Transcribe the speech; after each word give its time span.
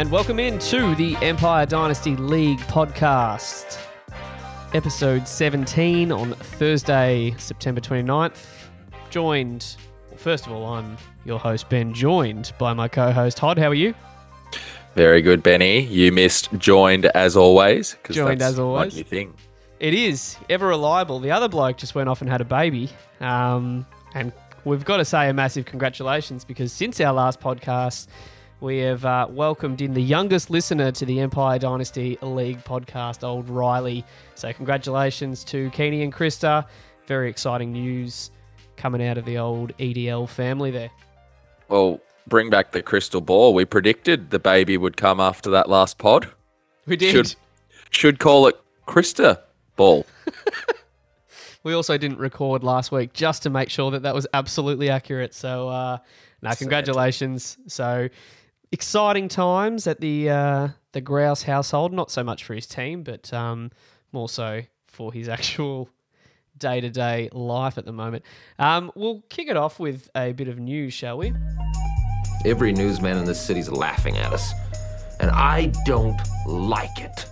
And 0.00 0.10
welcome 0.10 0.38
in 0.38 0.58
to 0.60 0.94
the 0.94 1.14
Empire 1.16 1.66
Dynasty 1.66 2.16
League 2.16 2.60
podcast, 2.60 3.78
episode 4.72 5.28
17 5.28 6.10
on 6.10 6.32
Thursday, 6.32 7.34
September 7.36 7.82
29th. 7.82 8.46
Joined, 9.10 9.76
well, 10.08 10.16
first 10.16 10.46
of 10.46 10.52
all, 10.52 10.64
I'm 10.64 10.96
your 11.26 11.38
host, 11.38 11.68
Ben, 11.68 11.92
joined 11.92 12.54
by 12.58 12.72
my 12.72 12.88
co 12.88 13.12
host, 13.12 13.38
Hod. 13.40 13.58
How 13.58 13.68
are 13.68 13.74
you? 13.74 13.92
Very 14.94 15.20
good, 15.20 15.42
Benny. 15.42 15.80
You 15.80 16.12
missed 16.12 16.50
joined 16.54 17.04
as 17.04 17.36
always. 17.36 17.98
Joined 18.10 18.40
that's 18.40 18.54
as 18.54 18.58
always. 18.58 18.96
New 18.96 19.04
thing. 19.04 19.34
It 19.80 19.92
is 19.92 20.38
ever 20.48 20.68
reliable. 20.68 21.20
The 21.20 21.32
other 21.32 21.46
bloke 21.46 21.76
just 21.76 21.94
went 21.94 22.08
off 22.08 22.22
and 22.22 22.30
had 22.30 22.40
a 22.40 22.46
baby. 22.46 22.88
Um, 23.20 23.84
and 24.14 24.32
we've 24.64 24.86
got 24.86 24.96
to 24.96 25.04
say 25.04 25.28
a 25.28 25.34
massive 25.34 25.66
congratulations 25.66 26.46
because 26.46 26.72
since 26.72 27.02
our 27.02 27.12
last 27.12 27.38
podcast, 27.38 28.06
we 28.60 28.78
have 28.78 29.04
uh, 29.04 29.26
welcomed 29.30 29.80
in 29.80 29.94
the 29.94 30.02
youngest 30.02 30.50
listener 30.50 30.92
to 30.92 31.04
the 31.04 31.20
Empire 31.20 31.58
Dynasty 31.58 32.18
League 32.22 32.62
podcast, 32.64 33.24
old 33.24 33.48
Riley. 33.48 34.04
So, 34.34 34.52
congratulations 34.52 35.44
to 35.44 35.70
Keeney 35.70 36.02
and 36.02 36.12
Krista. 36.12 36.66
Very 37.06 37.30
exciting 37.30 37.72
news 37.72 38.30
coming 38.76 39.06
out 39.06 39.18
of 39.18 39.24
the 39.24 39.38
old 39.38 39.76
EDL 39.78 40.28
family 40.28 40.70
there. 40.70 40.90
Well, 41.68 42.00
bring 42.26 42.50
back 42.50 42.72
the 42.72 42.82
crystal 42.82 43.20
ball. 43.20 43.54
We 43.54 43.64
predicted 43.64 44.30
the 44.30 44.38
baby 44.38 44.76
would 44.76 44.96
come 44.96 45.20
after 45.20 45.50
that 45.50 45.68
last 45.68 45.98
pod. 45.98 46.30
We 46.86 46.96
did. 46.96 47.12
Should 47.12 47.34
should 47.90 48.18
call 48.18 48.46
it 48.46 48.60
Krista 48.86 49.40
Ball. 49.76 50.06
We 51.62 51.74
also 51.74 51.98
didn't 51.98 52.18
record 52.18 52.64
last 52.64 52.90
week 52.90 53.12
just 53.12 53.42
to 53.42 53.50
make 53.50 53.68
sure 53.68 53.90
that 53.90 54.02
that 54.02 54.14
was 54.14 54.26
absolutely 54.32 54.88
accurate. 54.88 55.34
So, 55.34 55.68
uh, 55.68 55.98
no, 56.40 56.50
congratulations. 56.52 57.58
So, 57.66 58.08
exciting 58.72 59.28
times 59.28 59.86
at 59.86 60.00
the 60.00 60.30
uh, 60.30 60.68
the 60.92 61.00
Grouse 61.00 61.44
household. 61.44 61.92
Not 61.92 62.10
so 62.10 62.22
much 62.24 62.44
for 62.44 62.54
his 62.54 62.66
team, 62.66 63.02
but 63.02 63.32
um, 63.32 63.70
more 64.12 64.28
so 64.28 64.62
for 64.86 65.12
his 65.12 65.28
actual 65.36 65.88
day 66.56 66.80
to 66.80 66.90
day 66.90 67.28
life 67.32 67.78
at 67.78 67.84
the 67.84 67.92
moment. 67.92 68.24
Um, 68.58 68.92
we'll 68.94 69.22
kick 69.28 69.48
it 69.48 69.56
off 69.56 69.80
with 69.80 70.10
a 70.14 70.32
bit 70.32 70.48
of 70.48 70.58
news, 70.58 70.92
shall 70.92 71.18
we? 71.18 71.32
Every 72.44 72.72
newsman 72.72 73.16
in 73.18 73.24
this 73.24 73.40
city's 73.40 73.70
laughing 73.70 74.16
at 74.16 74.32
us. 74.32 74.52
And 75.18 75.30
I 75.30 75.66
don't 75.84 76.18
like 76.46 76.98
it. 76.98 77.26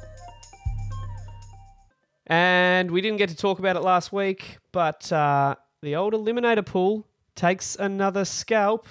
And 2.26 2.90
we 2.90 3.00
didn't 3.00 3.16
get 3.16 3.30
to 3.30 3.36
talk 3.36 3.58
about 3.58 3.76
it 3.76 3.80
last 3.80 4.12
week, 4.12 4.58
but 4.72 5.10
uh, 5.10 5.54
the 5.80 5.96
old 5.96 6.12
eliminator 6.12 6.64
pool 6.64 7.06
takes 7.34 7.74
another 7.76 8.26
scalp. 8.26 8.86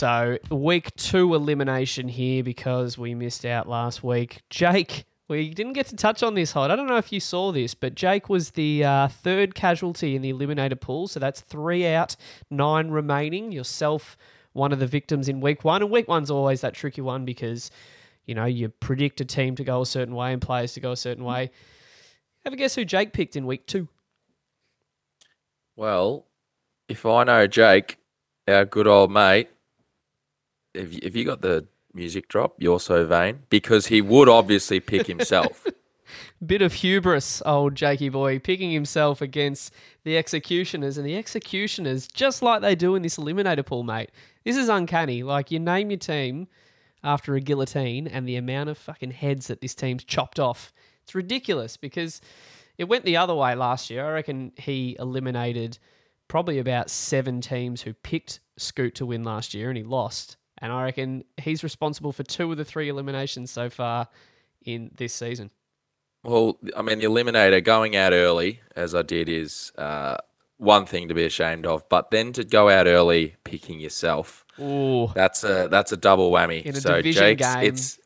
So, 0.00 0.38
week 0.50 0.96
two 0.96 1.34
elimination 1.34 2.08
here 2.08 2.42
because 2.42 2.96
we 2.96 3.14
missed 3.14 3.44
out 3.44 3.68
last 3.68 4.02
week. 4.02 4.40
Jake, 4.48 5.04
we 5.28 5.50
didn't 5.50 5.74
get 5.74 5.88
to 5.88 5.94
touch 5.94 6.22
on 6.22 6.32
this, 6.32 6.52
Hod. 6.52 6.70
I 6.70 6.76
don't 6.76 6.86
know 6.86 6.96
if 6.96 7.12
you 7.12 7.20
saw 7.20 7.52
this, 7.52 7.74
but 7.74 7.94
Jake 7.96 8.30
was 8.30 8.52
the 8.52 8.82
uh, 8.82 9.08
third 9.08 9.54
casualty 9.54 10.16
in 10.16 10.22
the 10.22 10.32
eliminator 10.32 10.80
pool. 10.80 11.06
So, 11.06 11.20
that's 11.20 11.42
three 11.42 11.86
out, 11.86 12.16
nine 12.48 12.88
remaining. 12.88 13.52
Yourself, 13.52 14.16
one 14.54 14.72
of 14.72 14.78
the 14.78 14.86
victims 14.86 15.28
in 15.28 15.38
week 15.42 15.64
one. 15.64 15.82
And 15.82 15.90
week 15.90 16.08
one's 16.08 16.30
always 16.30 16.62
that 16.62 16.72
tricky 16.72 17.02
one 17.02 17.26
because 17.26 17.70
you 18.24 18.34
know, 18.34 18.46
you 18.46 18.70
predict 18.70 19.20
a 19.20 19.26
team 19.26 19.54
to 19.56 19.64
go 19.64 19.82
a 19.82 19.86
certain 19.86 20.14
way 20.14 20.32
and 20.32 20.40
players 20.40 20.72
to 20.72 20.80
go 20.80 20.92
a 20.92 20.96
certain 20.96 21.24
way. 21.24 21.50
Have 22.46 22.54
a 22.54 22.56
guess 22.56 22.74
who 22.74 22.86
Jake 22.86 23.12
picked 23.12 23.36
in 23.36 23.44
week 23.44 23.66
two? 23.66 23.86
Well, 25.76 26.24
if 26.88 27.04
I 27.04 27.24
know 27.24 27.46
Jake, 27.46 27.98
our 28.48 28.64
good 28.64 28.86
old 28.86 29.10
mate, 29.10 29.50
if 30.74 30.92
you, 30.92 31.00
if 31.02 31.16
you 31.16 31.24
got 31.24 31.40
the 31.40 31.66
music 31.92 32.28
drop, 32.28 32.54
you're 32.58 32.80
so 32.80 33.04
vain 33.04 33.40
because 33.50 33.86
he 33.86 34.00
would 34.00 34.28
obviously 34.28 34.80
pick 34.80 35.06
himself. 35.06 35.66
Bit 36.44 36.62
of 36.62 36.72
hubris, 36.72 37.42
old 37.44 37.74
Jakey 37.74 38.08
boy, 38.08 38.38
picking 38.38 38.72
himself 38.72 39.20
against 39.20 39.72
the 40.04 40.16
executioners, 40.16 40.96
and 40.96 41.06
the 41.06 41.16
executioners, 41.16 42.08
just 42.08 42.42
like 42.42 42.62
they 42.62 42.74
do 42.74 42.94
in 42.94 43.02
this 43.02 43.16
eliminator 43.16 43.64
pool, 43.64 43.82
mate. 43.82 44.10
This 44.44 44.56
is 44.56 44.68
uncanny. 44.68 45.22
Like 45.22 45.50
you 45.50 45.60
name 45.60 45.90
your 45.90 45.98
team 45.98 46.48
after 47.04 47.34
a 47.34 47.40
guillotine, 47.40 48.06
and 48.06 48.26
the 48.26 48.36
amount 48.36 48.70
of 48.70 48.78
fucking 48.78 49.12
heads 49.12 49.46
that 49.46 49.60
this 49.60 49.74
team's 49.74 50.04
chopped 50.04 50.40
off, 50.40 50.72
it's 51.02 51.14
ridiculous 51.14 51.76
because 51.76 52.20
it 52.76 52.84
went 52.88 53.04
the 53.04 53.16
other 53.16 53.34
way 53.34 53.54
last 53.54 53.90
year. 53.90 54.06
I 54.06 54.12
reckon 54.12 54.52
he 54.56 54.96
eliminated 54.98 55.78
probably 56.28 56.58
about 56.58 56.90
seven 56.90 57.40
teams 57.40 57.82
who 57.82 57.92
picked 57.92 58.40
Scoot 58.56 58.94
to 58.96 59.06
win 59.06 59.22
last 59.24 59.54
year, 59.54 59.68
and 59.68 59.76
he 59.76 59.84
lost. 59.84 60.36
And 60.60 60.72
I 60.72 60.84
reckon 60.84 61.24
he's 61.38 61.62
responsible 61.62 62.12
for 62.12 62.22
two 62.22 62.50
of 62.50 62.58
the 62.58 62.64
three 62.64 62.88
eliminations 62.88 63.50
so 63.50 63.70
far 63.70 64.08
in 64.62 64.90
this 64.96 65.14
season. 65.14 65.50
Well, 66.22 66.58
I 66.76 66.82
mean, 66.82 66.98
the 66.98 67.06
eliminator 67.06 67.64
going 67.64 67.96
out 67.96 68.12
early, 68.12 68.60
as 68.76 68.94
I 68.94 69.02
did, 69.02 69.28
is 69.28 69.72
uh, 69.78 70.18
one 70.58 70.84
thing 70.84 71.08
to 71.08 71.14
be 71.14 71.24
ashamed 71.24 71.66
of. 71.66 71.88
But 71.88 72.10
then 72.10 72.32
to 72.34 72.44
go 72.44 72.68
out 72.68 72.86
early 72.86 73.36
picking 73.44 73.80
yourself, 73.80 74.44
Ooh. 74.60 75.08
that's 75.14 75.42
a 75.44 75.68
that's 75.70 75.92
a 75.92 75.96
double 75.96 76.30
whammy. 76.30 76.62
In 76.62 76.76
a 76.76 76.80
so 76.80 76.96
division 76.96 77.22
Jake's, 77.22 77.54
game. 77.54 77.64
it's 77.64 77.98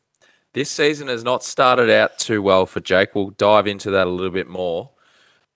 this 0.53 0.69
season 0.69 1.09
has 1.09 1.25
not 1.25 1.43
started 1.43 1.89
out 1.89 2.17
too 2.17 2.41
well 2.41 2.65
for 2.65 2.79
Jake. 2.79 3.13
We'll 3.13 3.31
dive 3.31 3.67
into 3.67 3.91
that 3.91 4.07
a 4.07 4.09
little 4.09 4.31
bit 4.31 4.47
more. 4.47 4.91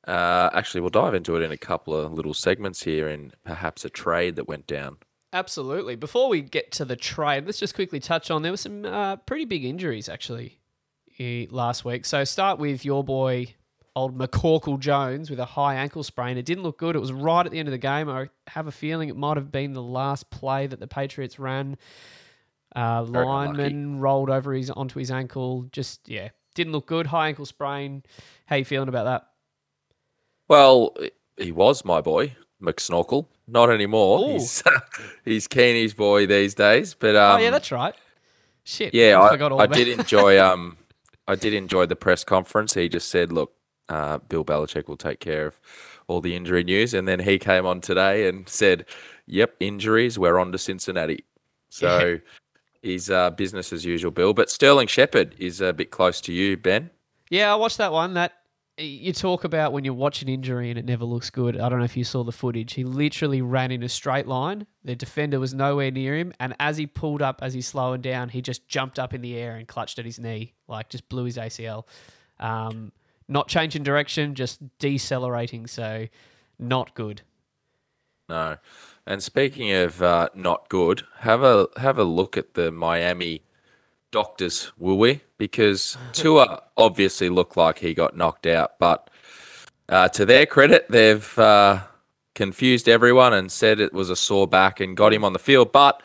Uh, 0.05 0.49
actually, 0.53 0.81
we'll 0.81 0.89
dive 0.89 1.13
into 1.13 1.37
it 1.37 1.43
in 1.43 1.51
a 1.51 1.57
couple 1.57 1.95
of 1.95 2.11
little 2.11 2.33
segments 2.33 2.83
here, 2.83 3.07
and 3.07 3.33
perhaps 3.45 3.85
a 3.85 3.89
trade 3.89 4.35
that 4.35 4.47
went 4.47 4.67
down. 4.67 4.97
Absolutely. 5.31 5.95
Before 5.95 6.27
we 6.29 6.41
get 6.41 6.71
to 6.73 6.85
the 6.85 6.95
trade, 6.95 7.45
let's 7.45 7.59
just 7.59 7.75
quickly 7.75 7.99
touch 7.99 8.31
on 8.31 8.41
there 8.41 8.51
were 8.51 8.57
some 8.57 8.85
uh, 8.85 9.17
pretty 9.17 9.45
big 9.45 9.63
injuries 9.63 10.09
actually 10.09 10.59
last 11.51 11.85
week. 11.85 12.05
So 12.05 12.23
start 12.23 12.59
with 12.59 12.83
your 12.83 13.03
boy, 13.03 13.53
old 13.95 14.17
McCorkle 14.17 14.79
Jones, 14.79 15.29
with 15.29 15.39
a 15.39 15.45
high 15.45 15.75
ankle 15.75 16.01
sprain. 16.03 16.37
It 16.37 16.45
didn't 16.45 16.63
look 16.63 16.79
good. 16.79 16.95
It 16.95 16.99
was 16.99 17.11
right 17.11 17.45
at 17.45 17.51
the 17.51 17.59
end 17.59 17.67
of 17.67 17.71
the 17.71 17.77
game. 17.77 18.09
I 18.09 18.29
have 18.47 18.67
a 18.67 18.71
feeling 18.71 19.09
it 19.09 19.17
might 19.17 19.37
have 19.37 19.51
been 19.51 19.73
the 19.73 19.83
last 19.83 20.29
play 20.31 20.65
that 20.65 20.79
the 20.79 20.87
Patriots 20.87 21.37
ran. 21.37 21.77
Uh, 22.75 23.03
Very 23.03 23.25
lineman 23.25 23.99
rolled 23.99 24.29
over 24.29 24.53
his 24.53 24.69
onto 24.69 24.99
his 24.99 25.11
ankle. 25.11 25.67
Just 25.71 26.07
yeah, 26.07 26.29
didn't 26.55 26.73
look 26.73 26.87
good. 26.87 27.07
High 27.07 27.27
ankle 27.27 27.45
sprain. 27.45 28.03
How 28.45 28.55
you 28.55 28.65
feeling 28.65 28.89
about 28.89 29.03
that? 29.05 29.27
Well, 30.47 30.95
he 31.37 31.51
was 31.51 31.83
my 31.85 32.01
boy, 32.01 32.35
McSnorkel. 32.61 33.25
Not 33.47 33.69
anymore. 33.69 34.19
Ooh. 34.19 34.33
He's 34.33 34.63
he's 35.25 35.47
Keeney's 35.47 35.93
boy 35.93 36.27
these 36.27 36.53
days. 36.53 36.93
But 36.93 37.15
um, 37.15 37.37
oh 37.37 37.43
yeah, 37.43 37.51
that's 37.51 37.71
right. 37.71 37.95
Shit. 38.63 38.93
Yeah, 38.93 39.19
I, 39.19 39.27
I, 39.27 39.29
forgot 39.31 39.51
all 39.51 39.61
I 39.61 39.67
did 39.67 39.87
enjoy 39.87 40.39
um 40.45 40.77
I 41.27 41.35
did 41.35 41.53
enjoy 41.53 41.85
the 41.85 41.95
press 41.95 42.23
conference. 42.23 42.73
He 42.73 42.89
just 42.89 43.09
said, 43.09 43.31
"Look, 43.31 43.53
uh, 43.87 44.17
Bill 44.17 44.43
Belichick 44.43 44.87
will 44.87 44.97
take 44.97 45.19
care 45.19 45.47
of 45.47 45.59
all 46.07 46.21
the 46.21 46.35
injury 46.35 46.63
news," 46.63 46.93
and 46.93 47.07
then 47.07 47.19
he 47.19 47.37
came 47.37 47.65
on 47.65 47.81
today 47.81 48.27
and 48.27 48.49
said, 48.49 48.85
"Yep, 49.27 49.55
injuries. 49.59 50.17
We're 50.17 50.39
on 50.39 50.51
to 50.51 50.57
Cincinnati." 50.57 51.23
So 51.69 52.19
he's 52.81 53.11
uh, 53.11 53.29
business 53.29 53.71
as 53.71 53.85
usual, 53.85 54.09
Bill. 54.09 54.33
But 54.33 54.49
Sterling 54.49 54.87
Shepard 54.87 55.35
is 55.37 55.61
a 55.61 55.71
bit 55.71 55.91
close 55.91 56.19
to 56.21 56.33
you, 56.33 56.57
Ben. 56.57 56.89
Yeah, 57.29 57.53
I 57.53 57.55
watched 57.55 57.77
that 57.77 57.91
one. 57.91 58.15
That 58.15 58.33
you 58.79 59.13
talk 59.13 59.43
about 59.43 59.73
when 59.73 59.83
you 59.83 59.93
watch 59.93 60.21
an 60.21 60.29
injury 60.29 60.69
and 60.69 60.79
it 60.79 60.85
never 60.85 61.05
looks 61.05 61.29
good. 61.29 61.59
I 61.59 61.69
don't 61.69 61.79
know 61.79 61.85
if 61.85 61.97
you 61.97 62.03
saw 62.03 62.23
the 62.23 62.31
footage. 62.31 62.73
He 62.73 62.83
literally 62.83 63.41
ran 63.41 63.71
in 63.71 63.83
a 63.83 63.89
straight 63.89 64.27
line. 64.27 64.67
The 64.83 64.95
defender 64.95 65.39
was 65.39 65.53
nowhere 65.53 65.91
near 65.91 66.15
him, 66.17 66.33
and 66.39 66.55
as 66.59 66.77
he 66.77 66.87
pulled 66.87 67.21
up, 67.21 67.39
as 67.41 67.53
he's 67.53 67.67
slowing 67.67 68.01
down, 68.01 68.29
he 68.29 68.41
just 68.41 68.67
jumped 68.67 68.97
up 68.97 69.13
in 69.13 69.21
the 69.21 69.35
air 69.37 69.55
and 69.55 69.67
clutched 69.67 69.99
at 69.99 70.05
his 70.05 70.19
knee, 70.19 70.53
like 70.67 70.89
just 70.89 71.09
blew 71.09 71.25
his 71.25 71.37
ACL. 71.37 71.85
Um, 72.39 72.91
not 73.27 73.47
changing 73.47 73.83
direction, 73.83 74.35
just 74.35 74.59
decelerating. 74.79 75.67
So, 75.67 76.07
not 76.57 76.93
good. 76.95 77.21
No. 78.27 78.57
And 79.05 79.23
speaking 79.23 79.71
of 79.71 80.01
uh, 80.01 80.29
not 80.35 80.69
good, 80.69 81.03
have 81.19 81.43
a 81.43 81.67
have 81.77 81.97
a 81.97 82.03
look 82.03 82.37
at 82.37 82.53
the 82.53 82.71
Miami 82.71 83.43
doctors, 84.11 84.71
will 84.77 84.97
we? 84.97 85.21
Because 85.37 85.97
Tua 86.13 86.63
obviously 86.77 87.29
looked 87.29 87.57
like 87.57 87.79
he 87.79 87.93
got 87.93 88.15
knocked 88.15 88.45
out, 88.45 88.79
but 88.79 89.09
uh, 89.87 90.07
to 90.09 90.25
their 90.25 90.45
credit, 90.45 90.85
they've 90.89 91.39
uh, 91.39 91.81
confused 92.35 92.87
everyone 92.87 93.33
and 93.33 93.51
said 93.51 93.79
it 93.79 93.93
was 93.93 94.09
a 94.09 94.15
sore 94.15 94.47
back 94.47 94.79
and 94.79 94.95
got 94.95 95.13
him 95.13 95.23
on 95.23 95.33
the 95.33 95.39
field. 95.39 95.71
But 95.71 96.01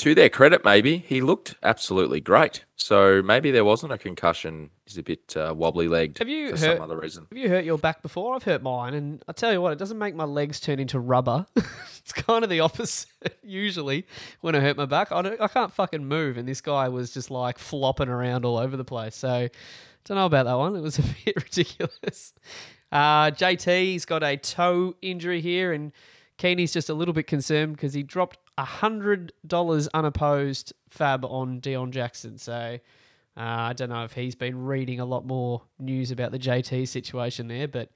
to 0.00 0.14
their 0.14 0.28
credit, 0.28 0.64
maybe 0.64 0.98
he 0.98 1.20
looked 1.20 1.54
absolutely 1.62 2.20
great. 2.20 2.64
So 2.76 3.22
maybe 3.22 3.50
there 3.50 3.64
wasn't 3.64 3.92
a 3.92 3.98
concussion. 3.98 4.70
He's 4.86 4.96
a 4.98 5.02
bit 5.02 5.36
uh, 5.36 5.54
wobbly 5.56 5.86
legged 5.88 6.18
Have 6.18 6.28
you 6.28 6.50
for 6.50 6.66
heard- 6.66 6.76
some 6.76 6.82
other 6.82 6.98
reason. 6.98 7.26
Have 7.30 7.38
you 7.38 7.48
hurt 7.48 7.64
your 7.64 7.78
back 7.78 8.02
before? 8.02 8.34
I've 8.34 8.42
hurt 8.42 8.62
mine, 8.62 8.94
and 8.94 9.22
I 9.28 9.32
tell 9.32 9.52
you 9.52 9.60
what, 9.60 9.72
it 9.72 9.78
doesn't 9.78 9.98
make 9.98 10.14
my 10.14 10.24
legs 10.24 10.60
turn 10.60 10.78
into 10.80 10.98
rubber. 10.98 11.46
it's 11.56 12.12
kind 12.12 12.42
of 12.44 12.50
the 12.50 12.60
opposite 12.60 13.08
usually 13.42 14.06
when 14.40 14.54
I 14.54 14.60
hurt 14.60 14.76
my 14.76 14.86
back. 14.86 15.12
I, 15.12 15.22
don't, 15.22 15.40
I 15.40 15.48
can't 15.48 15.72
fucking 15.72 16.04
move, 16.04 16.36
and 16.36 16.48
this 16.48 16.60
guy 16.60 16.88
was 16.88 17.12
just 17.12 17.30
like 17.30 17.58
flopping 17.58 18.08
around 18.08 18.44
all 18.44 18.56
over 18.56 18.76
the 18.76 18.84
place. 18.84 19.14
So, 19.16 19.48
don't 20.06 20.16
know 20.16 20.26
about 20.26 20.46
that 20.46 20.54
one. 20.54 20.74
It 20.76 20.80
was 20.80 20.98
a 21.00 21.02
bit 21.24 21.36
ridiculous. 21.36 22.32
Uh, 22.90 23.30
JT's 23.30 24.04
got 24.06 24.22
a 24.22 24.36
toe 24.38 24.94
injury 25.02 25.40
here, 25.40 25.72
and 25.72 25.92
Keeney's 26.40 26.72
just 26.72 26.88
a 26.88 26.94
little 26.94 27.12
bit 27.12 27.26
concerned 27.26 27.76
because 27.76 27.92
he 27.92 28.02
dropped 28.02 28.38
hundred 28.58 29.32
dollars 29.46 29.88
unopposed 29.92 30.72
fab 30.88 31.22
on 31.26 31.60
Deon 31.60 31.90
Jackson. 31.90 32.38
So 32.38 32.78
uh, 33.36 33.40
I 33.40 33.74
don't 33.74 33.90
know 33.90 34.04
if 34.04 34.14
he's 34.14 34.34
been 34.34 34.64
reading 34.64 35.00
a 35.00 35.04
lot 35.04 35.26
more 35.26 35.62
news 35.78 36.10
about 36.10 36.32
the 36.32 36.38
JT 36.38 36.88
situation 36.88 37.48
there, 37.48 37.68
but 37.68 37.90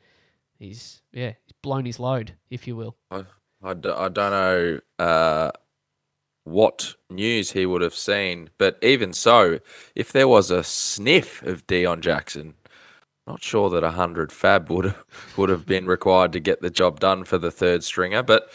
he's 0.59 1.01
yeah 1.11 1.33
he's 1.47 1.55
blown 1.63 1.87
his 1.87 1.99
load, 1.99 2.35
if 2.51 2.67
you 2.67 2.77
will. 2.77 2.97
I, 3.11 3.25
I, 3.63 3.73
d- 3.73 3.89
I 3.89 4.09
don't 4.11 4.31
know 4.31 4.81
uh, 4.99 5.51
what 6.45 6.97
news 7.09 7.53
he 7.53 7.65
would 7.65 7.81
have 7.81 7.95
seen, 7.95 8.51
but 8.59 8.79
even 8.83 9.15
so, 9.15 9.59
if 9.95 10.13
there 10.13 10.29
was 10.29 10.51
a 10.51 10.63
sniff 10.63 11.43
of 11.45 11.67
Dion 11.67 12.03
Jackson, 12.03 12.55
not 13.27 13.43
sure 13.43 13.71
that 13.71 13.83
hundred 13.83 14.33
fab 14.33 14.71
would 14.71 14.95
would 15.37 15.49
have 15.49 15.67
been 15.67 15.87
required 15.87 16.33
to 16.33 16.41
get 16.41 16.61
the 16.61 16.71
job 16.71 17.01
done 17.01 17.25
for 17.25 17.39
the 17.39 17.51
third 17.51 17.83
stringer. 17.85 18.23
But 18.23 18.51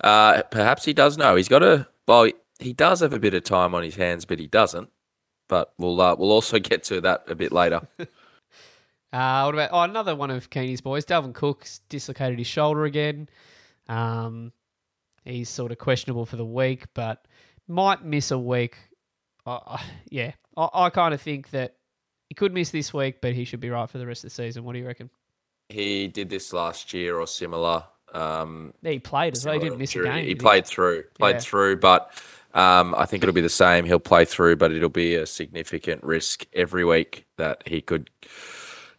uh, 0.00 0.42
perhaps 0.50 0.84
he 0.84 0.92
does 0.92 1.18
know. 1.18 1.36
He's 1.36 1.48
got 1.48 1.62
a 1.62 1.88
well. 2.06 2.30
He 2.60 2.72
does 2.72 3.00
have 3.00 3.12
a 3.12 3.18
bit 3.18 3.34
of 3.34 3.42
time 3.42 3.74
on 3.74 3.82
his 3.82 3.96
hands, 3.96 4.24
but 4.24 4.38
he 4.38 4.46
doesn't. 4.46 4.90
But 5.48 5.72
we'll 5.78 6.00
uh, 6.00 6.14
we'll 6.16 6.32
also 6.32 6.58
get 6.58 6.84
to 6.84 7.00
that 7.00 7.24
a 7.28 7.34
bit 7.34 7.52
later. 7.52 7.88
Uh, 9.14 9.44
what 9.44 9.54
about 9.54 9.70
oh, 9.72 9.82
another 9.82 10.16
one 10.16 10.28
of 10.32 10.50
Keeney's 10.50 10.80
boys? 10.80 11.04
Dalvin 11.04 11.32
Cook's 11.32 11.78
dislocated 11.88 12.36
his 12.36 12.48
shoulder 12.48 12.84
again. 12.84 13.28
Um, 13.88 14.50
he's 15.24 15.48
sort 15.48 15.70
of 15.70 15.78
questionable 15.78 16.26
for 16.26 16.34
the 16.34 16.44
week, 16.44 16.86
but 16.94 17.24
might 17.68 18.04
miss 18.04 18.32
a 18.32 18.38
week. 18.40 18.76
Uh, 19.46 19.78
yeah, 20.10 20.32
I, 20.56 20.68
I 20.72 20.90
kind 20.90 21.14
of 21.14 21.22
think 21.22 21.50
that 21.50 21.76
he 22.34 22.36
could 22.36 22.52
miss 22.52 22.70
this 22.70 22.92
week, 22.92 23.20
but 23.20 23.32
he 23.32 23.44
should 23.44 23.60
be 23.60 23.70
right 23.70 23.88
for 23.88 23.98
the 23.98 24.06
rest 24.08 24.24
of 24.24 24.30
the 24.30 24.34
season. 24.34 24.64
What 24.64 24.72
do 24.72 24.80
you 24.80 24.86
reckon? 24.88 25.08
He 25.68 26.08
did 26.08 26.30
this 26.30 26.52
last 26.52 26.92
year 26.92 27.16
or 27.16 27.28
similar. 27.28 27.84
Um, 28.12 28.74
Yeah, 28.82 28.90
he 28.90 28.98
played 28.98 29.34
as 29.34 29.44
well. 29.46 29.54
He 29.54 29.60
didn't 29.60 29.78
miss 29.78 29.94
a 29.94 30.02
game. 30.02 30.26
He 30.26 30.34
played 30.34 30.66
through, 30.66 31.04
played 31.16 31.36
Yeah. 31.36 31.40
through, 31.40 31.76
but 31.76 32.10
um, 32.52 32.92
I 32.96 33.06
think 33.06 33.22
it'll 33.22 33.32
be 33.32 33.40
the 33.40 33.48
same. 33.48 33.84
He'll 33.84 34.00
play 34.00 34.24
through, 34.24 34.56
but 34.56 34.72
it'll 34.72 34.88
be 34.88 35.14
a 35.14 35.26
significant 35.26 36.02
risk 36.02 36.44
every 36.52 36.84
week 36.84 37.24
that 37.36 37.62
he 37.66 37.80
could 37.80 38.10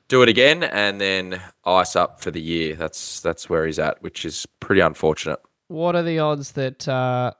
do 0.08 0.22
it 0.22 0.30
again 0.30 0.64
and 0.64 1.02
then 1.02 1.42
ice 1.66 1.98
up 1.98 2.22
for 2.22 2.31
the 2.31 2.42
year. 2.42 2.76
That's 2.76 3.20
that's 3.20 3.50
where 3.50 3.66
he's 3.66 3.80
at, 3.80 4.02
which 4.02 4.24
is 4.24 4.46
pretty 4.62 4.80
unfortunate. 4.80 5.42
What 5.68 5.98
are 5.98 6.04
the 6.04 6.20
odds 6.20 6.54
that 6.54 6.88
uh, 6.88 7.34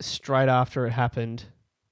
straight 0.00 0.48
after 0.48 0.86
it 0.88 0.92
happened, 0.92 1.44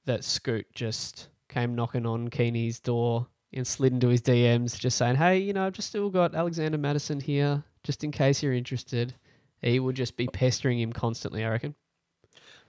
that 0.06 0.24
Scoot 0.24 0.66
just 0.74 1.28
came 1.48 1.76
knocking 1.76 2.04
on 2.04 2.30
Keeney's 2.30 2.80
door 2.80 3.28
and 3.54 3.66
slid 3.66 3.92
into 3.92 4.08
his 4.08 4.22
DMs, 4.22 4.78
just 4.78 4.98
saying, 4.98 5.16
"Hey, 5.16 5.38
you 5.38 5.52
know, 5.52 5.66
I've 5.66 5.72
just 5.72 5.88
still 5.88 6.10
got 6.10 6.34
Alexander 6.34 6.78
Mattison 6.78 7.20
here, 7.20 7.64
just 7.82 8.04
in 8.04 8.10
case 8.10 8.42
you're 8.42 8.52
interested." 8.52 9.14
He 9.62 9.80
would 9.80 9.96
just 9.96 10.16
be 10.16 10.26
pestering 10.26 10.78
him 10.78 10.92
constantly. 10.92 11.44
I 11.44 11.50
reckon. 11.50 11.74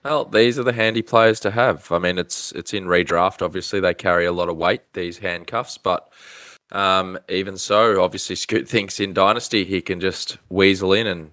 Well, 0.02 0.24
these 0.24 0.58
are 0.58 0.62
the 0.62 0.72
handy 0.72 1.02
players 1.02 1.40
to 1.40 1.50
have. 1.50 1.90
I 1.90 1.98
mean, 1.98 2.18
it's 2.18 2.52
it's 2.52 2.72
in 2.72 2.84
redraft. 2.84 3.42
Obviously, 3.42 3.80
they 3.80 3.94
carry 3.94 4.24
a 4.24 4.32
lot 4.32 4.48
of 4.48 4.56
weight. 4.56 4.92
These 4.92 5.18
handcuffs, 5.18 5.78
but 5.78 6.10
um, 6.72 7.18
even 7.28 7.56
so, 7.56 8.02
obviously, 8.02 8.36
Scoot 8.36 8.68
thinks 8.68 9.00
in 9.00 9.12
Dynasty 9.12 9.64
he 9.64 9.80
can 9.80 10.00
just 10.00 10.38
weasel 10.48 10.92
in 10.92 11.06
and 11.06 11.30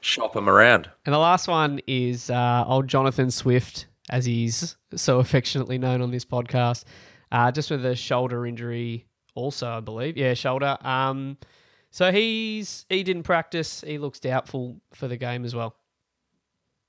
shop 0.00 0.34
them 0.34 0.48
around. 0.48 0.90
And 1.04 1.14
the 1.14 1.18
last 1.18 1.48
one 1.48 1.80
is 1.86 2.30
uh, 2.30 2.64
old 2.66 2.88
Jonathan 2.88 3.30
Swift, 3.30 3.86
as 4.10 4.24
he's 4.24 4.76
so 4.94 5.18
affectionately 5.20 5.78
known 5.78 6.00
on 6.00 6.10
this 6.10 6.24
podcast, 6.24 6.84
uh, 7.32 7.50
just 7.52 7.70
with 7.70 7.84
a 7.84 7.96
shoulder 7.96 8.46
injury, 8.46 9.06
also 9.34 9.68
I 9.68 9.80
believe. 9.80 10.16
Yeah, 10.16 10.34
shoulder. 10.34 10.76
Um, 10.82 11.36
so 11.90 12.12
he's 12.12 12.86
he 12.88 13.02
didn't 13.02 13.22
practice. 13.24 13.82
He 13.86 13.98
looks 13.98 14.20
doubtful 14.20 14.80
for 14.94 15.08
the 15.08 15.16
game 15.16 15.44
as 15.44 15.54
well. 15.54 15.74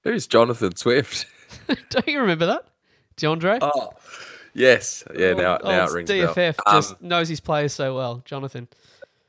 Who's 0.03 0.27
Jonathan 0.27 0.75
Swift? 0.75 1.25
Don't 1.89 2.07
you 2.07 2.19
remember 2.19 2.45
that, 2.47 2.65
DeAndre? 3.17 3.59
Oh, 3.61 3.91
yes, 4.53 5.03
yeah. 5.15 5.29
Old- 5.29 5.37
Now, 5.37 5.57
now 5.63 5.81
old 5.81 5.89
it 5.89 5.93
rings. 5.93 6.09
DFF 6.09 6.55
Um, 6.65 6.75
just 6.81 7.01
knows 7.01 7.29
his 7.29 7.39
players 7.39 7.73
so 7.73 7.95
well, 7.95 8.21
Jonathan. 8.25 8.67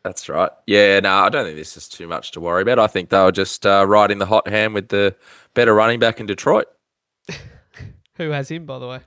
That's 0.04 0.28
right. 0.28 0.50
Yeah, 0.66 1.00
no, 1.00 1.12
I 1.12 1.28
don't 1.28 1.44
think 1.44 1.56
this 1.56 1.76
is 1.76 1.88
too 1.88 2.06
much 2.06 2.30
to 2.32 2.40
worry 2.40 2.62
about. 2.62 2.78
I 2.78 2.86
think 2.86 3.10
they 3.10 3.18
were 3.18 3.32
just 3.32 3.66
uh, 3.66 3.84
riding 3.86 4.18
the 4.18 4.26
hot 4.26 4.48
hand 4.48 4.72
with 4.72 4.88
the 4.88 5.14
better 5.54 5.74
running 5.74 5.98
back 5.98 6.18
in 6.20 6.26
Detroit. 6.26 6.66
Who 8.16 8.30
has 8.30 8.50
him, 8.50 8.64
by 8.64 8.78
the 8.78 8.86
way? 8.88 9.00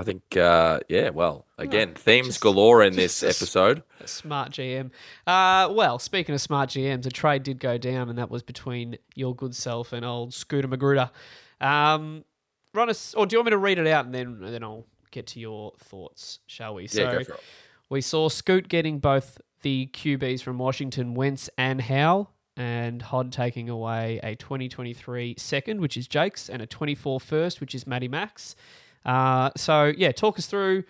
I 0.00 0.02
think, 0.02 0.36
uh, 0.36 0.80
yeah, 0.88 1.10
well, 1.10 1.46
again, 1.58 1.94
themes 1.94 2.38
galore 2.38 2.82
in 2.82 2.96
this 2.96 3.22
episode. 3.22 3.82
Smart 4.06 4.52
GM. 4.52 4.90
Uh, 5.26 5.68
well, 5.70 5.98
speaking 5.98 6.34
of 6.34 6.40
smart 6.40 6.70
GMs, 6.70 7.04
a 7.04 7.10
trade 7.10 7.42
did 7.42 7.60
go 7.60 7.76
down, 7.76 8.08
and 8.08 8.18
that 8.18 8.30
was 8.30 8.42
between 8.42 8.96
your 9.14 9.34
good 9.34 9.54
self 9.54 9.92
and 9.92 10.04
old 10.04 10.32
Scooter 10.32 10.68
Magruder. 10.68 11.10
Um, 11.60 12.24
run 12.72 12.88
us, 12.88 13.12
or 13.14 13.26
do 13.26 13.34
you 13.34 13.38
want 13.40 13.46
me 13.46 13.50
to 13.50 13.58
read 13.58 13.78
it 13.78 13.86
out 13.86 14.06
and 14.06 14.14
then 14.14 14.38
then 14.40 14.64
I'll 14.64 14.86
get 15.10 15.26
to 15.28 15.40
your 15.40 15.72
thoughts, 15.78 16.38
shall 16.46 16.74
we? 16.76 16.88
Yeah, 16.90 17.12
go 17.12 17.24
for 17.24 17.32
it. 17.34 17.40
we 17.90 18.00
saw 18.00 18.28
Scoot 18.30 18.68
getting 18.68 18.98
both 19.00 19.38
the 19.60 19.90
QBs 19.92 20.42
from 20.42 20.56
Washington, 20.56 21.12
Wentz 21.12 21.50
and 21.58 21.82
Howell, 21.82 22.30
and 22.56 23.02
Hod 23.02 23.32
taking 23.32 23.68
away 23.68 24.18
a 24.22 24.34
2023 24.34 25.34
second, 25.36 25.80
which 25.80 25.96
is 25.98 26.08
Jake's, 26.08 26.48
and 26.48 26.62
a 26.62 26.66
24 26.66 27.20
first, 27.20 27.60
which 27.60 27.74
is 27.74 27.86
Matty 27.86 28.08
Max. 28.08 28.56
Uh, 29.04 29.50
so, 29.56 29.92
yeah, 29.96 30.12
talk 30.12 30.38
us 30.38 30.46
through 30.46 30.84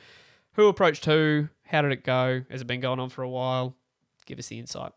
who 0.54 0.68
approached 0.68 1.04
who, 1.04 1.48
how 1.64 1.82
did 1.82 1.92
it 1.92 2.04
go? 2.04 2.42
Has 2.50 2.60
it 2.60 2.66
been 2.66 2.80
going 2.80 3.00
on 3.00 3.08
for 3.08 3.22
a 3.22 3.28
while? 3.28 3.76
Give 4.26 4.38
us 4.38 4.48
the 4.48 4.58
insight. 4.58 4.92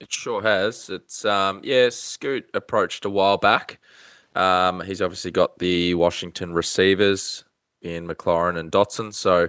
It 0.00 0.12
sure 0.12 0.42
has. 0.42 0.88
It's 0.90 1.24
um 1.24 1.60
yeah, 1.62 1.88
Scoot 1.90 2.48
approached 2.54 3.04
a 3.04 3.10
while 3.10 3.38
back. 3.38 3.78
Um, 4.34 4.80
he's 4.80 5.02
obviously 5.02 5.30
got 5.30 5.58
the 5.58 5.94
Washington 5.94 6.54
receivers 6.54 7.44
in 7.82 8.06
McLaurin 8.08 8.58
and 8.58 8.72
Dotson, 8.72 9.12
so 9.12 9.48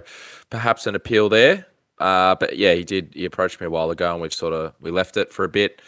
perhaps 0.50 0.86
an 0.86 0.94
appeal 0.94 1.28
there. 1.28 1.66
Uh, 1.98 2.34
but 2.34 2.56
yeah, 2.56 2.74
he 2.74 2.84
did. 2.84 3.12
He 3.14 3.24
approached 3.24 3.60
me 3.60 3.66
a 3.66 3.70
while 3.70 3.90
ago, 3.90 4.12
and 4.12 4.20
we've 4.20 4.34
sort 4.34 4.52
of 4.52 4.74
we 4.80 4.90
left 4.90 5.16
it 5.16 5.32
for 5.32 5.44
a 5.44 5.48
bit, 5.48 5.80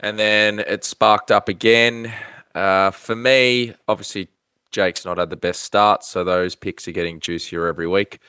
and 0.00 0.18
then 0.18 0.60
it 0.60 0.84
sparked 0.84 1.30
up 1.30 1.48
again. 1.48 2.12
Uh, 2.54 2.90
for 2.90 3.16
me, 3.16 3.74
obviously, 3.88 4.28
Jake's 4.70 5.04
not 5.04 5.18
had 5.18 5.30
the 5.30 5.36
best 5.36 5.62
start, 5.62 6.04
so 6.04 6.24
those 6.24 6.54
picks 6.54 6.86
are 6.86 6.92
getting 6.92 7.20
juicier 7.20 7.66
every 7.66 7.86
week. 7.86 8.20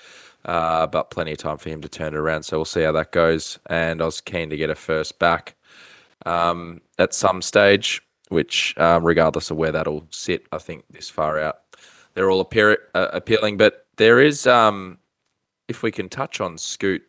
Uh, 0.45 0.87
but 0.87 1.11
plenty 1.11 1.33
of 1.33 1.37
time 1.37 1.57
for 1.57 1.69
him 1.69 1.81
to 1.81 1.89
turn 1.89 2.13
it 2.13 2.17
around. 2.17 2.43
So 2.43 2.57
we'll 2.57 2.65
see 2.65 2.83
how 2.83 2.93
that 2.93 3.11
goes. 3.11 3.59
And 3.69 4.01
I 4.01 4.05
was 4.05 4.21
keen 4.21 4.49
to 4.49 4.57
get 4.57 4.69
a 4.69 4.75
first 4.75 5.19
back 5.19 5.55
um, 6.25 6.81
at 6.97 7.13
some 7.13 7.41
stage, 7.41 8.01
which, 8.29 8.77
um, 8.77 9.03
regardless 9.03 9.51
of 9.51 9.57
where 9.57 9.71
that'll 9.73 10.07
sit, 10.09 10.45
I 10.51 10.57
think 10.57 10.85
this 10.89 11.09
far 11.09 11.39
out, 11.39 11.59
they're 12.13 12.29
all 12.29 12.39
appear- 12.39 12.79
uh, 12.95 13.09
appealing. 13.11 13.57
But 13.57 13.87
there 13.97 14.21
is, 14.21 14.47
um, 14.47 14.99
if 15.67 15.83
we 15.83 15.91
can 15.91 16.07
touch 16.07 16.39
on 16.39 16.57
Scoot 16.57 17.03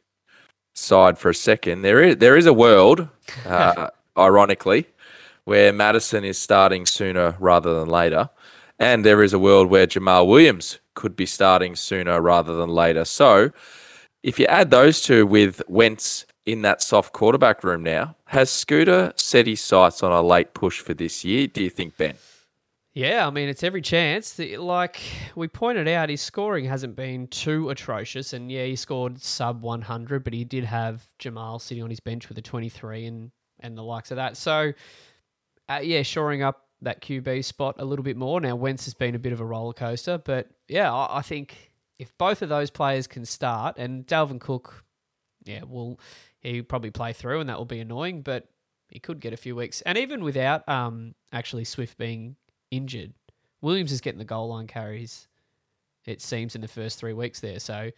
side 0.75 1.17
for 1.17 1.31
a 1.31 1.35
second, 1.35 1.83
there 1.83 2.03
is 2.03 2.17
there 2.17 2.37
is 2.37 2.47
a 2.47 2.53
world, 2.53 3.09
uh, 3.47 3.89
ironically, 4.17 4.87
where 5.45 5.73
Mattison 5.73 6.25
is 6.25 6.39
starting 6.39 6.87
sooner 6.87 7.37
rather 7.39 7.79
than 7.79 7.89
later, 7.89 8.31
and 8.79 9.05
there 9.05 9.23
is 9.23 9.33
a 9.33 9.39
world 9.39 9.69
where 9.69 9.87
Jamaal 9.87 10.27
Williams 10.27 10.79
could 10.95 11.17
be 11.17 11.27
starting 11.27 11.77
sooner 11.77 12.21
rather 12.21 12.55
than 12.55 12.71
later. 12.71 13.05
So, 13.05 13.51
if 14.23 14.39
you 14.39 14.47
add 14.47 14.71
those 14.71 15.01
two 15.01 15.27
with 15.27 15.63
Wentz 15.69 16.27
in 16.45 16.63
that 16.63 16.83
soft 16.83 17.13
quarterback 17.13 17.63
room 17.63 17.83
now, 17.83 18.17
has 18.27 18.51
Scooter 18.51 19.13
set 19.17 19.47
his 19.47 19.61
sights 19.61 20.03
on 20.03 20.13
a 20.13 20.23
late 20.23 20.55
push 20.55 20.81
for 20.81 20.95
this 20.95 21.25
year? 21.25 21.47
Do 21.47 21.63
you 21.63 21.71
think, 21.71 21.97
Ben? 21.97 22.15
Yeah, 22.95 23.29
I 23.29 23.31
mean, 23.31 23.49
it's 23.49 23.63
every 23.63 23.83
chance. 23.83 24.33
The- 24.33 24.57
Like 24.57 24.99
we 25.37 25.47
pointed 25.47 25.87
out, 25.87 26.09
his 26.09 26.21
scoring 26.21 26.65
hasn't 26.65 26.97
been 26.97 27.29
too 27.29 27.71
atrocious. 27.71 28.33
And 28.33 28.51
yeah, 28.51 28.65
he 28.65 28.75
scored 28.75 29.21
sub 29.21 29.63
100, 29.63 30.25
but 30.25 30.33
he 30.33 30.45
did 30.45 30.65
have 30.65 31.05
Jamal 31.19 31.61
sitting 31.61 31.85
on 31.85 31.91
his 31.91 32.01
bench 32.01 32.29
with 32.29 32.39
a 32.39 32.43
23 32.43 33.07
and, 33.07 33.31
and 33.61 33.79
the 33.79 33.83
likes 33.85 34.11
of 34.11 34.17
that. 34.17 34.37
So, 34.37 34.73
uh, 35.69 35.81
yeah, 35.83 36.03
shoring 36.03 36.43
up 36.43 36.67
that 36.83 37.03
QB 37.03 37.45
spot 37.45 37.77
a 37.79 37.85
little 37.85 38.03
bit 38.03 38.17
more. 38.17 38.41
Now, 38.41 38.57
Wentz 38.57 38.85
has 38.85 38.95
been 38.95 39.15
a 39.15 39.19
bit 39.19 39.33
of 39.33 39.41
a 39.41 39.45
roller 39.45 39.73
coaster, 39.73 40.19
but 40.19 40.49
yeah, 40.69 40.93
I, 40.93 41.19
I 41.19 41.23
think 41.23 41.73
if 41.99 42.17
both 42.19 42.43
of 42.43 42.49
those 42.49 42.71
players 42.71 43.07
can 43.07 43.25
start, 43.25 43.77
and 43.77 44.07
Dalvin 44.07 44.41
Cook, 44.41 44.85
yeah, 45.45 45.63
will 45.65 45.99
he 46.41 46.63
probably 46.63 46.91
play 46.91 47.13
through, 47.13 47.41
and 47.41 47.49
that 47.49 47.59
will 47.59 47.65
be 47.65 47.81
annoying, 47.81 48.23
but 48.23 48.49
he 48.89 49.01
could 49.01 49.21
get 49.21 49.33
a 49.33 49.37
few 49.37 49.57
weeks. 49.57 49.81
And 49.83 49.99
even 49.99 50.23
without 50.23 50.69
um 50.69 51.15
actually 51.33 51.65
Swift 51.65 51.99
being 51.99 52.37
injured, 52.71 53.13
Williams 53.61 53.93
is 53.93 54.01
getting 54.01 54.19
the 54.19 54.25
goal 54.25 54.49
line 54.49 54.67
carries. 54.67 55.27
It 56.07 56.23
seems 56.23 56.55
in 56.55 56.61
the 56.61 56.69
first 56.69 56.99
three 56.99 57.13
weeks 57.13 57.41
there, 57.41 57.59
so 57.59 57.91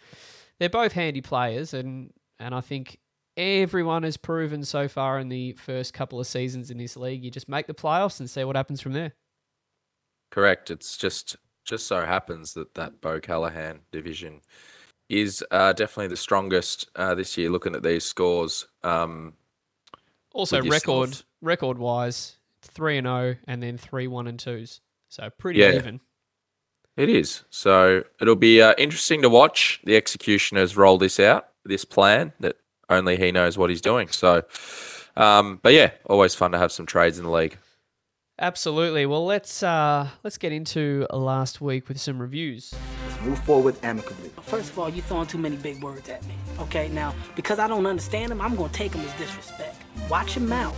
they're 0.58 0.68
both 0.70 0.92
handy 0.92 1.20
players, 1.20 1.74
and 1.74 2.12
and 2.38 2.54
I 2.54 2.60
think 2.60 2.98
everyone 3.40 4.02
has 4.02 4.16
proven 4.16 4.64
so 4.64 4.86
far 4.88 5.18
in 5.18 5.28
the 5.28 5.52
first 5.52 5.94
couple 5.94 6.20
of 6.20 6.26
seasons 6.26 6.70
in 6.70 6.78
this 6.78 6.96
league, 6.96 7.24
you 7.24 7.30
just 7.30 7.48
make 7.48 7.66
the 7.66 7.74
playoffs 7.74 8.20
and 8.20 8.28
see 8.28 8.44
what 8.44 8.56
happens 8.56 8.80
from 8.80 8.92
there. 8.92 9.14
Correct. 10.30 10.70
It's 10.70 10.96
just 10.96 11.36
just 11.64 11.86
so 11.86 12.04
happens 12.04 12.54
that 12.54 12.74
that 12.74 13.00
Bo 13.00 13.20
Callahan 13.20 13.80
division 13.90 14.40
is 15.08 15.44
uh, 15.50 15.72
definitely 15.72 16.08
the 16.08 16.16
strongest 16.16 16.88
uh, 16.96 17.14
this 17.14 17.36
year. 17.36 17.50
Looking 17.50 17.74
at 17.74 17.82
these 17.82 18.04
scores, 18.04 18.66
um, 18.82 19.34
Also, 20.32 20.62
record 20.62 21.22
record 21.42 21.78
wise, 21.78 22.36
three 22.62 22.98
and 22.98 23.06
zero, 23.06 23.36
and 23.46 23.62
then 23.62 23.76
three 23.76 24.06
one 24.06 24.26
and 24.26 24.38
twos. 24.38 24.80
So 25.08 25.30
pretty 25.30 25.60
Yeah. 25.60 25.72
even. 25.72 26.00
It 26.96 27.08
is. 27.08 27.44
So 27.50 28.04
it'll 28.20 28.36
be 28.36 28.60
uh, 28.60 28.74
interesting 28.76 29.22
to 29.22 29.28
watch. 29.28 29.80
The 29.84 29.96
executioners 29.96 30.76
roll 30.76 30.98
this 30.98 31.18
out, 31.18 31.48
this 31.64 31.84
plan 31.84 32.32
that 32.40 32.56
only 32.90 33.16
he 33.16 33.32
knows 33.32 33.56
what 33.56 33.70
he's 33.70 33.80
doing. 33.80 34.08
So, 34.08 34.42
um, 35.16 35.60
but 35.62 35.72
yeah, 35.72 35.92
always 36.06 36.34
fun 36.34 36.52
to 36.52 36.58
have 36.58 36.72
some 36.72 36.86
trades 36.86 37.18
in 37.18 37.24
the 37.24 37.30
league. 37.30 37.56
Absolutely. 38.42 39.04
Well, 39.04 39.26
let's 39.26 39.62
uh, 39.62 40.08
let's 40.24 40.38
get 40.38 40.50
into 40.50 41.06
last 41.12 41.60
week 41.60 41.88
with 41.88 42.00
some 42.00 42.18
reviews. 42.18 42.74
Let's 43.06 43.20
move 43.22 43.38
forward 43.44 43.76
amicably. 43.82 44.30
First 44.42 44.70
of 44.70 44.78
all, 44.78 44.88
you're 44.88 45.04
throwing 45.04 45.26
too 45.26 45.36
many 45.36 45.56
big 45.56 45.82
words 45.82 46.08
at 46.08 46.24
me. 46.26 46.34
Okay, 46.58 46.88
now, 46.88 47.14
because 47.36 47.58
I 47.58 47.68
don't 47.68 47.86
understand 47.86 48.30
them, 48.30 48.40
I'm 48.40 48.56
going 48.56 48.70
to 48.70 48.76
take 48.76 48.92
them 48.92 49.02
as 49.02 49.12
disrespect. 49.18 49.76
Watch 50.08 50.36
your 50.36 50.46
mouth. 50.46 50.76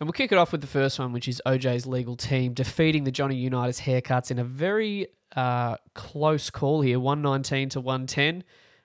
And 0.00 0.06
we'll 0.06 0.12
kick 0.12 0.32
it 0.32 0.38
off 0.38 0.50
with 0.50 0.60
the 0.60 0.68
first 0.68 0.98
one, 0.98 1.12
which 1.12 1.28
is 1.28 1.40
OJ's 1.46 1.86
legal 1.86 2.16
team 2.16 2.52
defeating 2.52 3.04
the 3.04 3.10
Johnny 3.12 3.36
Unitas 3.36 3.80
haircuts 3.80 4.30
in 4.30 4.40
a 4.40 4.44
very 4.44 5.08
uh, 5.36 5.76
close 5.94 6.50
call 6.50 6.82
here, 6.82 6.98
119 6.98 7.68
to 7.70 7.80
110. 7.80 8.44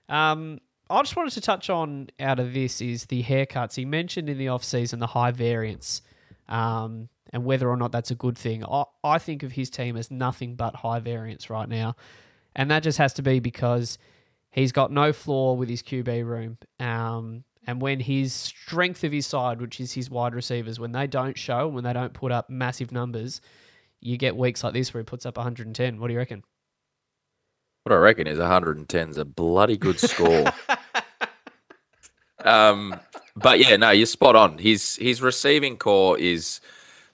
Um, 0.10 0.60
I 0.90 1.02
just 1.02 1.16
wanted 1.16 1.34
to 1.34 1.42
touch 1.42 1.70
on 1.70 2.10
out 2.20 2.40
of 2.40 2.54
this 2.54 2.82
is 2.82 3.06
the 3.06 3.24
haircuts. 3.24 3.76
He 3.76 3.86
mentioned 3.86 4.30
in 4.30 4.38
the 4.38 4.50
off-season 4.50 5.00
the 5.00 5.08
high 5.08 5.32
variance 5.32 6.02
um, 6.48 7.10
and 7.32 7.46
whether 7.46 7.70
or 7.70 7.78
not 7.78 7.92
that's 7.92 8.12
a 8.12 8.16
good 8.16 8.38
thing. 8.38 8.64
I, 8.66 8.84
I 9.04 9.18
think 9.18 9.44
of 9.44 9.54
his 9.54 9.70
team 9.70 9.98
as 9.98 10.12
nothing 10.12 10.56
but 10.56 10.76
high 10.76 11.00
variance 11.00 11.50
right 11.50 11.68
now. 11.68 11.96
And 12.56 12.70
that 12.70 12.84
just 12.84 12.98
has 12.98 13.14
to 13.14 13.22
be 13.22 13.40
because 13.40 13.98
he's 14.52 14.72
got 14.72 14.92
no 14.92 15.14
flaw 15.14 15.54
with 15.54 15.70
his 15.70 15.82
QB 15.82 16.26
room. 16.26 16.58
Um, 16.80 17.44
and 17.66 17.82
when 17.82 18.02
his 18.02 18.34
strength 18.34 19.04
of 19.04 19.12
his 19.12 19.26
side, 19.26 19.62
which 19.62 19.80
is 19.80 19.94
his 19.94 20.10
wide 20.10 20.36
receivers, 20.36 20.80
when 20.80 20.92
they 20.92 21.08
don't 21.08 21.38
show, 21.38 21.68
when 21.68 21.84
they 21.84 21.94
don't 21.94 22.14
put 22.14 22.32
up 22.32 22.50
massive 22.50 22.92
numbers, 22.92 23.42
you 24.02 24.18
get 24.18 24.36
weeks 24.36 24.64
like 24.64 24.74
this 24.74 24.94
where 24.94 25.02
he 25.02 25.06
puts 25.06 25.26
up 25.26 25.38
110. 25.38 26.00
What 26.00 26.08
do 26.08 26.14
you 26.14 26.20
reckon? 26.20 26.44
What 27.84 27.94
I 27.94 27.98
reckon 27.98 28.28
is 28.28 28.40
110 28.40 29.10
is 29.10 29.18
a 29.18 29.26
bloody 29.26 29.76
good 29.76 30.00
score. 30.00 30.46
um, 32.46 33.00
but 33.36 33.60
yeah, 33.60 33.76
no, 33.76 33.92
you're 33.92 34.06
spot 34.06 34.36
on. 34.36 34.58
His 34.58 34.96
his 34.96 35.22
receiving 35.22 35.78
core 35.78 36.18
is 36.18 36.62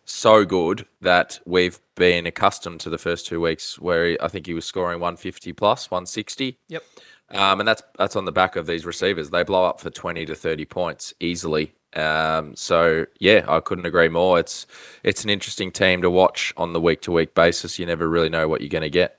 so 0.05 0.45
good 0.45 0.85
that 1.01 1.39
we've 1.45 1.79
been 1.95 2.25
accustomed 2.25 2.79
to 2.81 2.89
the 2.89 2.97
first 2.97 3.27
two 3.27 3.39
weeks 3.39 3.79
where 3.79 4.09
he, 4.09 4.19
I 4.19 4.27
think 4.27 4.47
he 4.47 4.53
was 4.53 4.65
scoring 4.65 4.99
150 4.99 5.53
plus, 5.53 5.89
160. 5.91 6.57
Yep. 6.67 6.83
Um, 7.31 7.59
and 7.59 7.67
that's 7.67 7.83
that's 7.97 8.15
on 8.15 8.25
the 8.25 8.31
back 8.31 8.55
of 8.55 8.67
these 8.67 8.85
receivers. 8.85 9.29
They 9.29 9.43
blow 9.43 9.65
up 9.65 9.79
for 9.79 9.89
20 9.89 10.25
to 10.25 10.35
30 10.35 10.65
points 10.65 11.13
easily. 11.19 11.73
Um, 11.95 12.55
so 12.55 13.05
yeah, 13.19 13.45
I 13.47 13.59
couldn't 13.59 13.85
agree 13.85 14.09
more. 14.09 14.39
It's 14.39 14.67
it's 15.03 15.23
an 15.23 15.29
interesting 15.29 15.71
team 15.71 16.01
to 16.01 16.09
watch 16.09 16.53
on 16.57 16.73
the 16.73 16.81
week 16.81 17.01
to 17.01 17.11
week 17.11 17.33
basis. 17.33 17.79
You 17.79 17.85
never 17.85 18.07
really 18.07 18.29
know 18.29 18.47
what 18.47 18.61
you're 18.61 18.69
going 18.69 18.83
to 18.83 18.89
get. 18.89 19.18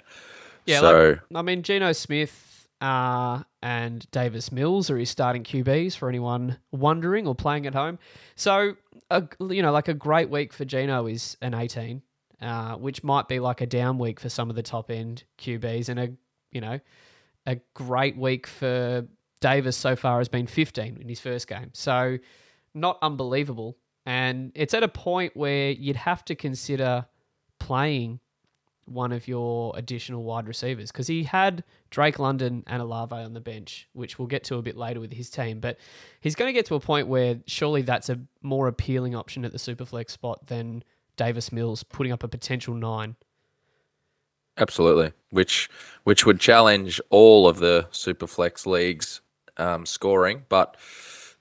Yeah, 0.66 0.80
So 0.80 1.08
like, 1.08 1.20
I 1.34 1.42
mean, 1.42 1.62
Geno 1.62 1.92
Smith 1.92 2.68
uh, 2.80 3.42
and 3.62 4.10
Davis 4.10 4.50
Mills 4.50 4.90
are 4.90 4.96
his 4.96 5.10
starting 5.10 5.44
QBs 5.44 5.96
for 5.96 6.08
anyone 6.08 6.58
wondering 6.72 7.26
or 7.26 7.34
playing 7.34 7.66
at 7.66 7.74
home. 7.74 7.98
So, 8.36 8.74
a, 9.10 9.24
you 9.40 9.62
know, 9.62 9.72
like 9.72 9.88
a 9.88 9.94
great 9.94 10.30
week 10.30 10.52
for 10.52 10.64
Geno 10.64 11.06
is 11.06 11.36
an 11.42 11.54
18, 11.54 12.02
uh, 12.40 12.76
which 12.76 13.04
might 13.04 13.28
be 13.28 13.38
like 13.38 13.60
a 13.60 13.66
down 13.66 13.98
week 13.98 14.20
for 14.20 14.28
some 14.28 14.50
of 14.50 14.56
the 14.56 14.62
top 14.62 14.90
end 14.90 15.24
QBs, 15.38 15.88
and 15.88 16.00
a 16.00 16.12
you 16.52 16.60
know, 16.60 16.80
a 17.46 17.58
great 17.74 18.16
week 18.16 18.46
for 18.46 19.06
Davis 19.40 19.76
so 19.76 19.96
far 19.96 20.18
has 20.18 20.28
been 20.28 20.46
15 20.46 20.98
in 21.00 21.08
his 21.08 21.20
first 21.20 21.48
game. 21.48 21.70
So, 21.72 22.18
not 22.74 22.98
unbelievable. 23.02 23.76
And 24.06 24.52
it's 24.54 24.74
at 24.74 24.82
a 24.82 24.88
point 24.88 25.36
where 25.36 25.70
you'd 25.70 25.96
have 25.96 26.24
to 26.26 26.34
consider 26.34 27.06
playing 27.58 28.20
one 28.90 29.12
of 29.12 29.28
your 29.28 29.72
additional 29.76 30.22
wide 30.22 30.48
receivers 30.48 30.90
because 30.90 31.06
he 31.06 31.24
had 31.24 31.64
Drake 31.90 32.18
London 32.18 32.64
and 32.66 32.82
Olave 32.82 33.14
on 33.14 33.32
the 33.34 33.40
bench, 33.40 33.88
which 33.92 34.18
we'll 34.18 34.28
get 34.28 34.44
to 34.44 34.56
a 34.56 34.62
bit 34.62 34.76
later 34.76 35.00
with 35.00 35.12
his 35.12 35.30
team. 35.30 35.60
But 35.60 35.78
he's 36.20 36.34
going 36.34 36.48
to 36.48 36.52
get 36.52 36.66
to 36.66 36.74
a 36.74 36.80
point 36.80 37.08
where 37.08 37.40
surely 37.46 37.82
that's 37.82 38.08
a 38.08 38.20
more 38.42 38.66
appealing 38.66 39.14
option 39.14 39.44
at 39.44 39.52
the 39.52 39.58
superflex 39.58 40.10
spot 40.10 40.46
than 40.46 40.82
Davis 41.16 41.52
Mills 41.52 41.82
putting 41.82 42.12
up 42.12 42.22
a 42.22 42.28
potential 42.28 42.74
nine. 42.74 43.16
Absolutely, 44.58 45.12
which 45.30 45.70
which 46.04 46.26
would 46.26 46.40
challenge 46.40 47.00
all 47.08 47.48
of 47.48 47.58
the 47.58 47.88
superflex 47.92 48.66
leagues 48.66 49.20
um, 49.56 49.86
scoring, 49.86 50.44
but 50.48 50.76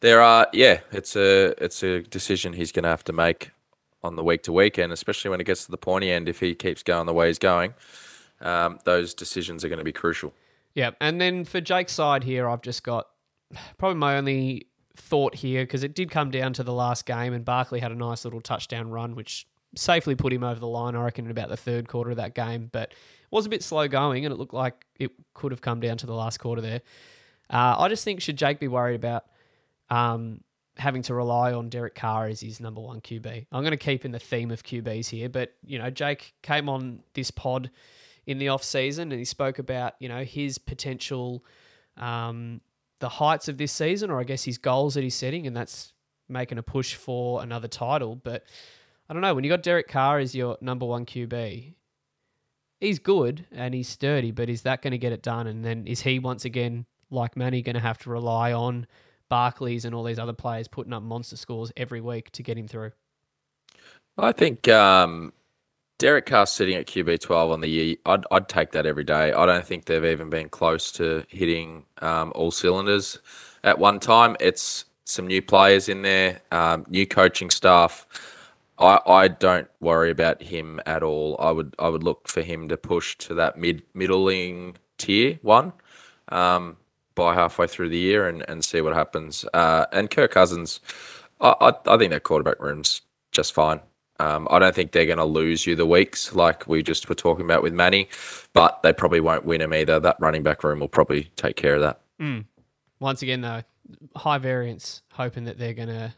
there 0.02 0.22
are 0.22 0.48
yeah, 0.54 0.80
it's 0.92 1.16
a 1.16 1.54
it's 1.64 1.84
a 1.84 2.02
decision 2.02 2.54
he's 2.54 2.72
going 2.72 2.84
to 2.84 2.90
have 2.90 3.04
to 3.06 3.14
make 3.14 3.52
on 4.04 4.16
the 4.16 4.24
week 4.24 4.44
to 4.44 4.54
week, 4.54 4.78
and 4.78 4.94
especially 4.94 5.30
when 5.30 5.42
it 5.42 5.46
gets 5.46 5.66
to 5.66 5.72
the 5.72 5.78
pointy 5.78 6.12
end, 6.12 6.30
if 6.30 6.40
he 6.40 6.56
keeps 6.56 6.84
going 6.84 7.06
the 7.06 7.14
way 7.14 7.28
he's 7.28 7.40
going, 7.40 7.74
um, 8.42 8.80
those 8.86 9.14
decisions 9.14 9.64
are 9.64 9.70
going 9.70 9.80
to 9.80 9.86
be 9.86 9.92
crucial. 9.92 10.34
Yeah, 10.74 10.92
and 11.02 11.20
then 11.20 11.46
for 11.46 11.60
Jake's 11.60 11.94
side 11.94 12.24
here, 12.24 12.48
I've 12.48 12.62
just 12.62 12.84
got 12.84 13.08
probably 13.78 13.98
my 13.98 14.18
only 14.18 14.68
thought 14.96 15.36
here 15.36 15.64
because 15.64 15.84
it 15.84 15.96
did 15.96 16.12
come 16.12 16.32
down 16.32 16.54
to 16.54 16.64
the 16.64 16.74
last 16.74 17.06
game, 17.06 17.34
and 17.34 17.44
Barkley 17.44 17.80
had 17.80 17.92
a 17.92 17.96
nice 17.96 18.24
little 18.24 18.42
touchdown 18.42 18.90
run, 18.90 19.16
which 19.16 19.48
safely 19.76 20.16
put 20.16 20.34
him 20.34 20.44
over 20.44 20.60
the 20.60 20.68
line, 20.68 20.96
I 20.96 21.04
reckon, 21.04 21.26
in 21.26 21.32
about 21.32 21.50
the 21.50 21.58
third 21.58 21.88
quarter 21.88 22.12
of 22.12 22.18
that 22.18 22.36
game. 22.36 22.70
But 22.72 22.92
it 22.92 23.32
was 23.32 23.46
a 23.46 23.50
bit 23.50 23.64
slow 23.64 23.88
going, 23.88 24.26
and 24.26 24.34
it 24.34 24.38
looked 24.38 24.54
like 24.54 24.86
it 24.98 25.12
could 25.34 25.52
have 25.52 25.62
come 25.62 25.80
down 25.80 25.98
to 25.98 26.06
the 26.06 26.14
last 26.14 26.40
quarter 26.40 26.62
there. 26.62 26.82
Uh, 27.50 27.76
I 27.80 27.90
just 27.90 28.04
think 28.04 28.22
should 28.22 28.38
Jake 28.38 28.60
be 28.60 28.68
worried 28.68 28.96
about 28.96 29.26
um, 29.90 30.42
having 30.80 31.02
to 31.04 31.14
rely 31.14 31.54
on 31.54 31.70
Derek 31.70 31.96
Carr 31.96 32.28
as 32.28 32.42
his 32.42 32.60
number 32.60 32.82
one 32.82 33.02
QB? 33.02 33.46
I'm 33.52 33.62
going 33.62 33.72
to 33.72 33.78
keep 33.78 34.06
in 34.06 34.12
the 34.12 34.20
theme 34.20 34.52
of 34.52 34.64
QBs 34.64 35.10
here, 35.10 35.30
but 35.30 35.54
you 35.66 35.78
know, 35.78 35.90
Jake 35.90 36.34
came 36.42 36.70
on 36.70 37.04
this 37.14 37.32
pod 37.32 37.70
in 38.26 38.38
the 38.38 38.50
off 38.50 38.64
season 38.64 39.12
and 39.12 39.20
he 39.20 39.26
spoke 39.26 39.60
about 39.60 39.94
you 40.00 40.10
know 40.10 40.24
his 40.24 40.58
potential, 40.58 41.44
um, 41.98 42.62
the 43.00 43.10
heights 43.10 43.48
of 43.48 43.58
this 43.58 43.72
season, 43.72 44.10
or 44.10 44.20
I 44.20 44.24
guess 44.24 44.44
his 44.44 44.58
goals 44.58 44.96
that 44.96 45.04
he's 45.04 45.16
setting, 45.16 45.48
and 45.48 45.56
that's 45.56 45.94
making 46.28 46.58
a 46.58 46.64
push 46.64 46.96
for 46.96 47.42
another 47.42 47.68
title. 47.68 48.16
But 48.16 48.44
I 49.10 49.14
don't 49.14 49.22
know 49.22 49.34
when 49.34 49.44
you 49.44 49.50
got 49.50 49.64
Derek 49.64 49.88
Carr 49.88 50.20
as 50.20 50.36
your 50.36 50.58
number 50.62 50.86
one 50.86 51.06
QB. 51.06 51.74
He's 52.80 53.00
good 53.00 53.46
and 53.52 53.74
he's 53.74 53.90
sturdy, 53.90 54.32
but 54.32 54.50
is 54.50 54.62
that 54.62 54.82
going 54.82 54.92
to 54.92 54.98
get 54.98 55.12
it 55.12 55.22
done? 55.22 55.48
And 55.48 55.66
then 55.66 55.86
is 55.86 56.02
he 56.02 56.18
once 56.18 56.46
again, 56.46 56.86
like 57.10 57.36
Manny, 57.36 57.62
going 57.62 57.74
to 57.74 57.82
have 57.82 57.98
to 58.00 58.10
rely 58.10 58.54
on 58.54 58.88
Barkleys 59.30 59.86
and 59.86 59.94
all 59.94 60.04
these 60.04 60.20
other 60.20 60.34
players 60.34 60.68
putting 60.68 60.94
up 60.94 61.04
monster 61.04 61.38
scores 61.38 61.72
every 61.78 62.02
week 62.02 62.32
to 62.32 62.44
get 62.44 62.58
him 62.58 62.68
through? 62.68 62.92
I 64.18 64.32
think 64.32 64.68
um, 64.68 65.34
Derek 65.98 66.26
Carr 66.26 66.46
sitting 66.46 66.76
at 66.76 66.88
QB 66.88 67.22
twelve 67.22 67.52
on 67.52 67.62
the 67.62 67.70
year. 67.70 67.96
I'd 68.06 68.26
I'd 68.32 68.50
take 68.50 68.72
that 68.72 68.86
every 68.86 69.04
day. 69.04 69.32
I 69.32 69.46
don't 69.46 69.66
think 69.66 69.86
they've 69.86 70.04
even 70.04 70.30
been 70.30 70.50
close 70.50 70.92
to 70.94 71.26
hitting 71.30 71.86
um, 72.02 72.32
all 72.36 72.52
cylinders 72.52 73.20
at 73.64 73.80
one 73.80 74.00
time. 74.00 74.36
It's 74.40 74.86
some 75.06 75.28
new 75.28 75.42
players 75.42 75.90
in 75.90 76.04
there, 76.04 76.42
um, 76.52 76.86
new 76.88 77.08
coaching 77.08 77.50
staff. 77.50 78.06
I, 78.78 79.00
I 79.06 79.28
don't 79.28 79.68
worry 79.82 80.12
about 80.12 80.42
him 80.42 80.80
at 80.86 81.04
all. 81.04 81.36
I 81.40 81.52
would 81.52 81.76
I 81.80 81.90
would 81.90 82.04
look 82.04 82.28
for 82.28 82.42
him 82.42 82.70
to 82.70 82.78
push 82.78 83.18
to 83.20 83.34
that 83.36 83.58
mid 83.58 83.84
middling 83.94 84.78
tier 84.98 85.40
one 85.42 85.74
um, 86.30 86.78
by 87.20 87.34
halfway 87.36 87.68
through 87.68 87.90
the 87.90 87.98
year 87.98 88.28
and, 88.28 88.44
and 88.50 88.66
see 88.66 88.82
what 88.82 88.94
happens. 88.94 89.46
Uh, 89.54 89.86
and 89.92 90.10
Kirk 90.10 90.32
Cousins, 90.32 90.80
I, 91.40 91.54
I, 91.62 91.94
I 91.94 91.98
think 91.98 92.10
their 92.10 92.20
quarterback 92.20 92.60
room's 92.60 93.02
just 93.32 93.54
fine. 93.54 93.82
Um, 94.22 94.48
I 94.52 94.60
don't 94.60 94.74
think 94.74 94.92
they're 94.92 95.06
going 95.06 95.18
to 95.18 95.26
lose 95.26 95.66
you 95.66 95.76
the 95.76 95.86
weeks 95.86 96.34
like 96.34 96.68
we 96.68 96.82
just 96.84 97.08
were 97.08 97.16
talking 97.16 97.46
about 97.46 97.62
with 97.64 97.74
Manny, 97.74 98.10
but 98.54 98.82
they 98.84 98.92
probably 98.92 99.20
won't 99.20 99.46
win 99.46 99.62
him 99.62 99.74
either. 99.74 100.00
That 100.00 100.18
running 100.20 100.44
back 100.44 100.64
room 100.64 100.80
will 100.80 100.90
probably 100.90 101.26
take 101.36 101.56
care 101.56 101.76
of 101.76 101.82
that. 101.82 102.02
Once 103.00 103.22
again, 103.22 103.42
though, 103.42 103.62
high 104.16 104.38
variance, 104.38 105.04
hoping 105.14 105.46
that 105.46 105.58
they're 105.58 105.74
going 105.74 105.88
to 105.90 106.14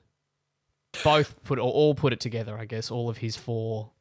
both 1.03 1.43
put 1.43 1.59
or 1.59 1.61
all 1.61 1.93
put 1.93 2.11
it 2.13 2.19
together. 2.19 2.57
I 2.57 2.65
guess 2.65 2.89
all 2.89 3.09
of 3.09 3.17
his 3.17 3.35
four 3.35 3.91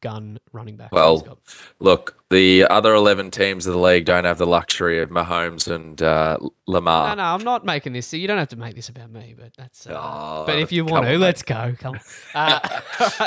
gun 0.00 0.38
running 0.52 0.76
back. 0.76 0.92
Well, 0.92 1.38
look, 1.80 2.22
the 2.30 2.64
other 2.68 2.94
11 2.94 3.30
teams 3.30 3.66
of 3.66 3.72
the 3.74 3.78
league 3.80 4.04
don't 4.04 4.24
have 4.24 4.38
the 4.38 4.46
luxury 4.46 5.00
of 5.00 5.10
Mahomes 5.10 5.72
and 5.72 6.00
uh, 6.02 6.38
Lamar. 6.66 7.16
no, 7.16 7.22
no, 7.22 7.28
I'm 7.34 7.44
not 7.44 7.64
making 7.64 7.92
this. 7.92 8.12
You 8.12 8.26
don't 8.28 8.38
have 8.38 8.48
to 8.48 8.56
make 8.56 8.74
this 8.74 8.88
about 8.88 9.10
me, 9.10 9.34
but 9.38 9.52
that's. 9.56 9.86
Uh, 9.86 9.92
Oh, 9.98 10.44
but 10.46 10.58
if 10.58 10.70
you 10.72 10.84
want 10.84 11.06
to, 11.06 11.14
on, 11.14 11.20
let's 11.20 11.42
go. 11.42 11.74
Come 11.78 11.94
on. 11.96 12.00
Uh, 12.34 12.80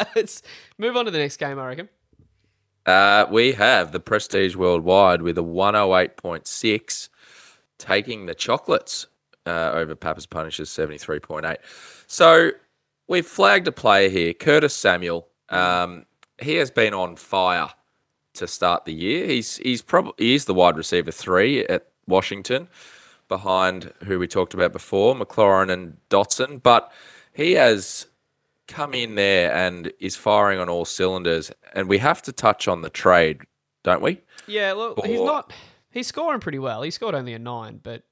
let's 0.15 0.41
move 0.77 0.95
on 0.95 1.05
to 1.05 1.11
the 1.11 1.17
next 1.17 1.37
game. 1.37 1.57
I 1.59 1.67
reckon. 1.67 1.89
Uh, 2.85 3.25
we 3.29 3.51
have 3.53 3.91
the 3.91 3.99
Prestige 3.99 4.55
Worldwide 4.55 5.21
with 5.21 5.37
a 5.37 5.43
108.6 5.43 7.09
taking 7.77 8.25
the 8.25 8.33
chocolates 8.35 9.07
uh, 9.45 9.71
over 9.73 9.95
Papa's 9.95 10.25
Punishers 10.25 10.69
73.8. 10.69 11.57
So 12.07 12.51
we've 13.07 13.25
flagged 13.25 13.67
a 13.67 13.71
player 13.71 14.09
here, 14.09 14.33
Curtis 14.33 14.75
Samuel. 14.75 15.27
Um, 15.49 16.05
he 16.41 16.55
has 16.55 16.71
been 16.71 16.93
on 16.93 17.15
fire 17.15 17.69
to 18.33 18.47
start 18.47 18.85
the 18.85 18.93
year. 18.93 19.27
He's 19.27 19.57
he's 19.57 19.81
probably 19.81 20.13
he 20.17 20.35
is 20.35 20.45
the 20.45 20.53
wide 20.53 20.77
receiver 20.77 21.11
three 21.11 21.65
at 21.65 21.87
Washington, 22.07 22.67
behind 23.27 23.93
who 24.05 24.19
we 24.19 24.27
talked 24.27 24.53
about 24.53 24.73
before, 24.73 25.15
McLaurin 25.15 25.71
and 25.71 25.97
Dotson. 26.09 26.61
But 26.61 26.91
he 27.33 27.53
has 27.53 28.07
come 28.67 28.93
in 28.93 29.15
there 29.15 29.53
and 29.53 29.91
is 29.99 30.15
firing 30.15 30.59
on 30.59 30.69
all 30.69 30.85
cylinders. 30.85 31.51
And 31.73 31.89
we 31.89 31.97
have 31.97 32.21
to 32.23 32.31
touch 32.31 32.67
on 32.67 32.81
the 32.81 32.89
trade, 32.89 33.41
don't 33.83 34.01
we? 34.01 34.21
Yeah, 34.47 34.73
look, 34.73 35.05
he's 35.05 35.21
not. 35.21 35.51
He's 35.91 36.07
scoring 36.07 36.39
pretty 36.39 36.59
well. 36.59 36.83
He 36.83 36.91
scored 36.91 37.15
only 37.15 37.33
a 37.33 37.39
nine, 37.39 37.79
but 37.81 38.03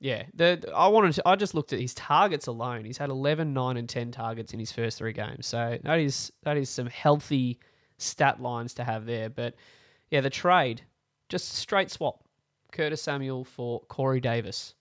yeah, 0.00 0.24
the 0.34 0.70
I 0.74 0.88
wanted. 0.88 1.12
To, 1.14 1.28
I 1.28 1.36
just 1.36 1.54
looked 1.54 1.72
at 1.72 1.78
his 1.80 1.94
targets 1.94 2.46
alone. 2.46 2.84
He's 2.86 2.98
had 2.98 3.10
11, 3.10 3.52
9, 3.52 3.76
and 3.76 3.88
ten 3.88 4.10
targets 4.10 4.52
in 4.52 4.58
his 4.58 4.72
first 4.72 4.98
three 4.98 5.12
games. 5.12 5.46
So 5.46 5.78
that 5.82 5.98
is 5.98 6.32
that 6.42 6.56
is 6.56 6.70
some 6.70 6.86
healthy 6.86 7.58
stat 7.98 8.40
lines 8.40 8.74
to 8.74 8.84
have 8.84 9.04
there. 9.06 9.28
But 9.28 9.54
yeah, 10.10 10.22
the 10.22 10.30
trade, 10.30 10.82
just 11.28 11.52
straight 11.52 11.90
swap. 11.90 12.24
Curtis 12.72 13.02
Samuel 13.02 13.44
for 13.44 13.80
Corey 13.88 14.20
Davis. 14.20 14.74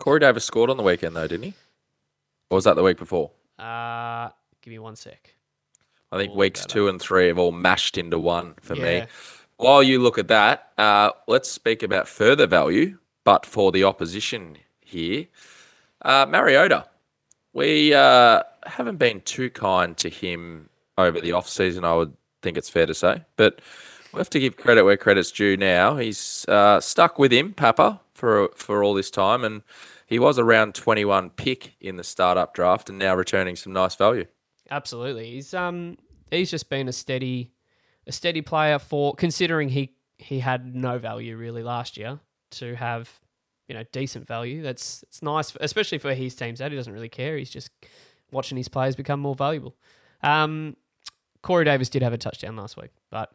Corey 0.00 0.20
Davis 0.20 0.44
scored 0.44 0.70
on 0.70 0.76
the 0.76 0.82
weekend 0.82 1.14
though, 1.14 1.28
didn't 1.28 1.44
he? 1.44 1.54
Or 2.50 2.56
was 2.56 2.64
that 2.64 2.74
the 2.74 2.82
week 2.82 2.98
before? 2.98 3.30
Uh 3.58 4.30
give 4.62 4.72
me 4.72 4.78
one 4.78 4.96
sec. 4.96 5.34
I 6.10 6.16
think 6.18 6.30
We'll 6.30 6.38
weeks 6.38 6.62
that 6.62 6.68
two 6.68 6.88
and 6.88 7.00
three 7.00 7.28
have 7.28 7.38
all 7.38 7.52
mashed 7.52 7.96
into 7.98 8.18
one 8.18 8.54
for 8.60 8.74
Yeah. 8.74 9.00
me. 9.02 9.06
While 9.56 9.82
you 9.82 10.00
look 10.00 10.18
at 10.18 10.28
that, 10.28 10.72
uh, 10.78 11.10
let's 11.28 11.48
speak 11.48 11.82
about 11.84 12.08
further 12.08 12.46
value, 12.46 12.98
but 13.24 13.44
for 13.46 13.72
the 13.72 13.84
opposition 13.84 14.58
here. 14.80 15.26
Uh, 16.02 16.26
Mariota, 16.28 16.86
we 17.52 17.94
uh, 17.94 18.42
haven't 18.66 18.98
been 18.98 19.20
too 19.22 19.50
kind 19.50 19.96
to 19.96 20.08
him 20.10 20.68
over 20.98 21.20
the 21.20 21.32
off 21.32 21.48
season. 21.48 21.84
I 21.84 21.94
would 21.94 22.14
think 22.42 22.58
it's 22.58 22.68
fair 22.68 22.86
to 22.86 22.94
say, 22.94 23.24
but 23.36 23.60
we 24.12 24.18
have 24.18 24.30
to 24.30 24.40
give 24.40 24.56
credit 24.56 24.84
where 24.84 24.96
credit's 24.96 25.32
due. 25.32 25.56
Now 25.56 25.96
he's 25.96 26.44
uh, 26.46 26.80
stuck 26.80 27.18
with 27.18 27.32
him, 27.32 27.54
Papa, 27.54 28.00
for 28.12 28.50
for 28.54 28.84
all 28.84 28.94
this 28.94 29.10
time, 29.10 29.42
and 29.44 29.62
he 30.06 30.18
was 30.18 30.38
a 30.38 30.44
round 30.44 30.74
twenty 30.74 31.04
one 31.04 31.30
pick 31.30 31.74
in 31.80 31.96
the 31.96 32.04
startup 32.04 32.54
draft, 32.54 32.90
and 32.90 32.98
now 32.98 33.14
returning 33.14 33.56
some 33.56 33.72
nice 33.72 33.96
value. 33.96 34.26
Absolutely. 34.70 35.30
He's 35.32 35.54
um 35.54 35.96
he's 36.30 36.50
just 36.50 36.68
been 36.68 36.88
a 36.88 36.92
steady 36.92 37.50
a 38.06 38.12
steady 38.12 38.42
player 38.42 38.78
for 38.78 39.14
considering 39.14 39.70
he 39.70 39.94
he 40.18 40.40
had 40.40 40.74
no 40.74 40.98
value 40.98 41.36
really 41.36 41.62
last 41.62 41.96
year 41.96 42.20
to 42.58 42.74
have 42.76 43.20
you 43.68 43.74
know 43.74 43.84
decent 43.92 44.26
value. 44.26 44.62
That's 44.62 45.02
it's 45.04 45.22
nice 45.22 45.56
especially 45.60 45.98
for 45.98 46.14
his 46.14 46.34
teams 46.34 46.58
that 46.58 46.70
he 46.70 46.76
doesn't 46.76 46.92
really 46.92 47.08
care. 47.08 47.36
He's 47.36 47.50
just 47.50 47.70
watching 48.30 48.56
his 48.56 48.68
players 48.68 48.96
become 48.96 49.20
more 49.20 49.34
valuable. 49.34 49.74
Um 50.22 50.76
Corey 51.42 51.64
Davis 51.66 51.88
did 51.90 52.02
have 52.02 52.12
a 52.14 52.18
touchdown 52.18 52.56
last 52.56 52.76
week, 52.76 52.90
but 53.10 53.30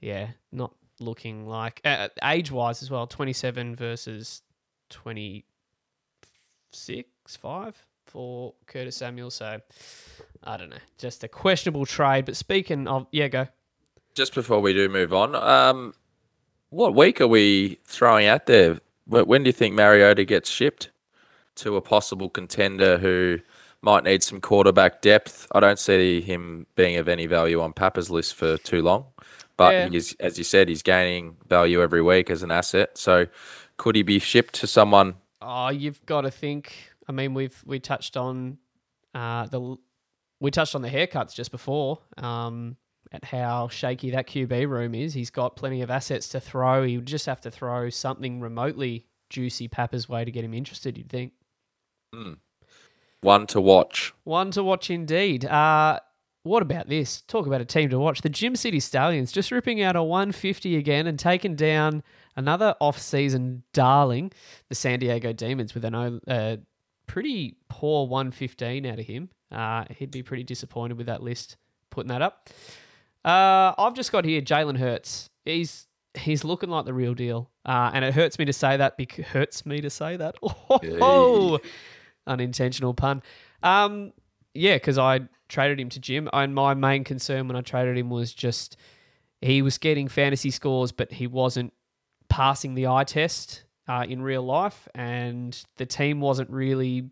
yeah, 0.00 0.30
not 0.50 0.74
looking 0.98 1.46
like 1.46 1.80
uh, 1.84 2.08
age-wise 2.24 2.82
as 2.82 2.90
well, 2.90 3.06
27 3.06 3.76
versus 3.76 4.42
26 4.90 5.46
5 7.38 7.86
for 8.06 8.54
Curtis 8.66 8.96
Samuel, 8.96 9.30
so 9.30 9.60
I 10.42 10.56
don't 10.56 10.70
know. 10.70 10.76
Just 10.98 11.22
a 11.24 11.28
questionable 11.28 11.86
trade. 11.86 12.24
But 12.24 12.36
speaking 12.36 12.88
of, 12.88 13.06
yeah, 13.12 13.28
go. 13.28 13.46
just 14.14 14.34
before 14.34 14.60
we 14.60 14.74
do 14.74 14.88
move 14.88 15.12
on, 15.12 15.34
um, 15.36 15.94
what 16.72 16.94
week 16.94 17.20
are 17.20 17.26
we 17.28 17.78
throwing 17.84 18.26
out 18.26 18.46
there? 18.46 18.80
When 19.06 19.42
do 19.42 19.48
you 19.48 19.52
think 19.52 19.74
Mariota 19.74 20.24
gets 20.24 20.48
shipped 20.48 20.90
to 21.56 21.76
a 21.76 21.82
possible 21.82 22.30
contender 22.30 22.96
who 22.96 23.40
might 23.82 24.04
need 24.04 24.22
some 24.22 24.40
quarterback 24.40 25.02
depth? 25.02 25.46
I 25.52 25.60
don't 25.60 25.78
see 25.78 26.22
him 26.22 26.66
being 26.74 26.96
of 26.96 27.08
any 27.08 27.26
value 27.26 27.60
on 27.60 27.74
Papa's 27.74 28.10
list 28.10 28.34
for 28.34 28.56
too 28.56 28.80
long, 28.80 29.04
but 29.58 29.92
Yeah. 29.92 30.00
as 30.20 30.38
you 30.38 30.44
said, 30.44 30.68
he's 30.68 30.82
gaining 30.82 31.36
value 31.46 31.82
every 31.82 32.00
week 32.00 32.30
as 32.30 32.42
an 32.42 32.50
asset. 32.50 32.96
So 32.96 33.26
could 33.76 33.94
he 33.94 34.02
be 34.02 34.18
shipped 34.18 34.54
to 34.54 34.66
someone? 34.66 35.16
Oh, 35.42 35.68
you've 35.68 36.04
got 36.06 36.22
to 36.22 36.30
think. 36.30 36.72
I 37.06 37.12
mean, 37.12 37.34
we've 37.34 37.62
we 37.66 37.80
touched 37.80 38.16
on 38.16 38.56
uh, 39.14 39.46
the 39.46 39.76
we 40.40 40.50
touched 40.50 40.74
on 40.74 40.80
the 40.80 40.88
haircuts 40.88 41.34
just 41.34 41.50
before. 41.50 41.98
Um, 42.16 42.76
at 43.12 43.26
how 43.26 43.68
shaky 43.68 44.10
that 44.10 44.26
QB 44.26 44.68
room 44.68 44.94
is. 44.94 45.14
He's 45.14 45.30
got 45.30 45.56
plenty 45.56 45.82
of 45.82 45.90
assets 45.90 46.28
to 46.30 46.40
throw. 46.40 46.84
He 46.84 46.96
would 46.96 47.06
just 47.06 47.26
have 47.26 47.40
to 47.42 47.50
throw 47.50 47.90
something 47.90 48.40
remotely 48.40 49.06
juicy 49.28 49.68
Papa's 49.68 50.08
way 50.08 50.24
to 50.24 50.30
get 50.30 50.44
him 50.44 50.54
interested. 50.54 50.96
You'd 50.96 51.10
think. 51.10 51.32
One 53.20 53.46
to 53.48 53.60
watch. 53.60 54.12
One 54.24 54.50
to 54.52 54.62
watch 54.62 54.90
indeed. 54.90 55.44
Uh, 55.44 56.00
what 56.42 56.62
about 56.62 56.88
this? 56.88 57.20
Talk 57.22 57.46
about 57.46 57.60
a 57.60 57.64
team 57.64 57.88
to 57.90 57.98
watch. 57.98 58.22
The 58.22 58.28
Gym 58.28 58.56
City 58.56 58.80
Stallions 58.80 59.30
just 59.30 59.52
ripping 59.52 59.80
out 59.80 59.94
a 59.94 60.02
150 60.02 60.76
again 60.76 61.06
and 61.06 61.18
taking 61.18 61.54
down 61.54 62.02
another 62.34 62.74
off-season 62.80 63.62
darling, 63.72 64.32
the 64.68 64.74
San 64.74 64.98
Diego 64.98 65.32
Demons, 65.32 65.74
with 65.74 65.84
a 65.84 66.20
uh, 66.26 66.56
pretty 67.06 67.56
poor 67.68 68.08
115 68.08 68.86
out 68.86 68.98
of 68.98 69.06
him. 69.06 69.28
Uh, 69.52 69.84
he'd 69.90 70.10
be 70.10 70.22
pretty 70.22 70.42
disappointed 70.42 70.96
with 70.96 71.06
that 71.06 71.22
list, 71.22 71.56
putting 71.90 72.08
that 72.08 72.22
up. 72.22 72.50
Uh, 73.24 73.72
I've 73.78 73.94
just 73.94 74.12
got 74.12 74.24
here 74.24 74.40
Jalen 74.40 74.78
Hurts. 74.78 75.30
He's 75.44 75.86
he's 76.14 76.44
looking 76.44 76.70
like 76.70 76.84
the 76.84 76.94
real 76.94 77.14
deal, 77.14 77.50
uh, 77.64 77.90
and 77.94 78.04
it 78.04 78.14
hurts 78.14 78.38
me 78.38 78.44
to 78.46 78.52
say 78.52 78.76
that. 78.76 78.96
Because 78.96 79.26
hurts 79.26 79.64
me 79.66 79.80
to 79.80 79.90
say 79.90 80.16
that. 80.16 80.36
Oh, 81.00 81.58
unintentional 82.26 82.94
pun. 82.94 83.22
Um, 83.62 84.12
yeah, 84.54 84.74
because 84.74 84.98
I 84.98 85.20
traded 85.48 85.80
him 85.80 85.88
to 85.90 86.00
Jim, 86.00 86.28
and 86.32 86.54
my 86.54 86.74
main 86.74 87.04
concern 87.04 87.48
when 87.48 87.56
I 87.56 87.60
traded 87.60 87.96
him 87.96 88.10
was 88.10 88.32
just 88.32 88.76
he 89.40 89.62
was 89.62 89.78
getting 89.78 90.08
fantasy 90.08 90.50
scores, 90.50 90.92
but 90.92 91.12
he 91.12 91.26
wasn't 91.26 91.72
passing 92.28 92.74
the 92.74 92.86
eye 92.86 93.04
test 93.04 93.64
uh, 93.88 94.04
in 94.08 94.22
real 94.22 94.42
life, 94.42 94.88
and 94.94 95.62
the 95.76 95.86
team 95.86 96.20
wasn't 96.20 96.50
really 96.50 97.10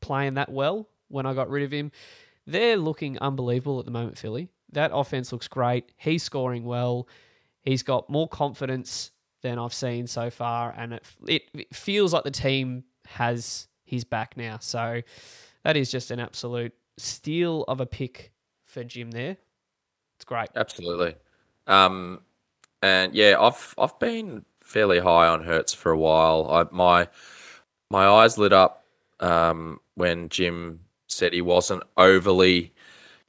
playing 0.00 0.34
that 0.34 0.50
well 0.50 0.88
when 1.08 1.26
I 1.26 1.34
got 1.34 1.50
rid 1.50 1.64
of 1.64 1.72
him. 1.72 1.92
They're 2.46 2.76
looking 2.76 3.18
unbelievable 3.18 3.78
at 3.78 3.84
the 3.84 3.90
moment, 3.90 4.18
Philly. 4.18 4.48
That 4.72 4.90
offense 4.92 5.32
looks 5.32 5.48
great. 5.48 5.92
He's 5.96 6.22
scoring 6.22 6.64
well. 6.64 7.08
He's 7.60 7.82
got 7.82 8.08
more 8.10 8.28
confidence 8.28 9.10
than 9.42 9.58
I've 9.58 9.74
seen 9.74 10.06
so 10.06 10.30
far, 10.30 10.74
and 10.76 10.94
it, 10.94 11.04
it, 11.26 11.42
it 11.54 11.74
feels 11.74 12.12
like 12.12 12.24
the 12.24 12.30
team 12.30 12.84
has 13.06 13.68
his 13.84 14.04
back 14.04 14.36
now. 14.36 14.58
So 14.60 15.02
that 15.64 15.76
is 15.76 15.90
just 15.90 16.10
an 16.10 16.20
absolute 16.20 16.72
steal 16.96 17.64
of 17.68 17.80
a 17.80 17.86
pick 17.86 18.32
for 18.64 18.84
Jim 18.84 19.10
there. 19.10 19.36
It's 20.16 20.24
great. 20.24 20.48
Absolutely. 20.54 21.16
Um, 21.66 22.20
and 22.82 23.14
yeah, 23.14 23.36
I've 23.38 23.74
I've 23.78 23.98
been 23.98 24.44
fairly 24.60 25.00
high 25.00 25.28
on 25.28 25.44
Hurts 25.44 25.74
for 25.74 25.92
a 25.92 25.98
while. 25.98 26.48
I 26.50 26.64
my 26.74 27.08
my 27.90 28.06
eyes 28.06 28.38
lit 28.38 28.52
up 28.52 28.84
um, 29.20 29.80
when 29.94 30.28
Jim 30.28 30.80
said 31.06 31.32
he 31.32 31.42
wasn't 31.42 31.82
overly 31.96 32.71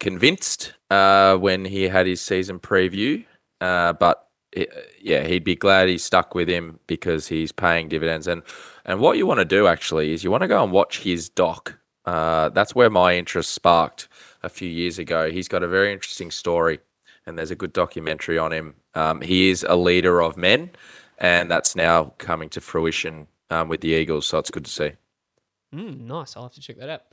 convinced 0.03 0.73
uh, 0.91 1.37
when 1.37 1.63
he 1.65 1.83
had 1.83 2.05
his 2.05 2.21
season 2.21 2.59
preview, 2.59 3.25
uh, 3.61 3.93
but 3.93 4.27
it, 4.51 4.69
yeah, 5.01 5.23
he'd 5.23 5.45
be 5.45 5.55
glad 5.55 5.87
he 5.87 5.97
stuck 5.97 6.35
with 6.35 6.49
him 6.49 6.79
because 6.87 7.29
he's 7.29 7.53
paying 7.53 7.87
dividends. 7.87 8.27
And 8.27 8.43
and 8.85 8.99
what 8.99 9.17
you 9.17 9.25
want 9.25 9.39
to 9.39 9.45
do 9.45 9.65
actually 9.65 10.11
is 10.11 10.23
you 10.23 10.29
want 10.29 10.41
to 10.41 10.47
go 10.47 10.61
and 10.61 10.71
watch 10.71 10.99
his 10.99 11.29
doc. 11.29 11.79
Uh, 12.05 12.49
that's 12.49 12.75
where 12.75 12.89
my 12.89 13.15
interest 13.15 13.51
sparked 13.51 14.09
a 14.43 14.49
few 14.49 14.67
years 14.67 14.99
ago. 14.99 15.31
He's 15.31 15.47
got 15.47 15.63
a 15.63 15.69
very 15.69 15.93
interesting 15.93 16.31
story, 16.31 16.79
and 17.25 17.37
there's 17.37 17.51
a 17.51 17.55
good 17.55 17.71
documentary 17.71 18.37
on 18.37 18.51
him. 18.51 18.75
Um, 18.93 19.21
he 19.21 19.49
is 19.49 19.65
a 19.67 19.77
leader 19.77 20.21
of 20.21 20.35
men, 20.35 20.71
and 21.17 21.49
that's 21.49 21.77
now 21.77 22.13
coming 22.17 22.49
to 22.49 22.61
fruition 22.61 23.27
um, 23.49 23.69
with 23.69 23.79
the 23.79 23.89
Eagles. 23.89 24.25
So 24.27 24.37
it's 24.37 24.51
good 24.51 24.65
to 24.65 24.71
see. 24.71 24.91
Mm, 25.73 26.01
nice. 26.01 26.35
I'll 26.35 26.43
have 26.43 26.53
to 26.53 26.61
check 26.61 26.77
that 26.79 26.89
out. 26.89 27.03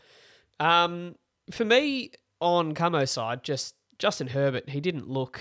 Um, 0.58 1.14
for 1.52 1.64
me, 1.64 2.10
on 2.40 2.74
Camo's 2.74 3.10
side, 3.10 3.42
just 3.44 3.74
Justin 3.98 4.28
Herbert, 4.28 4.68
he 4.68 4.80
didn't 4.80 5.08
look. 5.08 5.40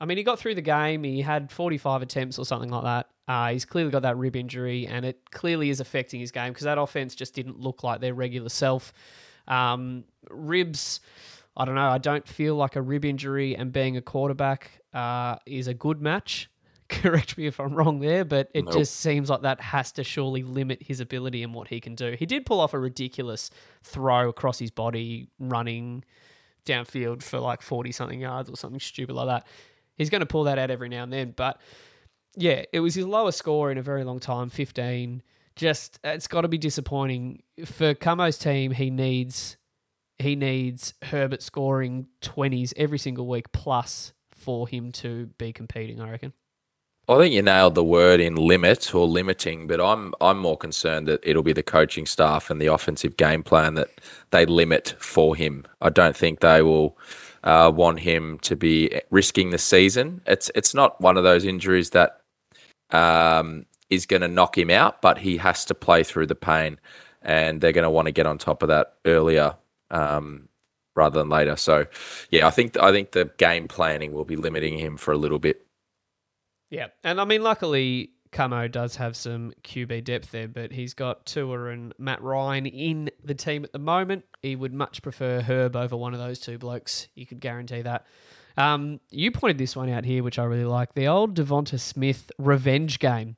I 0.00 0.06
mean, 0.06 0.16
he 0.16 0.22
got 0.22 0.38
through 0.38 0.54
the 0.54 0.62
game. 0.62 1.04
He 1.04 1.20
had 1.20 1.52
45 1.52 2.02
attempts 2.02 2.38
or 2.38 2.46
something 2.46 2.70
like 2.70 2.84
that. 2.84 3.08
Uh, 3.28 3.52
he's 3.52 3.64
clearly 3.64 3.90
got 3.90 4.02
that 4.02 4.16
rib 4.16 4.34
injury, 4.34 4.86
and 4.86 5.04
it 5.04 5.30
clearly 5.30 5.70
is 5.70 5.80
affecting 5.80 6.20
his 6.20 6.30
game 6.30 6.52
because 6.52 6.64
that 6.64 6.78
offense 6.78 7.14
just 7.14 7.34
didn't 7.34 7.60
look 7.60 7.84
like 7.84 8.00
their 8.00 8.14
regular 8.14 8.48
self. 8.48 8.92
Um, 9.46 10.04
ribs, 10.30 11.00
I 11.56 11.64
don't 11.64 11.74
know. 11.74 11.88
I 11.88 11.98
don't 11.98 12.26
feel 12.26 12.56
like 12.56 12.76
a 12.76 12.82
rib 12.82 13.04
injury 13.04 13.54
and 13.54 13.72
being 13.72 13.96
a 13.96 14.02
quarterback 14.02 14.80
uh, 14.94 15.36
is 15.46 15.66
a 15.66 15.74
good 15.74 16.00
match. 16.00 16.50
Correct 16.90 17.38
me 17.38 17.46
if 17.46 17.60
I'm 17.60 17.74
wrong 17.74 18.00
there, 18.00 18.24
but 18.24 18.50
it 18.52 18.64
Nope. 18.64 18.74
just 18.74 18.96
seems 18.96 19.30
like 19.30 19.42
that 19.42 19.60
has 19.60 19.92
to 19.92 20.04
surely 20.04 20.42
limit 20.42 20.82
his 20.82 21.00
ability 21.00 21.42
and 21.42 21.54
what 21.54 21.68
he 21.68 21.80
can 21.80 21.94
do. 21.94 22.16
He 22.18 22.26
did 22.26 22.44
pull 22.44 22.60
off 22.60 22.74
a 22.74 22.78
ridiculous 22.78 23.50
throw 23.82 24.28
across 24.28 24.58
his 24.58 24.70
body, 24.70 25.28
running 25.38 26.04
downfield 26.66 27.22
for 27.22 27.38
like 27.38 27.62
40 27.62 27.92
something 27.92 28.20
yards 28.20 28.50
or 28.50 28.56
something 28.56 28.80
stupid 28.80 29.14
like 29.14 29.26
that. 29.28 29.46
He's 29.96 30.10
going 30.10 30.20
to 30.20 30.26
pull 30.26 30.44
that 30.44 30.58
out 30.58 30.70
every 30.70 30.88
now 30.88 31.02
and 31.04 31.12
then, 31.12 31.32
but 31.36 31.60
yeah, 32.36 32.64
it 32.72 32.80
was 32.80 32.94
his 32.94 33.06
lowest 33.06 33.38
score 33.38 33.70
in 33.70 33.78
a 33.78 33.82
very 33.82 34.04
long 34.04 34.18
time, 34.18 34.50
15. 34.50 35.22
Just 35.56 35.98
it's 36.04 36.26
got 36.26 36.42
to 36.42 36.48
be 36.48 36.58
disappointing 36.58 37.42
for 37.64 37.94
Camo's 37.94 38.38
team. 38.38 38.72
He 38.72 38.90
needs 38.90 39.56
he 40.18 40.36
needs 40.36 40.94
Herbert 41.02 41.42
scoring 41.42 42.06
20s 42.22 42.72
every 42.76 42.98
single 42.98 43.26
week 43.26 43.52
plus 43.52 44.12
for 44.30 44.68
him 44.68 44.92
to 44.92 45.26
be 45.38 45.52
competing, 45.52 46.00
I 46.00 46.10
reckon. 46.10 46.32
I 47.10 47.18
think 47.18 47.34
you 47.34 47.42
nailed 47.42 47.74
the 47.74 47.82
word 47.82 48.20
in 48.20 48.36
limit 48.36 48.94
or 48.94 49.04
limiting, 49.04 49.66
but 49.66 49.80
I'm 49.80 50.14
I'm 50.20 50.38
more 50.38 50.56
concerned 50.56 51.08
that 51.08 51.18
it'll 51.24 51.42
be 51.42 51.52
the 51.52 51.62
coaching 51.62 52.06
staff 52.06 52.50
and 52.50 52.60
the 52.60 52.68
offensive 52.68 53.16
game 53.16 53.42
plan 53.42 53.74
that 53.74 53.88
they 54.30 54.46
limit 54.46 54.94
for 55.00 55.34
him. 55.34 55.66
I 55.80 55.90
don't 55.90 56.16
think 56.16 56.38
they 56.38 56.62
will 56.62 56.96
uh, 57.42 57.72
want 57.74 57.98
him 57.98 58.38
to 58.42 58.54
be 58.54 59.00
risking 59.10 59.50
the 59.50 59.58
season. 59.58 60.20
It's 60.24 60.52
it's 60.54 60.72
not 60.72 61.00
one 61.00 61.16
of 61.16 61.24
those 61.24 61.44
injuries 61.44 61.90
that 61.90 62.20
um, 62.90 63.66
is 63.88 64.06
going 64.06 64.22
to 64.22 64.28
knock 64.28 64.56
him 64.56 64.70
out, 64.70 65.02
but 65.02 65.18
he 65.18 65.36
has 65.38 65.64
to 65.64 65.74
play 65.74 66.04
through 66.04 66.26
the 66.26 66.36
pain, 66.36 66.78
and 67.22 67.60
they're 67.60 67.72
going 67.72 67.82
to 67.82 67.90
want 67.90 68.06
to 68.06 68.12
get 68.12 68.26
on 68.26 68.38
top 68.38 68.62
of 68.62 68.68
that 68.68 68.94
earlier 69.04 69.56
um, 69.90 70.48
rather 70.94 71.18
than 71.18 71.28
later. 71.28 71.56
So, 71.56 71.86
yeah, 72.30 72.46
I 72.46 72.50
think 72.50 72.78
I 72.78 72.92
think 72.92 73.10
the 73.12 73.32
game 73.36 73.66
planning 73.66 74.12
will 74.12 74.24
be 74.24 74.36
limiting 74.36 74.78
him 74.78 74.96
for 74.96 75.10
a 75.10 75.18
little 75.18 75.40
bit. 75.40 75.66
Yeah, 76.70 76.86
and 77.02 77.20
I 77.20 77.24
mean, 77.24 77.42
luckily, 77.42 78.10
Camo 78.32 78.68
does 78.68 78.96
have 78.96 79.16
some 79.16 79.52
QB 79.64 80.04
depth 80.04 80.30
there, 80.30 80.48
but 80.48 80.72
he's 80.72 80.94
got 80.94 81.26
Tua 81.26 81.70
and 81.70 81.92
Matt 81.98 82.22
Ryan 82.22 82.66
in 82.66 83.10
the 83.24 83.34
team 83.34 83.64
at 83.64 83.72
the 83.72 83.78
moment. 83.78 84.24
He 84.40 84.54
would 84.54 84.72
much 84.72 85.02
prefer 85.02 85.40
Herb 85.40 85.74
over 85.74 85.96
one 85.96 86.14
of 86.14 86.20
those 86.20 86.38
two 86.38 86.58
blokes. 86.58 87.08
You 87.14 87.26
could 87.26 87.40
guarantee 87.40 87.82
that. 87.82 88.06
Um, 88.56 89.00
you 89.10 89.30
pointed 89.30 89.58
this 89.58 89.74
one 89.74 89.88
out 89.90 90.04
here, 90.04 90.22
which 90.22 90.38
I 90.38 90.44
really 90.44 90.64
like 90.64 90.94
the 90.94 91.08
old 91.08 91.34
Devonta 91.34 91.78
Smith 91.78 92.30
revenge 92.38 92.98
game 92.98 93.36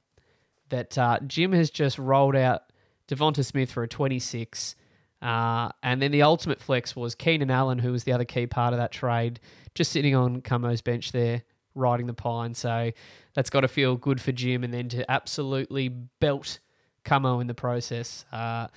that 0.68 0.96
uh, 0.98 1.20
Jim 1.26 1.52
has 1.52 1.70
just 1.70 1.98
rolled 1.98 2.36
out 2.36 2.62
Devonta 3.08 3.44
Smith 3.44 3.70
for 3.70 3.82
a 3.82 3.88
26. 3.88 4.74
Uh, 5.20 5.70
and 5.82 6.02
then 6.02 6.10
the 6.10 6.22
ultimate 6.22 6.60
flex 6.60 6.96
was 6.96 7.14
Keenan 7.14 7.50
Allen, 7.50 7.78
who 7.78 7.92
was 7.92 8.04
the 8.04 8.12
other 8.12 8.24
key 8.24 8.46
part 8.46 8.72
of 8.72 8.78
that 8.78 8.90
trade, 8.90 9.38
just 9.74 9.92
sitting 9.92 10.14
on 10.14 10.40
Camo's 10.40 10.80
bench 10.80 11.12
there, 11.12 11.44
riding 11.74 12.06
the 12.06 12.14
pine. 12.14 12.54
So 12.54 12.92
that's 13.34 13.50
got 13.50 13.60
to 13.60 13.68
feel 13.68 13.96
good 13.96 14.20
for 14.20 14.32
Jim, 14.32 14.64
and 14.64 14.72
then 14.72 14.88
to 14.90 15.10
absolutely 15.10 15.88
belt 15.88 16.58
Camo 17.04 17.40
in 17.40 17.46
the 17.46 17.54
process. 17.54 18.24
Uh, 18.32 18.68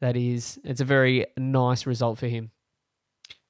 that 0.00 0.16
is, 0.16 0.58
it's 0.64 0.80
a 0.80 0.84
very 0.84 1.26
nice 1.36 1.86
result 1.86 2.18
for 2.18 2.26
him. 2.26 2.50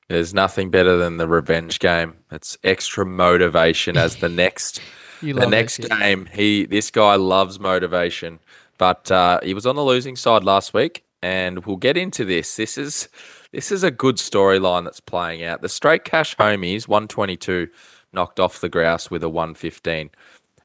There's 0.09 0.35
nothing 0.35 0.71
better 0.71 0.97
than 0.97 1.17
the 1.17 1.27
revenge 1.27 1.79
game. 1.79 2.19
It's 2.31 2.59
extra 2.63 3.07
motivation 3.07 3.97
as 3.97 4.17
the 4.17 4.29
next 4.29 4.81
the 5.23 5.47
next 5.47 5.79
this 5.79 5.89
game. 5.89 6.29
He 6.33 6.67
this 6.67 6.91
guy 6.91 7.15
loves 7.15 7.59
motivation, 7.59 8.41
but 8.77 9.11
uh, 9.11 9.41
he 9.43 9.55
was 9.55 9.65
on 9.65 9.77
the 9.77 9.85
losing 9.85 10.17
side 10.17 10.45
last 10.45 10.75
week, 10.75 11.05
and 11.23 11.65
we'll 11.65 11.77
get 11.77 11.97
into 11.97 12.25
this. 12.27 12.57
This 12.57 12.77
is 12.77 13.09
this 13.53 13.71
is 13.73 13.83
a 13.83 13.91
good 13.91 14.17
storyline 14.17 14.85
that's 14.85 15.01
playing 15.01 15.45
out. 15.45 15.63
The 15.63 15.69
straight 15.69 16.05
cash 16.05 16.37
homies 16.37 16.89
122 16.89 17.69
knocked 18.13 18.41
off 18.41 18.61
the 18.61 18.69
grouse 18.69 19.11
with 19.11 19.23
a 19.23 19.29
115. 19.29 20.11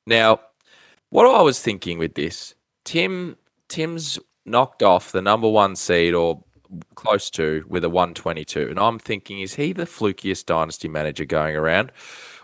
Now, 0.06 0.40
what 1.10 1.26
I 1.26 1.42
was 1.42 1.62
thinking 1.62 1.98
with 1.98 2.16
this, 2.16 2.56
Tim 2.84 3.38
Tim's 3.68 4.20
knocked 4.46 4.82
off 4.82 5.12
the 5.12 5.22
number 5.22 5.50
one 5.50 5.76
seed 5.76 6.14
or 6.14 6.44
close 6.96 7.30
to 7.32 7.66
with 7.68 7.84
a 7.84 7.90
122. 7.90 8.68
And 8.70 8.80
I'm 8.80 9.00
thinking, 9.00 9.42
is 9.42 9.56
he 9.56 9.74
the 9.74 9.86
flukiest 9.86 10.46
dynasty 10.46 10.88
manager 10.88 11.26
going 11.26 11.56
around? 11.56 11.92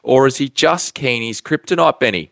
Or 0.01 0.27
is 0.27 0.37
he 0.37 0.49
just 0.49 0.93
Keeney's 0.93 1.41
kryptonite 1.41 1.99
Benny? 1.99 2.31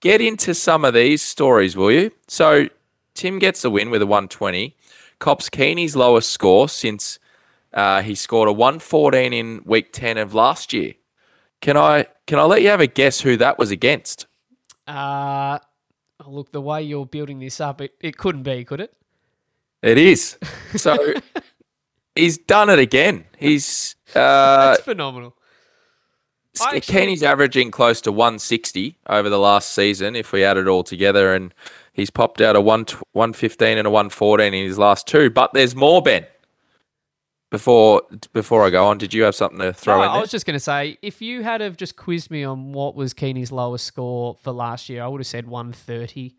Get 0.00 0.20
into 0.20 0.54
some 0.54 0.84
of 0.84 0.94
these 0.94 1.20
stories, 1.20 1.76
will 1.76 1.92
you? 1.92 2.10
So 2.26 2.68
Tim 3.14 3.38
gets 3.38 3.62
the 3.62 3.70
win 3.70 3.90
with 3.90 4.02
a 4.02 4.06
120. 4.06 4.76
Cops 5.18 5.50
Keeney's 5.50 5.94
lowest 5.94 6.30
score 6.30 6.68
since 6.68 7.18
uh, 7.74 8.00
he 8.02 8.14
scored 8.14 8.48
a 8.48 8.52
114 8.52 9.32
in 9.32 9.62
week 9.64 9.92
10 9.92 10.16
of 10.16 10.34
last 10.34 10.72
year. 10.72 10.94
Can 11.60 11.76
I 11.76 12.06
can 12.26 12.38
I 12.38 12.44
let 12.44 12.62
you 12.62 12.68
have 12.68 12.80
a 12.80 12.86
guess 12.86 13.20
who 13.20 13.36
that 13.36 13.58
was 13.58 13.70
against? 13.70 14.26
Uh, 14.86 15.58
look, 16.26 16.52
the 16.52 16.60
way 16.60 16.82
you're 16.82 17.06
building 17.06 17.38
this 17.38 17.60
up, 17.60 17.80
it, 17.80 17.94
it 18.00 18.16
couldn't 18.16 18.42
be, 18.42 18.64
could 18.64 18.80
it? 18.80 18.94
It 19.82 19.98
is. 19.98 20.38
So 20.76 20.96
he's 22.14 22.38
done 22.38 22.70
it 22.70 22.78
again. 22.78 23.24
He's 23.36 23.96
uh, 24.14 24.70
That's 24.70 24.82
phenomenal. 24.82 25.34
Actually- 26.60 26.80
Keeney's 26.82 27.22
averaging 27.24 27.72
close 27.72 28.00
to 28.02 28.12
160 28.12 28.98
over 29.08 29.28
the 29.28 29.38
last 29.38 29.72
season 29.72 30.14
if 30.14 30.30
we 30.32 30.44
add 30.44 30.56
it 30.56 30.68
all 30.68 30.84
together, 30.84 31.34
and 31.34 31.52
he's 31.92 32.10
popped 32.10 32.40
out 32.40 32.54
a 32.54 32.60
1 32.60 32.86
115 33.12 33.78
and 33.78 33.86
a 33.86 33.90
114 33.90 34.54
in 34.54 34.64
his 34.64 34.78
last 34.78 35.08
two. 35.08 35.28
But 35.28 35.52
there's 35.54 35.74
more, 35.74 36.02
Ben. 36.02 36.24
Before 37.50 38.02
before 38.32 38.64
I 38.64 38.70
go 38.70 38.86
on, 38.86 38.98
did 38.98 39.12
you 39.12 39.24
have 39.24 39.34
something 39.34 39.58
to 39.58 39.72
throw 39.72 39.96
No, 39.98 40.02
in 40.04 40.08
I 40.10 40.20
was 40.20 40.30
just 40.30 40.46
going 40.46 40.54
to 40.54 40.60
say, 40.60 40.98
if 41.02 41.20
you 41.20 41.42
had 41.42 41.60
have 41.60 41.76
just 41.76 41.96
quizzed 41.96 42.30
me 42.30 42.44
on 42.44 42.72
what 42.72 42.94
was 42.94 43.12
Keeney's 43.12 43.50
lowest 43.50 43.84
score 43.86 44.36
for 44.40 44.52
last 44.52 44.88
year, 44.88 45.02
I 45.02 45.08
would 45.08 45.20
have 45.20 45.26
said 45.26 45.48
130. 45.48 46.36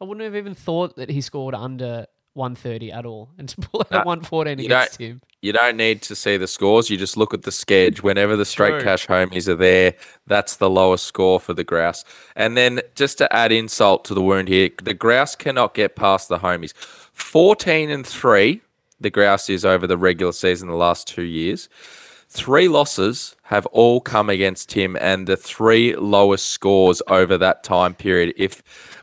I 0.00 0.04
wouldn't 0.04 0.24
have 0.24 0.34
even 0.34 0.54
thought 0.54 0.96
that 0.96 1.10
he 1.10 1.20
scored 1.20 1.54
under 1.54 2.06
130 2.32 2.90
at 2.92 3.04
all. 3.04 3.30
And 3.38 3.46
to 3.50 3.56
pull 3.60 3.80
out 3.82 3.90
No, 3.90 3.98
114 3.98 4.58
you 4.58 4.64
against 4.64 4.98
him. 4.98 5.20
you 5.42 5.52
don't 5.52 5.76
need 5.76 6.00
to 6.02 6.16
see 6.16 6.38
the 6.38 6.46
scores. 6.46 6.88
You 6.88 6.96
just 6.96 7.18
look 7.18 7.34
at 7.34 7.42
the 7.42 7.52
sketch. 7.52 8.02
Whenever 8.02 8.34
the 8.34 8.46
straight 8.46 8.70
True. 8.70 8.82
cash 8.84 9.06
homies 9.06 9.46
are 9.48 9.54
there, 9.54 9.94
that's 10.26 10.56
the 10.56 10.70
lowest 10.70 11.04
score 11.04 11.40
for 11.40 11.52
the 11.52 11.62
grouse. 11.64 12.06
And 12.34 12.56
then 12.56 12.80
just 12.94 13.18
to 13.18 13.30
add 13.30 13.52
insult 13.52 14.04
to 14.06 14.14
the 14.14 14.22
wound 14.22 14.48
here, 14.48 14.70
the 14.82 14.94
grouse 14.94 15.36
cannot 15.36 15.74
get 15.74 15.94
past 15.94 16.30
the 16.30 16.38
homies. 16.38 16.72
14 17.12 17.90
and 17.90 18.06
3, 18.06 18.62
the 19.00 19.10
grouse 19.10 19.48
is 19.50 19.64
over 19.64 19.86
the 19.86 19.98
regular 19.98 20.32
season 20.32 20.68
the 20.68 20.74
last 20.74 21.06
two 21.08 21.22
years. 21.22 21.68
Three 22.28 22.66
losses 22.68 23.36
have 23.44 23.66
all 23.66 24.00
come 24.00 24.28
against 24.28 24.72
him, 24.72 24.96
and 25.00 25.26
the 25.28 25.36
three 25.36 25.94
lowest 25.94 26.46
scores 26.48 27.00
over 27.06 27.38
that 27.38 27.62
time 27.62 27.94
period. 27.94 28.34
If 28.36 28.62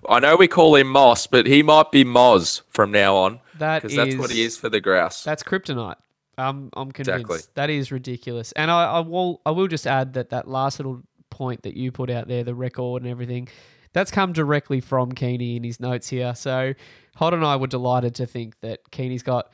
I 0.09 0.19
know 0.19 0.35
we 0.35 0.47
call 0.47 0.75
him 0.75 0.87
Moss, 0.87 1.27
but 1.27 1.45
he 1.47 1.63
might 1.63 1.91
be 1.91 2.03
Moz 2.03 2.61
from 2.69 2.91
now 2.91 3.15
on, 3.15 3.39
That 3.57 3.83
because 3.83 3.95
that's 3.95 4.15
what 4.17 4.31
he 4.31 4.41
is- 4.43 4.53
is 4.53 4.57
for 4.59 4.67
the 4.69 4.81
grouse. 4.81 5.23
That's 5.23 5.43
kryptonite. 5.43 5.95
Um, 6.37 6.71
I'm 6.73 6.91
convinced 6.91 7.21
Exactly. 7.21 7.51
that 7.53 7.69
is 7.69 7.91
ridiculous. 7.91 8.51
And 8.53 8.71
I, 8.71 8.85
I 8.85 8.99
will 9.01 9.41
I 9.45 9.51
will 9.51 9.67
just 9.67 9.85
add 9.85 10.13
that 10.13 10.29
that 10.31 10.47
last 10.47 10.79
little 10.79 11.01
point 11.29 11.61
that 11.63 11.75
you 11.77 11.91
put 11.91 12.09
out 12.09 12.27
there, 12.27 12.43
the 12.43 12.55
record 12.55 13.03
and 13.03 13.11
everything, 13.11 13.47
that's 13.93 14.09
come 14.11 14.33
directly 14.33 14.79
from 14.81 15.11
Keeney 15.11 15.55
in 15.55 15.63
his 15.63 15.79
notes 15.79 16.09
here. 16.09 16.33
So 16.35 16.73
Hod 17.15 17.33
and 17.33 17.45
I 17.45 17.55
were 17.57 17.67
delighted 17.67 18.15
to 18.15 18.25
think 18.25 18.59
that 18.61 18.89
Keeney's 18.91 19.23
got 19.23 19.51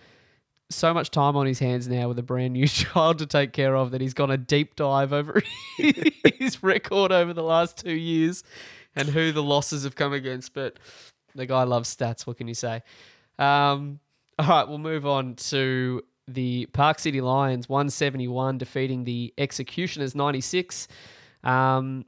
so 0.69 0.93
much 0.93 1.11
time 1.11 1.35
on 1.35 1.45
his 1.45 1.59
hands 1.59 1.87
now 1.87 2.07
with 2.07 2.19
a 2.19 2.23
brand 2.23 2.53
new 2.53 2.67
child 2.67 3.19
to 3.19 3.25
take 3.25 3.53
care 3.53 3.75
of 3.75 3.91
that 3.91 4.01
he's 4.01 4.13
gone 4.13 4.31
a 4.31 4.37
deep 4.37 4.75
dive 4.75 5.13
over 5.13 5.41
his 5.77 6.61
record 6.61 7.11
over 7.11 7.33
the 7.33 7.43
last 7.43 7.77
two 7.77 7.95
years 7.95 8.43
and 8.95 9.09
who 9.09 9.31
the 9.31 9.43
losses 9.43 9.83
have 9.83 9.95
come 9.95 10.13
against. 10.13 10.53
But 10.53 10.77
the 11.35 11.45
guy 11.45 11.63
loves 11.63 11.95
stats. 11.95 12.27
What 12.27 12.37
can 12.37 12.47
you 12.47 12.53
say? 12.53 12.81
Um, 13.39 13.99
all 14.39 14.47
right, 14.47 14.67
we'll 14.67 14.79
move 14.79 15.05
on 15.05 15.35
to 15.35 16.03
the 16.27 16.65
Park 16.67 16.99
City 16.99 17.21
Lions, 17.21 17.69
171, 17.69 18.57
defeating 18.57 19.03
the 19.05 19.33
Executioners, 19.37 20.15
96. 20.15 20.87
Um, 21.43 22.05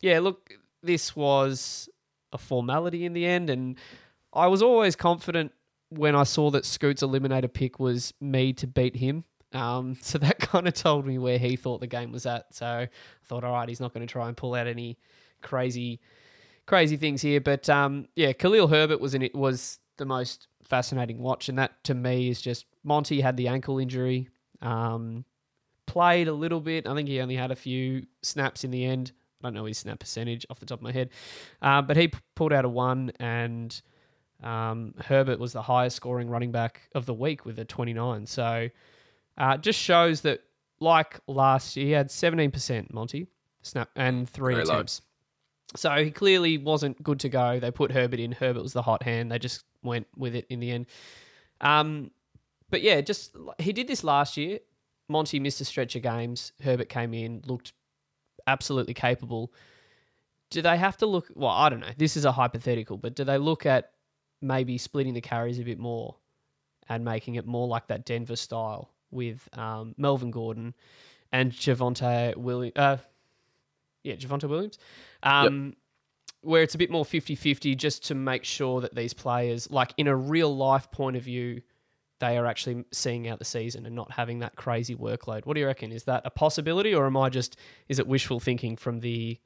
yeah, 0.00 0.20
look, 0.20 0.52
this 0.82 1.16
was 1.16 1.88
a 2.32 2.38
formality 2.38 3.04
in 3.04 3.14
the 3.14 3.26
end, 3.26 3.50
and 3.50 3.76
I 4.32 4.46
was 4.46 4.62
always 4.62 4.94
confident 4.94 5.52
when 5.90 6.14
I 6.14 6.24
saw 6.24 6.50
that 6.50 6.64
Scoot's 6.64 7.02
eliminator 7.02 7.52
pick 7.52 7.78
was 7.78 8.12
me 8.20 8.52
to 8.54 8.66
beat 8.66 8.96
him. 8.96 9.24
Um, 9.52 9.96
so 10.02 10.18
that 10.18 10.38
kind 10.38 10.66
of 10.66 10.74
told 10.74 11.06
me 11.06 11.18
where 11.18 11.38
he 11.38 11.56
thought 11.56 11.80
the 11.80 11.86
game 11.86 12.12
was 12.12 12.26
at. 12.26 12.54
So 12.54 12.66
I 12.66 12.88
thought, 13.24 13.44
all 13.44 13.52
right, 13.52 13.68
he's 13.68 13.80
not 13.80 13.94
going 13.94 14.06
to 14.06 14.12
try 14.12 14.28
and 14.28 14.36
pull 14.36 14.54
out 14.54 14.66
any 14.66 14.98
crazy, 15.42 16.00
crazy 16.66 16.96
things 16.96 17.22
here. 17.22 17.40
But 17.40 17.68
um, 17.68 18.08
yeah, 18.16 18.32
Khalil 18.32 18.68
Herbert 18.68 19.00
was 19.00 19.14
in 19.14 19.22
it 19.22 19.34
was 19.34 19.78
the 19.96 20.04
most 20.04 20.48
fascinating 20.64 21.18
watch, 21.18 21.48
and 21.48 21.58
that 21.58 21.82
to 21.84 21.94
me 21.94 22.28
is 22.28 22.40
just 22.40 22.66
Monty 22.82 23.20
had 23.20 23.36
the 23.36 23.48
ankle 23.48 23.78
injury, 23.78 24.28
um, 24.60 25.24
played 25.86 26.28
a 26.28 26.32
little 26.32 26.60
bit. 26.60 26.86
I 26.86 26.94
think 26.94 27.08
he 27.08 27.20
only 27.20 27.36
had 27.36 27.50
a 27.50 27.56
few 27.56 28.06
snaps 28.22 28.64
in 28.64 28.70
the 28.70 28.84
end. 28.84 29.12
I 29.42 29.48
don't 29.48 29.54
know 29.54 29.66
his 29.66 29.78
snap 29.78 30.00
percentage 30.00 30.46
off 30.48 30.58
the 30.58 30.66
top 30.66 30.78
of 30.78 30.82
my 30.82 30.92
head, 30.92 31.10
uh, 31.60 31.82
but 31.82 31.96
he 31.96 32.08
p- 32.08 32.18
pulled 32.34 32.52
out 32.52 32.64
a 32.64 32.68
one, 32.68 33.12
and 33.20 33.80
um, 34.44 34.94
Herbert 35.04 35.38
was 35.40 35.52
the 35.52 35.62
highest 35.62 35.96
scoring 35.96 36.28
running 36.28 36.52
back 36.52 36.82
of 36.94 37.06
the 37.06 37.14
week 37.14 37.44
with 37.44 37.58
a 37.58 37.64
29. 37.64 38.26
So 38.26 38.68
uh, 39.38 39.56
just 39.56 39.78
shows 39.78 40.20
that, 40.20 40.40
like 40.80 41.18
last 41.26 41.76
year, 41.76 41.86
he 41.86 41.92
had 41.92 42.08
17% 42.08 42.92
Monty 42.92 43.26
snap 43.62 43.88
and 43.96 44.28
three 44.28 44.54
Very 44.54 44.66
low. 44.66 44.74
attempts. 44.74 45.00
So 45.76 45.90
he 46.04 46.10
clearly 46.10 46.58
wasn't 46.58 47.02
good 47.02 47.20
to 47.20 47.28
go. 47.28 47.58
They 47.58 47.70
put 47.70 47.90
Herbert 47.90 48.20
in. 48.20 48.32
Herbert 48.32 48.62
was 48.62 48.74
the 48.74 48.82
hot 48.82 49.02
hand. 49.02 49.32
They 49.32 49.38
just 49.38 49.64
went 49.82 50.06
with 50.16 50.34
it 50.34 50.46
in 50.50 50.60
the 50.60 50.70
end. 50.70 50.86
Um, 51.60 52.10
but 52.70 52.82
yeah, 52.82 53.00
just 53.00 53.34
he 53.58 53.72
did 53.72 53.88
this 53.88 54.04
last 54.04 54.36
year. 54.36 54.58
Monty 55.08 55.40
missed 55.40 55.60
a 55.60 55.64
stretch 55.64 55.96
of 55.96 56.02
games. 56.02 56.52
Herbert 56.62 56.88
came 56.88 57.14
in, 57.14 57.42
looked 57.46 57.72
absolutely 58.46 58.94
capable. 58.94 59.52
Do 60.50 60.62
they 60.62 60.76
have 60.76 60.96
to 60.98 61.06
look? 61.06 61.28
Well, 61.34 61.50
I 61.50 61.68
don't 61.70 61.80
know. 61.80 61.90
This 61.96 62.16
is 62.16 62.24
a 62.24 62.32
hypothetical, 62.32 62.96
but 62.98 63.14
do 63.14 63.24
they 63.24 63.38
look 63.38 63.66
at 63.66 63.90
maybe 64.44 64.78
splitting 64.78 65.14
the 65.14 65.20
carries 65.20 65.58
a 65.58 65.62
bit 65.62 65.78
more 65.78 66.16
and 66.88 67.04
making 67.04 67.34
it 67.36 67.46
more 67.46 67.66
like 67.66 67.88
that 67.88 68.04
Denver 68.04 68.36
style 68.36 68.90
with 69.10 69.48
um, 69.56 69.94
Melvin 69.96 70.30
Gordon 70.30 70.74
and 71.32 71.50
Javonte 71.50 72.36
Williams? 72.36 72.76
Uh, 72.76 72.98
yeah, 74.02 74.14
Javonte 74.14 74.48
Williams. 74.48 74.78
Um, 75.22 75.74
where 76.42 76.62
it's 76.62 76.74
a 76.74 76.78
bit 76.78 76.90
more 76.90 77.04
50-50 77.04 77.74
just 77.76 78.04
to 78.08 78.14
make 78.14 78.44
sure 78.44 78.82
that 78.82 78.94
these 78.94 79.14
players, 79.14 79.70
like 79.70 79.94
in 79.96 80.06
a 80.06 80.14
real 80.14 80.54
life 80.54 80.90
point 80.90 81.16
of 81.16 81.22
view, 81.22 81.62
they 82.20 82.36
are 82.36 82.46
actually 82.46 82.84
seeing 82.92 83.26
out 83.28 83.38
the 83.38 83.44
season 83.44 83.86
and 83.86 83.94
not 83.94 84.12
having 84.12 84.40
that 84.40 84.54
crazy 84.54 84.94
workload. 84.94 85.46
What 85.46 85.54
do 85.54 85.60
you 85.60 85.66
reckon? 85.66 85.90
Is 85.90 86.04
that 86.04 86.22
a 86.24 86.30
possibility, 86.30 86.94
or 86.94 87.06
am 87.06 87.16
I 87.16 87.30
just 87.30 87.56
is 87.88 87.98
it 87.98 88.06
wishful 88.06 88.40
thinking 88.40 88.76
from 88.76 89.00
the 89.00 89.38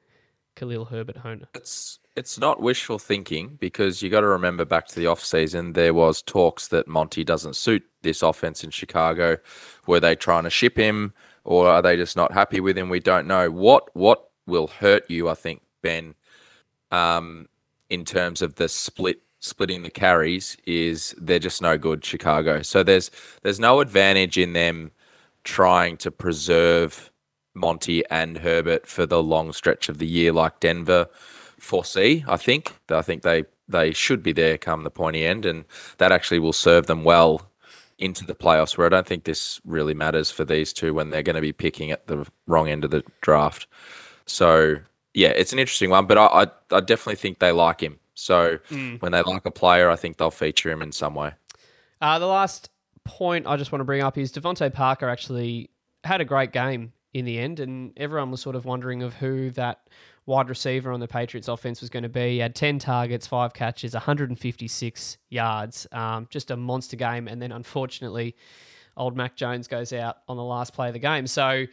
Khalil 0.55 0.85
Herbert 0.85 1.25
owner? 1.25 1.47
It's 1.53 1.99
it's 2.15 2.37
not 2.37 2.61
wishful 2.61 2.99
thinking 2.99 3.57
because 3.59 4.01
you 4.01 4.09
got 4.09 4.21
to 4.21 4.27
remember 4.27 4.65
back 4.65 4.87
to 4.87 4.95
the 4.95 5.07
off 5.07 5.23
season 5.23 5.73
there 5.73 5.93
was 5.93 6.21
talks 6.21 6.67
that 6.67 6.87
Monty 6.87 7.23
doesn't 7.23 7.55
suit 7.55 7.83
this 8.01 8.21
offense 8.21 8.63
in 8.63 8.71
Chicago. 8.71 9.37
Were 9.87 9.99
they 9.99 10.15
trying 10.15 10.43
to 10.43 10.49
ship 10.49 10.75
him 10.77 11.13
or 11.43 11.67
are 11.67 11.81
they 11.81 11.95
just 11.95 12.17
not 12.17 12.33
happy 12.33 12.59
with 12.59 12.77
him? 12.77 12.89
We 12.89 12.99
don't 12.99 13.27
know. 13.27 13.49
What 13.49 13.95
what 13.95 14.29
will 14.45 14.67
hurt 14.67 15.09
you, 15.09 15.29
I 15.29 15.35
think, 15.35 15.61
Ben, 15.81 16.15
um, 16.91 17.47
in 17.89 18.03
terms 18.03 18.41
of 18.41 18.55
the 18.55 18.67
split 18.67 19.21
splitting 19.39 19.83
the 19.83 19.89
carries 19.89 20.57
is 20.65 21.15
they're 21.17 21.39
just 21.39 21.61
no 21.61 21.77
good, 21.77 22.03
Chicago. 22.03 22.61
So 22.61 22.83
there's 22.83 23.09
there's 23.41 23.59
no 23.59 23.79
advantage 23.79 24.37
in 24.37 24.53
them 24.53 24.91
trying 25.43 25.97
to 25.97 26.11
preserve 26.11 27.11
Monty 27.53 28.03
and 28.09 28.39
Herbert 28.39 28.87
for 28.87 29.05
the 29.05 29.21
long 29.23 29.51
stretch 29.53 29.89
of 29.89 29.97
the 29.97 30.07
year 30.07 30.31
like 30.31 30.59
Denver 30.59 31.07
foresee. 31.57 32.23
I 32.27 32.37
think 32.37 32.73
I 32.89 33.01
think 33.01 33.23
they 33.23 33.45
they 33.67 33.91
should 33.93 34.23
be 34.23 34.31
there 34.31 34.57
come 34.57 34.83
the 34.83 34.89
pointy 34.91 35.25
end, 35.25 35.45
and 35.45 35.65
that 35.97 36.11
actually 36.11 36.39
will 36.39 36.53
serve 36.53 36.87
them 36.87 37.03
well 37.03 37.49
into 37.97 38.25
the 38.25 38.35
playoffs. 38.35 38.77
Where 38.77 38.87
I 38.87 38.89
don't 38.89 39.05
think 39.07 39.25
this 39.25 39.59
really 39.65 39.93
matters 39.93 40.31
for 40.31 40.45
these 40.45 40.73
two 40.73 40.93
when 40.93 41.09
they're 41.09 41.23
going 41.23 41.35
to 41.35 41.41
be 41.41 41.51
picking 41.53 41.91
at 41.91 42.07
the 42.07 42.25
wrong 42.47 42.69
end 42.69 42.85
of 42.85 42.91
the 42.91 43.03
draft. 43.21 43.67
So 44.25 44.77
yeah, 45.13 45.29
it's 45.29 45.53
an 45.53 45.59
interesting 45.59 45.89
one, 45.89 46.05
but 46.05 46.17
I 46.17 46.25
I, 46.25 46.47
I 46.77 46.79
definitely 46.79 47.15
think 47.15 47.39
they 47.39 47.51
like 47.51 47.81
him. 47.81 47.99
So 48.13 48.59
Mm. 48.69 49.01
when 49.01 49.11
they 49.13 49.21
like 49.21 49.45
a 49.45 49.51
player, 49.51 49.89
I 49.89 49.95
think 49.95 50.17
they'll 50.17 50.29
feature 50.31 50.69
him 50.69 50.81
in 50.81 50.91
some 50.91 51.15
way. 51.15 51.33
Uh, 52.01 52.19
the 52.19 52.27
last 52.27 52.69
point 53.05 53.47
I 53.47 53.55
just 53.57 53.71
want 53.71 53.79
to 53.81 53.85
bring 53.85 54.01
up 54.01 54.17
is 54.17 54.31
DeVante 54.31 54.71
Parker 54.73 55.09
actually 55.09 55.69
had 56.03 56.21
a 56.21 56.25
great 56.25 56.51
game 56.51 56.91
in 57.13 57.25
the 57.25 57.39
end, 57.39 57.59
and 57.59 57.91
everyone 57.97 58.31
was 58.31 58.41
sort 58.41 58.55
of 58.55 58.65
wondering 58.65 59.01
of 59.01 59.15
who 59.15 59.51
that 59.51 59.87
wide 60.25 60.47
receiver 60.47 60.91
on 60.91 60.99
the 60.99 61.07
Patriots 61.07 61.47
offense 61.47 61.81
was 61.81 61.89
going 61.89 62.03
to 62.03 62.09
be. 62.09 62.33
He 62.33 62.37
had 62.37 62.53
10 62.53 62.77
targets, 62.79 63.25
five 63.25 63.53
catches, 63.53 63.93
156 63.93 65.17
yards. 65.29 65.87
Um, 65.91 66.27
just 66.29 66.51
a 66.51 66.57
monster 66.57 66.95
game. 66.95 67.27
And 67.27 67.41
then 67.41 67.51
unfortunately, 67.51 68.35
old 68.95 69.17
Mac 69.17 69.35
Jones 69.35 69.67
goes 69.67 69.91
out 69.91 70.17
on 70.27 70.37
the 70.37 70.43
last 70.43 70.73
play 70.73 70.87
of 70.87 70.93
the 70.93 70.99
game. 70.99 71.25
So 71.25 71.65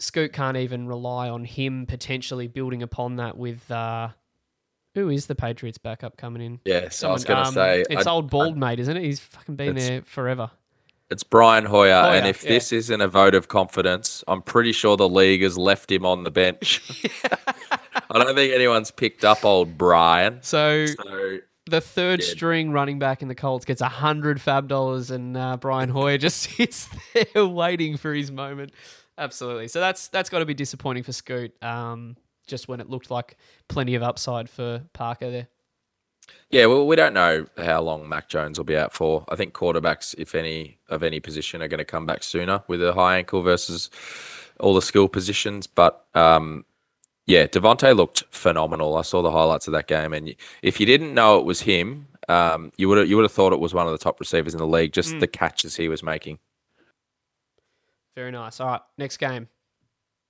Scoot 0.00 0.32
can't 0.32 0.56
even 0.56 0.88
rely 0.88 1.28
on 1.28 1.44
him 1.44 1.86
potentially 1.86 2.48
building 2.48 2.82
upon 2.82 3.16
that 3.16 3.36
with. 3.36 3.70
Uh, 3.70 4.08
who 4.94 5.10
is 5.10 5.26
the 5.26 5.36
Patriots 5.36 5.78
backup 5.78 6.16
coming 6.16 6.42
in? 6.42 6.60
Yes, 6.64 7.04
I 7.04 7.12
was 7.12 7.24
going 7.24 7.44
to 7.44 7.52
say 7.52 7.84
it's 7.88 8.06
I- 8.06 8.10
old 8.10 8.30
bald 8.30 8.56
mate, 8.56 8.80
isn't 8.80 8.96
it? 8.96 9.04
He's 9.04 9.20
fucking 9.20 9.54
been 9.54 9.76
there 9.76 10.02
forever. 10.02 10.50
It's 11.10 11.22
Brian 11.22 11.64
Hoyer, 11.64 11.94
and 11.94 12.26
if 12.26 12.44
yeah. 12.44 12.50
this 12.50 12.70
isn't 12.70 13.00
a 13.00 13.08
vote 13.08 13.34
of 13.34 13.48
confidence, 13.48 14.22
I'm 14.28 14.42
pretty 14.42 14.72
sure 14.72 14.96
the 14.96 15.08
league 15.08 15.42
has 15.42 15.56
left 15.56 15.90
him 15.90 16.04
on 16.04 16.24
the 16.24 16.30
bench. 16.30 16.82
I 18.10 18.18
don't 18.18 18.34
think 18.34 18.52
anyone's 18.52 18.90
picked 18.90 19.24
up 19.24 19.42
old 19.42 19.78
Brian. 19.78 20.40
So 20.42 20.84
So 20.84 21.38
the 21.68 21.80
third 21.80 22.20
Dead. 22.20 22.26
string 22.26 22.72
running 22.72 22.98
back 22.98 23.22
in 23.22 23.28
the 23.28 23.34
Colts 23.34 23.64
gets 23.64 23.80
a 23.80 23.88
hundred 23.88 24.38
fab 24.40 24.68
dollars, 24.68 25.10
and 25.10 25.34
uh, 25.34 25.56
Brian 25.56 25.88
Hoyer 25.88 26.18
just 26.18 26.40
sits 26.40 26.90
there 27.14 27.46
waiting 27.46 27.96
for 27.96 28.12
his 28.12 28.30
moment. 28.30 28.72
Absolutely. 29.16 29.68
So 29.68 29.80
that's 29.80 30.08
that's 30.08 30.28
got 30.28 30.40
to 30.40 30.46
be 30.46 30.54
disappointing 30.54 31.04
for 31.04 31.12
Scoot. 31.12 31.54
Um, 31.62 32.16
just 32.46 32.68
when 32.68 32.80
it 32.80 32.88
looked 32.88 33.10
like 33.10 33.36
plenty 33.68 33.94
of 33.94 34.02
upside 34.02 34.48
for 34.48 34.82
Parker 34.92 35.30
there. 35.30 35.48
Yeah, 36.50 36.66
well, 36.66 36.86
we 36.86 36.96
don't 36.96 37.12
know 37.12 37.46
how 37.58 37.82
long 37.82 38.08
Mac 38.08 38.28
Jones 38.28 38.58
will 38.58 38.64
be 38.64 38.76
out 38.76 38.92
for. 38.92 39.24
I 39.28 39.36
think 39.36 39.52
quarterbacks, 39.52 40.14
if 40.16 40.34
any 40.34 40.78
of 40.88 41.02
any 41.02 41.20
position, 41.20 41.60
are 41.60 41.68
going 41.68 41.78
to 41.78 41.84
come 41.84 42.06
back 42.06 42.22
sooner 42.22 42.62
with 42.66 42.82
a 42.82 42.94
high 42.94 43.18
ankle 43.18 43.42
versus 43.42 43.90
all 44.58 44.74
the 44.74 44.82
skill 44.82 45.08
positions. 45.08 45.66
But 45.66 46.06
um, 46.14 46.64
yeah, 47.26 47.46
DeVante 47.46 47.94
looked 47.94 48.24
phenomenal. 48.30 48.96
I 48.96 49.02
saw 49.02 49.20
the 49.20 49.30
highlights 49.30 49.66
of 49.68 49.72
that 49.72 49.88
game, 49.88 50.14
and 50.14 50.34
if 50.62 50.80
you 50.80 50.86
didn't 50.86 51.12
know 51.12 51.38
it 51.38 51.44
was 51.44 51.60
him, 51.62 52.08
um, 52.28 52.72
you 52.78 52.88
would 52.88 53.06
you 53.08 53.16
would 53.16 53.24
have 53.24 53.32
thought 53.32 53.52
it 53.52 53.60
was 53.60 53.74
one 53.74 53.86
of 53.86 53.92
the 53.92 53.98
top 53.98 54.18
receivers 54.18 54.54
in 54.54 54.58
the 54.58 54.66
league. 54.66 54.92
Just 54.92 55.20
the 55.20 55.26
catches 55.26 55.76
he 55.76 55.88
was 55.88 56.02
making. 56.02 56.38
Very 58.16 58.30
nice. 58.30 58.58
All 58.58 58.68
right, 58.68 58.80
next 58.96 59.18
game. 59.18 59.48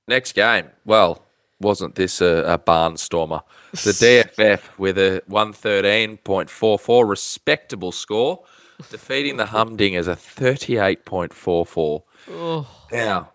Next 0.08 0.32
game. 0.32 0.66
Well, 0.84 1.22
wasn't 1.60 1.94
this 1.94 2.20
a, 2.20 2.44
a 2.46 2.58
barnstormer? 2.58 3.42
The 3.72 3.90
DFF 3.92 4.78
with 4.78 4.96
a 4.96 5.22
113.44 5.30 7.08
respectable 7.08 7.92
score, 7.92 8.44
defeating 8.90 9.36
the 9.36 9.44
Humdingers 9.46 10.08
a 10.08 10.16
38.44. 10.16 12.02
Oh, 12.30 12.66
Now, 12.90 13.32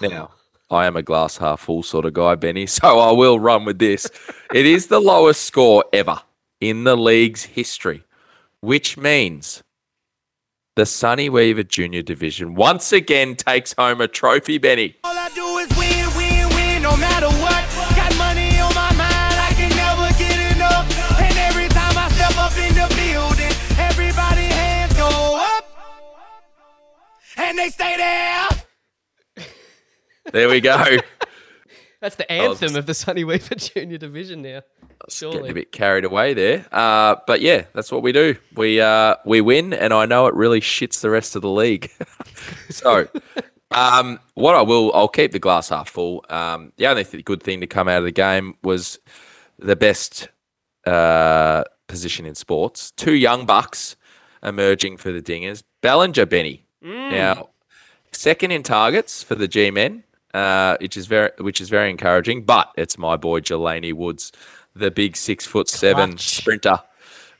now, 0.00 0.30
I 0.70 0.86
am 0.86 0.96
a 0.96 1.02
glass 1.02 1.36
half 1.36 1.60
full 1.60 1.82
sort 1.82 2.06
of 2.06 2.14
guy, 2.14 2.34
Benny, 2.34 2.66
so 2.66 2.98
I 2.98 3.12
will 3.12 3.38
run 3.38 3.64
with 3.66 3.78
this. 3.78 4.06
It 4.54 4.64
is 4.66 4.86
the 4.86 5.00
lowest 5.00 5.42
score 5.42 5.84
ever 5.92 6.20
in 6.60 6.84
the 6.84 6.96
league's 6.96 7.44
history, 7.44 8.04
which 8.60 8.96
means 8.96 9.62
the 10.76 10.86
Sonny 10.86 11.28
Weaver 11.28 11.64
Junior 11.64 12.00
Division 12.00 12.54
once 12.54 12.92
again 12.92 13.36
takes 13.36 13.74
home 13.74 14.00
a 14.00 14.08
trophy, 14.08 14.56
Benny. 14.56 14.96
All 15.04 15.14
And 27.52 27.58
they 27.58 27.68
stay 27.68 27.98
there. 27.98 29.46
There 30.32 30.48
we 30.48 30.62
go. 30.62 30.96
that's 32.00 32.16
the 32.16 32.24
Oh, 32.32 32.52
anthem 32.52 32.76
of 32.76 32.86
the 32.86 32.94
Sonny 32.94 33.24
Weaver 33.24 33.56
Junior 33.56 33.98
Division 33.98 34.40
now. 34.40 34.62
Surely. 35.10 35.36
Getting 35.36 35.50
a 35.50 35.54
bit 35.56 35.70
carried 35.70 36.06
away 36.06 36.32
there. 36.32 36.64
Uh, 36.72 37.16
but 37.26 37.42
yeah, 37.42 37.64
that's 37.74 37.92
what 37.92 38.02
we 38.02 38.10
do. 38.12 38.36
We 38.56 38.80
uh, 38.80 39.16
we 39.26 39.42
win, 39.42 39.74
and 39.74 39.92
I 39.92 40.06
know 40.06 40.28
it 40.28 40.34
really 40.34 40.62
shits 40.62 41.02
the 41.02 41.10
rest 41.10 41.36
of 41.36 41.42
the 41.42 41.50
league. 41.50 41.90
so, 42.70 43.06
um, 43.70 44.18
what 44.32 44.54
I 44.54 44.62
will, 44.62 44.90
I'll 44.94 45.06
keep 45.08 45.32
the 45.32 45.38
glass 45.38 45.68
half 45.68 45.90
full. 45.90 46.24
Um, 46.30 46.72
the 46.78 46.86
only 46.86 47.04
th- 47.04 47.22
good 47.22 47.42
thing 47.42 47.60
to 47.60 47.66
come 47.66 47.86
out 47.86 47.98
of 47.98 48.04
the 48.04 48.12
game 48.12 48.54
was 48.62 48.98
the 49.58 49.76
best 49.76 50.28
uh, 50.86 51.64
position 51.86 52.24
in 52.24 52.34
sports. 52.34 52.92
Two 52.92 53.12
young 53.12 53.44
bucks 53.44 53.94
emerging 54.42 54.96
for 54.96 55.12
the 55.12 55.20
Dingers. 55.20 55.62
Bellinger 55.82 56.24
Benny. 56.24 56.64
Now, 56.82 57.50
second 58.10 58.50
in 58.50 58.62
targets 58.62 59.22
for 59.22 59.34
the 59.34 59.48
G 59.48 59.70
men, 59.70 60.04
uh, 60.34 60.76
which 60.80 60.96
is 60.96 61.06
very 61.06 61.30
which 61.38 61.60
is 61.60 61.68
very 61.68 61.90
encouraging. 61.90 62.44
But 62.44 62.72
it's 62.76 62.98
my 62.98 63.16
boy 63.16 63.40
Jelani 63.40 63.92
Woods, 63.92 64.32
the 64.74 64.90
big 64.90 65.16
six 65.16 65.46
foot 65.46 65.68
seven 65.68 66.18
sprinter, 66.18 66.80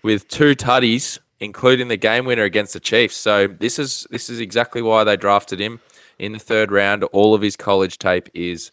with 0.02 0.28
two 0.28 0.54
tutties, 0.54 1.18
including 1.40 1.88
the 1.88 1.96
game 1.96 2.24
winner 2.24 2.44
against 2.44 2.72
the 2.72 2.80
Chiefs. 2.80 3.16
So 3.16 3.46
this 3.48 3.78
is 3.78 4.06
this 4.10 4.30
is 4.30 4.40
exactly 4.40 4.82
why 4.82 5.04
they 5.04 5.16
drafted 5.16 5.60
him 5.60 5.80
in 6.18 6.32
the 6.32 6.38
third 6.38 6.70
round. 6.70 7.04
All 7.04 7.34
of 7.34 7.42
his 7.42 7.56
college 7.56 7.98
tape 7.98 8.28
is 8.34 8.70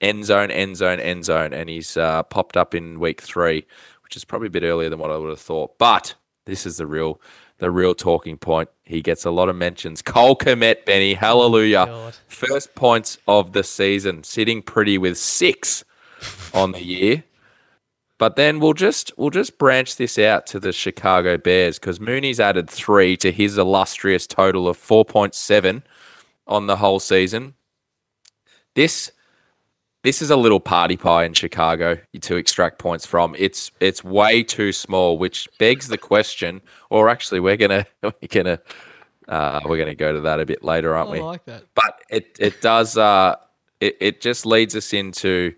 end 0.00 0.24
zone, 0.24 0.50
end 0.50 0.76
zone, 0.76 1.00
end 1.00 1.24
zone, 1.24 1.52
and 1.52 1.68
he's 1.68 1.96
uh, 1.96 2.22
popped 2.24 2.56
up 2.56 2.74
in 2.74 3.00
week 3.00 3.20
three, 3.20 3.66
which 4.02 4.16
is 4.16 4.24
probably 4.24 4.48
a 4.48 4.50
bit 4.50 4.62
earlier 4.62 4.88
than 4.88 4.98
what 4.98 5.10
I 5.10 5.16
would 5.16 5.30
have 5.30 5.40
thought. 5.40 5.78
But 5.78 6.14
this 6.46 6.64
is 6.64 6.78
the 6.78 6.86
real 6.86 7.20
the 7.58 7.70
real 7.70 7.94
talking 7.94 8.36
point. 8.36 8.68
He 8.84 9.02
gets 9.02 9.24
a 9.24 9.30
lot 9.30 9.48
of 9.48 9.56
mentions. 9.56 10.02
Cole 10.02 10.36
Kmet, 10.36 10.84
Benny, 10.84 11.14
hallelujah. 11.14 11.86
Oh 11.88 12.06
God. 12.06 12.16
First 12.28 12.74
points 12.74 13.18
of 13.26 13.52
the 13.52 13.62
season, 13.62 14.24
sitting 14.24 14.62
pretty 14.62 14.98
with 14.98 15.18
six 15.18 15.84
on 16.52 16.72
the 16.72 16.82
year. 16.82 17.24
But 18.18 18.36
then 18.36 18.60
we'll 18.60 18.72
just 18.72 19.12
we'll 19.18 19.30
just 19.30 19.58
branch 19.58 19.96
this 19.96 20.18
out 20.18 20.46
to 20.48 20.60
the 20.60 20.72
Chicago 20.72 21.36
Bears 21.36 21.78
because 21.78 22.00
Mooney's 22.00 22.40
added 22.40 22.70
three 22.70 23.16
to 23.18 23.30
his 23.30 23.58
illustrious 23.58 24.26
total 24.26 24.68
of 24.68 24.76
four 24.76 25.04
point 25.04 25.34
seven 25.34 25.82
on 26.46 26.66
the 26.66 26.76
whole 26.76 27.00
season. 27.00 27.54
This 28.74 29.10
this 30.06 30.22
is 30.22 30.30
a 30.30 30.36
little 30.36 30.60
party 30.60 30.96
pie 30.96 31.24
in 31.24 31.32
Chicago 31.32 31.98
to 32.20 32.36
extract 32.36 32.78
points 32.78 33.04
from. 33.04 33.34
It's 33.36 33.72
it's 33.80 34.04
way 34.04 34.44
too 34.44 34.70
small, 34.72 35.18
which 35.18 35.48
begs 35.58 35.88
the 35.88 35.98
question. 35.98 36.60
Or 36.90 37.08
actually, 37.08 37.40
we're 37.40 37.56
gonna 37.56 37.86
we're 38.02 38.12
gonna 38.28 38.60
uh, 39.26 39.60
we're 39.64 39.78
gonna 39.78 39.96
go 39.96 40.12
to 40.12 40.20
that 40.20 40.38
a 40.38 40.46
bit 40.46 40.62
later, 40.62 40.94
aren't 40.94 41.10
I 41.10 41.12
we? 41.14 41.20
like 41.20 41.44
that. 41.46 41.64
but 41.74 42.00
it 42.08 42.36
it 42.38 42.60
does 42.60 42.96
uh 42.96 43.34
it, 43.80 43.96
it 44.00 44.20
just 44.20 44.46
leads 44.46 44.76
us 44.76 44.92
into 44.92 45.56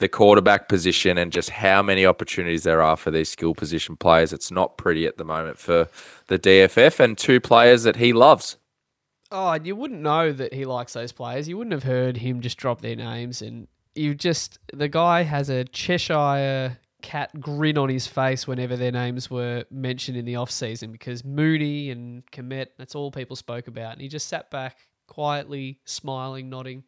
the 0.00 0.08
quarterback 0.08 0.68
position 0.68 1.16
and 1.16 1.30
just 1.30 1.50
how 1.50 1.80
many 1.80 2.04
opportunities 2.04 2.64
there 2.64 2.82
are 2.82 2.96
for 2.96 3.12
these 3.12 3.28
skill 3.28 3.54
position 3.54 3.96
players. 3.96 4.32
It's 4.32 4.50
not 4.50 4.76
pretty 4.76 5.06
at 5.06 5.18
the 5.18 5.24
moment 5.24 5.56
for 5.56 5.88
the 6.26 6.36
DFF 6.36 6.98
and 6.98 7.16
two 7.16 7.40
players 7.40 7.84
that 7.84 7.96
he 7.96 8.12
loves. 8.12 8.56
Oh, 9.30 9.50
and 9.52 9.64
you 9.64 9.76
wouldn't 9.76 10.00
know 10.00 10.32
that 10.32 10.52
he 10.52 10.64
likes 10.64 10.94
those 10.94 11.12
players. 11.12 11.48
You 11.48 11.56
wouldn't 11.56 11.72
have 11.72 11.84
heard 11.84 12.16
him 12.16 12.40
just 12.40 12.58
drop 12.58 12.80
their 12.80 12.96
names, 12.96 13.40
and 13.40 13.68
you 13.94 14.14
just 14.14 14.58
the 14.72 14.88
guy 14.88 15.22
has 15.22 15.48
a 15.48 15.64
Cheshire 15.64 16.78
cat 17.04 17.38
grin 17.38 17.76
on 17.76 17.90
his 17.90 18.06
face 18.06 18.46
whenever 18.46 18.76
their 18.76 18.90
names 18.90 19.30
were 19.30 19.64
mentioned 19.70 20.16
in 20.16 20.24
the 20.24 20.36
off 20.36 20.50
season 20.50 20.90
because 20.90 21.22
Mooney 21.22 21.90
and 21.90 22.24
Kmet, 22.32 22.68
that's 22.78 22.94
all 22.94 23.10
people 23.10 23.36
spoke 23.36 23.68
about. 23.68 23.92
And 23.92 24.00
he 24.00 24.08
just 24.08 24.26
sat 24.26 24.50
back 24.50 24.78
quietly, 25.06 25.80
smiling, 25.84 26.48
nodding. 26.48 26.84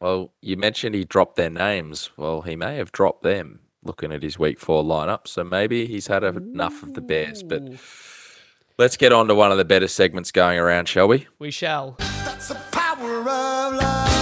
Well, 0.00 0.32
you 0.42 0.56
mentioned 0.56 0.96
he 0.96 1.04
dropped 1.04 1.36
their 1.36 1.48
names. 1.48 2.10
Well, 2.16 2.42
he 2.42 2.56
may 2.56 2.76
have 2.76 2.90
dropped 2.90 3.22
them 3.22 3.60
looking 3.84 4.12
at 4.12 4.22
his 4.22 4.38
week 4.38 4.58
four 4.58 4.82
lineup. 4.82 5.28
So 5.28 5.44
maybe 5.44 5.86
he's 5.86 6.08
had 6.08 6.24
enough 6.24 6.82
of 6.82 6.94
the 6.94 7.00
Bears. 7.00 7.44
But 7.44 7.62
let's 8.78 8.96
get 8.96 9.12
on 9.12 9.28
to 9.28 9.34
one 9.34 9.52
of 9.52 9.58
the 9.58 9.64
better 9.64 9.88
segments 9.88 10.32
going 10.32 10.58
around, 10.58 10.88
shall 10.88 11.06
we? 11.06 11.28
We 11.38 11.52
shall. 11.52 11.96
That's 11.98 12.48
the 12.48 12.60
power 12.72 13.20
of 13.20 13.26
love. 13.26 14.13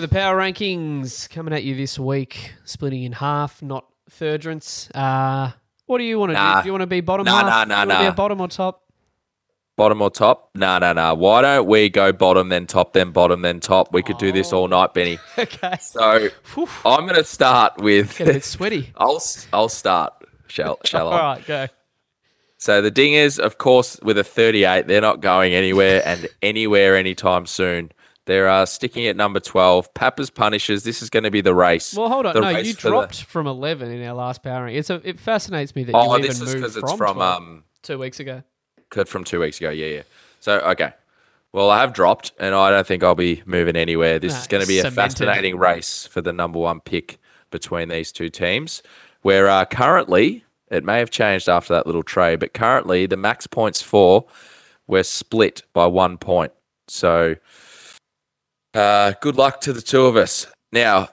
For 0.00 0.06
the 0.06 0.14
power 0.14 0.38
rankings 0.38 1.28
coming 1.28 1.52
at 1.52 1.62
you 1.62 1.76
this 1.76 1.98
week, 1.98 2.54
splitting 2.64 3.02
in 3.02 3.12
half, 3.12 3.60
not 3.60 3.84
thirdrants. 4.10 4.90
Uh, 4.94 5.52
what 5.84 5.98
do 5.98 6.04
you 6.04 6.18
want 6.18 6.30
to 6.30 6.34
Nah. 6.36 6.54
do? 6.54 6.62
Do 6.62 6.66
you 6.68 6.72
want 6.72 6.80
to 6.80 6.86
be 6.86 7.02
bottom 7.02 7.26
Nah, 7.26 7.36
half? 7.36 7.46
nah, 7.46 7.64
nah, 7.66 7.78
wanna 7.80 7.98
Be 7.98 8.04
nah. 8.04 8.08
a 8.08 8.12
bottom 8.14 8.40
or 8.40 8.48
top? 8.48 8.82
Bottom 9.76 10.00
or 10.00 10.08
top? 10.08 10.52
No, 10.54 10.78
no, 10.78 10.94
no. 10.94 11.12
Why 11.12 11.42
don't 11.42 11.66
we 11.66 11.90
go 11.90 12.14
bottom, 12.14 12.48
then 12.48 12.66
top, 12.66 12.94
then 12.94 13.10
bottom, 13.10 13.42
then 13.42 13.60
top? 13.60 13.92
We 13.92 14.02
could 14.02 14.16
do 14.16 14.32
this 14.32 14.54
all 14.54 14.68
night, 14.68 14.94
Benny. 14.94 15.18
Okay. 15.38 15.76
So 15.82 16.30
Whew. 16.54 16.66
I'm 16.86 17.02
going 17.02 17.16
to 17.16 17.24
start 17.24 17.76
with. 17.76 18.16
Get 18.16 18.28
a 18.30 18.32
bit 18.32 18.44
sweaty. 18.44 18.92
I'll 18.96 19.22
I'll 19.52 19.68
start. 19.68 20.14
Shall 20.46 20.78
shall 20.86 21.08
All 21.08 21.12
I? 21.12 21.34
right, 21.34 21.46
go. 21.46 21.66
So 22.56 22.80
the 22.80 22.90
Dingers, 22.90 23.38
of 23.38 23.58
course, 23.58 24.00
with 24.02 24.16
a 24.16 24.24
38, 24.24 24.86
they're 24.86 25.02
not 25.02 25.20
going 25.20 25.52
anywhere 25.52 26.00
and 26.06 26.26
anywhere 26.40 26.96
anytime 26.96 27.44
soon. 27.44 27.92
They're 28.26 28.48
uh, 28.48 28.66
sticking 28.66 29.06
at 29.06 29.16
number 29.16 29.40
12. 29.40 29.92
Papa's 29.94 30.30
Punishers. 30.30 30.84
This 30.84 31.02
is 31.02 31.10
going 31.10 31.24
to 31.24 31.30
be 31.30 31.40
the 31.40 31.54
race. 31.54 31.94
Well, 31.94 32.08
hold 32.08 32.26
on. 32.26 32.34
The 32.34 32.40
no, 32.40 32.50
you 32.50 32.74
for 32.74 32.82
the- 32.82 32.88
dropped 32.90 33.24
from 33.24 33.46
11 33.46 33.90
in 33.90 34.06
our 34.06 34.14
last 34.14 34.42
power. 34.42 34.68
It's 34.68 34.90
a, 34.90 35.00
it 35.08 35.18
fascinates 35.18 35.74
me 35.74 35.84
that 35.84 35.94
Oh, 35.96 36.16
you 36.16 36.22
this 36.22 36.36
even 36.36 36.48
is 36.48 36.54
moved 36.54 36.56
because 36.62 36.74
from, 36.74 36.82
it's 36.84 36.92
from 36.98 37.14
12 37.16 37.20
um 37.20 37.64
two 37.82 37.98
weeks 37.98 38.20
ago. 38.20 38.42
cut 38.90 39.08
from 39.08 39.24
two 39.24 39.40
weeks 39.40 39.58
ago. 39.58 39.70
Yeah, 39.70 39.86
yeah. 39.86 40.02
So 40.40 40.58
okay. 40.60 40.92
Well, 41.52 41.68
I 41.68 41.80
have 41.80 41.92
dropped, 41.92 42.30
and 42.38 42.54
I 42.54 42.70
don't 42.70 42.86
think 42.86 43.02
I'll 43.02 43.16
be 43.16 43.42
moving 43.44 43.74
anywhere. 43.74 44.20
This 44.20 44.34
Nah, 44.34 44.38
is 44.40 44.46
going 44.46 44.60
to 44.62 44.68
be 44.68 44.78
a 44.78 44.88
fascinating 44.90 45.58
race 45.58 46.06
for 46.06 46.20
the 46.20 46.32
number 46.32 46.60
one 46.60 46.78
pick 46.80 47.18
between 47.50 47.88
these 47.88 48.12
two 48.12 48.28
teams. 48.28 48.84
Where 49.22 49.48
uh, 49.48 49.64
currently, 49.64 50.44
it 50.70 50.84
may 50.84 51.00
have 51.00 51.10
changed 51.10 51.48
after 51.48 51.74
that 51.74 51.86
little 51.86 52.04
trade, 52.04 52.38
but 52.38 52.54
currently 52.54 53.06
the 53.06 53.16
max 53.16 53.48
points 53.48 53.82
for 53.82 54.26
we're 54.86 55.02
split 55.02 55.62
by 55.72 55.86
one 55.86 56.18
point. 56.18 56.52
So, 56.86 57.34
uh, 58.74 59.12
good 59.20 59.36
luck 59.36 59.60
to 59.62 59.72
the 59.72 59.82
two 59.82 60.06
of 60.06 60.16
us. 60.16 60.46
Now, 60.72 61.08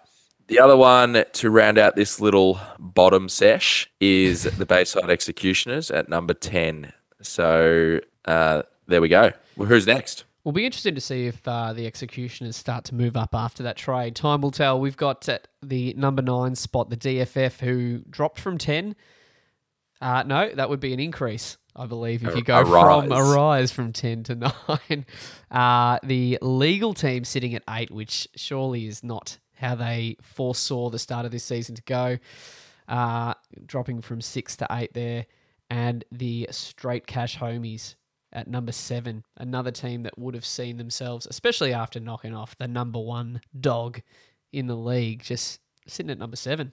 the 0.48 0.60
other 0.60 0.78
one 0.78 1.26
to 1.34 1.50
round 1.50 1.78
out 1.78 1.96
this 1.96 2.22
little 2.22 2.60
bottom 2.80 3.28
sesh 3.28 3.89
is 4.00 4.43
the 4.43 4.65
Bayside 4.65 5.10
Executioners 5.10 5.91
at 5.91 6.08
number 6.10 6.34
10. 6.34 6.93
So 7.22 8.00
uh, 8.26 8.63
there 8.88 9.02
we 9.02 9.10
go. 9.10 9.32
Well, 9.56 9.67
who's 9.67 9.88
next? 9.88 10.24
We'll 10.43 10.54
be 10.54 10.65
interested 10.65 10.96
to 10.96 11.02
see 11.02 11.28
if 11.28 11.46
uh, 11.46 11.74
the 11.74 11.86
executioners 11.86 12.56
start 12.56 12.86
to 12.86 12.96
move 12.96 13.17
up 13.17 13.36
after 13.36 13.63
that 13.63 13.76
trade. 13.76 14.15
Time 14.15 14.39
will 14.39 14.52
tell. 14.52 14.80
We've 14.80 14.96
got 14.96 15.28
at 15.28 15.50
the 15.62 15.93
number 15.98 16.22
nine 16.22 16.56
spot 16.56 16.89
the 16.89 16.96
DFF 16.96 17.60
who 17.60 18.04
dropped 18.10 18.39
from 18.39 18.58
10. 18.58 18.96
Uh, 20.00 20.24
no, 20.24 20.50
that 20.54 20.70
would 20.70 20.80
be 20.80 20.93
an 20.93 21.02
increase, 21.02 21.58
I 21.78 21.86
believe, 21.86 22.26
if 22.26 22.36
you 22.36 22.44
go 22.44 22.62
a 22.62 22.66
from 22.66 23.12
a 23.12 23.24
rise. 23.24 23.72
from 23.72 23.94
10 23.94 24.24
to 24.24 24.36
9. 24.90 25.06
Uh, 25.52 26.00
the 26.04 26.40
legal 26.42 26.94
team 26.94 27.24
sitting 27.24 27.54
at 27.54 27.63
8, 27.70 27.92
which 27.92 28.28
surely 28.36 28.88
is 28.88 29.04
not 29.04 29.38
how 29.56 29.76
they 29.76 30.18
foresaw 30.22 30.90
the 30.90 31.00
start 31.00 31.26
of 31.26 31.32
this 31.32 31.44
season 31.44 31.76
to 31.76 31.84
go. 31.84 32.18
Uh, 32.88 33.34
dropping 33.66 34.02
from 34.02 34.22
6 34.22 34.56
to 34.58 34.68
8 34.72 34.94
there. 34.94 35.26
And 35.70 36.06
the 36.12 36.48
straight 36.52 37.06
cash 37.06 37.38
homies 37.38 37.96
at 38.32 38.48
number 38.48 38.72
seven, 38.72 39.24
another 39.36 39.72
team 39.72 40.04
that 40.04 40.18
would 40.18 40.34
have 40.34 40.46
seen 40.46 40.78
themselves, 40.78 41.28
especially 41.30 41.74
after 41.74 42.00
knocking 42.00 42.36
off 42.36 42.58
the 42.58 42.68
number 42.68 43.00
one 43.00 43.42
dog 43.60 44.02
in 44.52 44.68
the 44.68 44.76
league, 44.76 45.24
just 45.24 45.60
sitting 45.88 46.10
at 46.10 46.18
number 46.18 46.36
seven. 46.36 46.72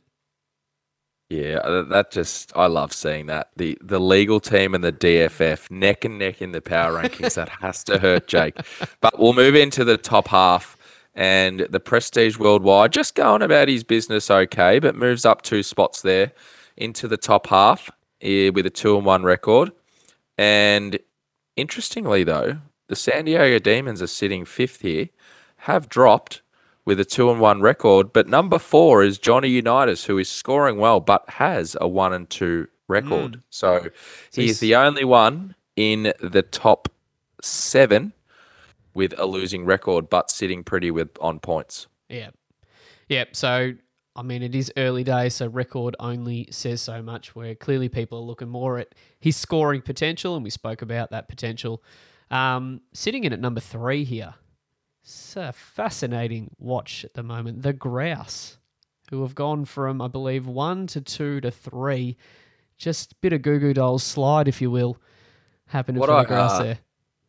Yeah, 1.31 1.57
uh, 1.65 1.83
that 1.85 2.11
just 2.11 2.53
I 2.55 2.67
love 2.67 2.93
seeing 2.93 3.27
that 3.27 3.51
the 3.57 3.79
the 3.81 3.99
legal 3.99 4.41
team 4.41 4.75
and 4.75 4.85
the 4.85 4.93
DFF 4.93 5.71
neck 5.71 6.05
and 6.05 6.19
neck 6.19 6.43
in 6.43 6.53
the 6.53 6.61
power 6.61 7.03
rankings. 7.03 7.35
that 7.35 7.49
has 7.61 7.83
to 7.85 7.99
hurt, 7.99 8.27
Jake. 8.27 8.57
But 9.01 9.19
we'll 9.19 9.33
move 9.33 9.55
into 9.55 9.85
the 9.85 9.97
top 9.97 10.29
half 10.29 10.77
and 11.15 11.61
the 11.71 11.81
Prestige 11.81 12.39
Worldwide 12.39 12.93
just 12.93 13.15
going 13.15 13.41
about 13.41 13.69
his 13.69 13.85
business 13.85 14.31
okay, 14.31 14.79
but 14.79 14.97
moves 14.97 15.25
up 15.25 15.43
two 15.43 15.63
spots 15.63 16.03
there 16.03 16.33
into 16.77 17.09
the 17.09 17.17
top 17.17 17.47
half 17.47 17.91
eh, 18.21 18.51
with 18.51 18.67
a 18.67 18.71
two 18.71 18.97
and 18.97 19.07
one 19.07 19.23
record. 19.23 19.73
And 20.37 20.99
interestingly, 21.57 22.25
though, 22.25 22.59
the 22.89 22.97
San 22.97 23.25
Diego 23.25 23.59
Demons 23.59 24.03
are 24.03 24.09
sitting 24.09 24.45
fifth 24.45 24.81
here, 24.81 25.09
have 25.59 25.89
dropped 25.89 26.43
with 26.85 27.01
a 27.01 27.05
two 27.05 27.31
and 27.31 27.41
one 27.41 27.61
record. 27.61 28.13
But 28.13 28.29
number 28.29 28.59
four 28.59 29.03
is 29.03 29.19
Johnny 29.19 29.49
Unitas, 29.49 30.05
who 30.05 30.19
is 30.19 30.29
scoring 30.29 30.79
well 30.79 31.01
but 31.01 31.29
has 31.31 31.77
a 31.81 31.89
one 31.89 32.13
and 32.13 32.29
two 32.29 32.69
record. 32.89 33.43
So 33.51 33.91
he 34.33 34.43
he's- 34.43 34.51
is 34.57 34.61
the 34.61 34.75
only 34.77 35.05
one 35.05 35.55
in 35.77 36.13
the 36.21 36.43
top 36.43 36.89
seven 37.43 38.13
with 38.95 39.15
a 39.19 39.27
losing 39.27 39.65
record, 39.65 40.09
but 40.09 40.31
sitting 40.31 40.63
pretty 40.63 40.91
with 40.91 41.11
on 41.21 41.41
points. 41.41 41.87
Yeah. 42.09 42.31
Yeah. 43.09 43.25
So, 43.33 43.73
I 44.15 44.23
mean, 44.23 44.43
it 44.43 44.55
is 44.55 44.71
early 44.77 45.03
days, 45.03 45.35
so 45.35 45.49
record 45.49 45.97
only 45.99 46.47
says 46.53 46.81
so 46.81 47.03
much, 47.03 47.35
where 47.35 47.55
clearly 47.57 47.89
people 47.89 48.19
are 48.19 48.23
looking 48.25 48.49
more 48.49 48.79
at 48.79 48.95
his 49.19 49.37
scoring 49.37 49.83
potential, 49.83 50.37
and 50.37 50.45
we 50.45 50.51
spoke 50.51 50.81
about 50.83 51.11
that 51.11 51.29
potential. 51.29 51.83
Um, 52.31 52.83
sitting 52.93 53.25
in 53.25 53.33
at 53.33 53.41
number 53.41 53.61
three 53.61 54.05
here. 54.05 54.35
It's 55.05 55.37
a 55.37 55.53
fascinating 55.53 56.51
watch 56.59 57.05
at 57.05 57.13
the 57.13 57.23
moment. 57.23 57.63
The 57.63 57.75
Grouse, 57.75 58.57
who 59.11 59.21
have 59.23 59.35
gone 59.35 59.67
from, 59.67 60.01
I 60.01 60.09
believe, 60.09 60.47
one 60.47 60.87
to 60.89 61.01
two 61.03 61.43
to 61.43 61.51
three. 61.51 62.17
Just 62.79 63.13
a 63.13 63.15
bit 63.21 63.35
of 63.35 63.43
Goo 63.43 63.59
Goo 63.59 63.75
Dolls 63.75 64.03
slide, 64.03 64.49
if 64.49 64.63
you 64.63 64.71
will, 64.71 64.97
happening 65.67 66.01
What 66.01 66.09
for 66.09 66.17
the 66.23 66.25
Grouse 66.27 66.53
uh, 66.53 66.63
there. 66.63 66.79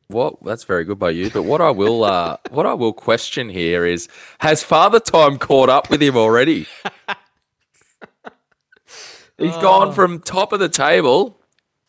What 0.08 0.42
that's 0.44 0.64
very 0.64 0.86
good 0.86 1.00
by 1.00 1.10
you. 1.10 1.30
But 1.30 1.44
what 1.44 1.60
I 1.62 1.72
will 1.72 2.04
uh 2.06 2.38
what 2.50 2.66
I 2.66 2.74
will 2.76 2.94
question 2.94 3.50
here 3.50 3.86
is 3.86 4.08
has 4.40 4.64
Father 4.64 5.00
Time 5.02 5.38
caught 5.38 5.68
up 5.68 5.90
with 5.90 6.02
him 6.02 6.16
already? 6.16 6.68
He's 9.38 9.54
Oh. 9.56 9.62
gone 9.62 9.94
from 9.94 10.22
top 10.22 10.54
of 10.54 10.60
the 10.62 10.70
table, 10.70 11.38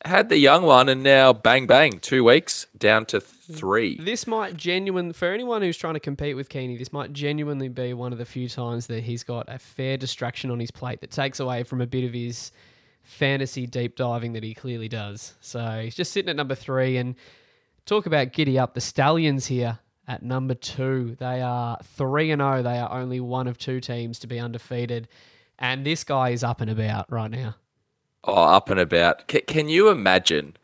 had 0.08 0.28
the 0.28 0.38
young 0.38 0.64
one, 0.64 0.88
and 0.88 1.02
now 1.02 1.32
bang 1.32 1.66
bang, 1.66 1.98
two 1.98 2.24
weeks 2.24 2.66
down 2.76 3.06
to 3.06 3.20
three. 3.20 3.96
This 3.96 4.26
might 4.26 4.56
genuine 4.56 5.12
for 5.12 5.32
anyone 5.32 5.62
who's 5.62 5.76
trying 5.76 5.94
to 5.94 6.00
compete 6.00 6.36
with 6.36 6.48
Keeney. 6.48 6.76
This 6.76 6.92
might 6.92 7.12
genuinely 7.12 7.68
be 7.68 7.94
one 7.94 8.12
of 8.12 8.18
the 8.18 8.24
few 8.24 8.48
times 8.48 8.86
that 8.88 9.04
he's 9.04 9.22
got 9.22 9.46
a 9.48 9.58
fair 9.58 9.96
distraction 9.96 10.50
on 10.50 10.60
his 10.60 10.70
plate 10.70 11.00
that 11.00 11.10
takes 11.10 11.40
away 11.40 11.62
from 11.62 11.80
a 11.80 11.86
bit 11.86 12.04
of 12.04 12.12
his 12.12 12.50
fantasy 13.02 13.66
deep 13.66 13.96
diving 13.96 14.32
that 14.32 14.42
he 14.42 14.52
clearly 14.52 14.88
does. 14.88 15.34
So 15.40 15.80
he's 15.82 15.94
just 15.94 16.12
sitting 16.12 16.28
at 16.28 16.36
number 16.36 16.56
three. 16.56 16.96
And 16.96 17.14
talk 17.84 18.06
about 18.06 18.32
giddy 18.32 18.58
up. 18.58 18.74
The 18.74 18.80
Stallions 18.80 19.46
here 19.46 19.78
at 20.08 20.22
number 20.22 20.54
two. 20.54 21.16
They 21.18 21.40
are 21.40 21.78
three 21.82 22.30
and 22.30 22.40
zero. 22.40 22.62
They 22.62 22.78
are 22.78 22.92
only 22.92 23.20
one 23.20 23.46
of 23.46 23.58
two 23.58 23.80
teams 23.80 24.18
to 24.20 24.26
be 24.26 24.38
undefeated. 24.38 25.08
And 25.58 25.86
this 25.86 26.04
guy 26.04 26.30
is 26.30 26.44
up 26.44 26.60
and 26.60 26.70
about 26.70 27.10
right 27.10 27.30
now. 27.30 27.54
Oh, 28.24 28.34
up 28.34 28.70
and 28.70 28.80
about. 28.80 29.30
C- 29.30 29.40
can 29.42 29.68
you 29.68 29.88
imagine? 29.88 30.56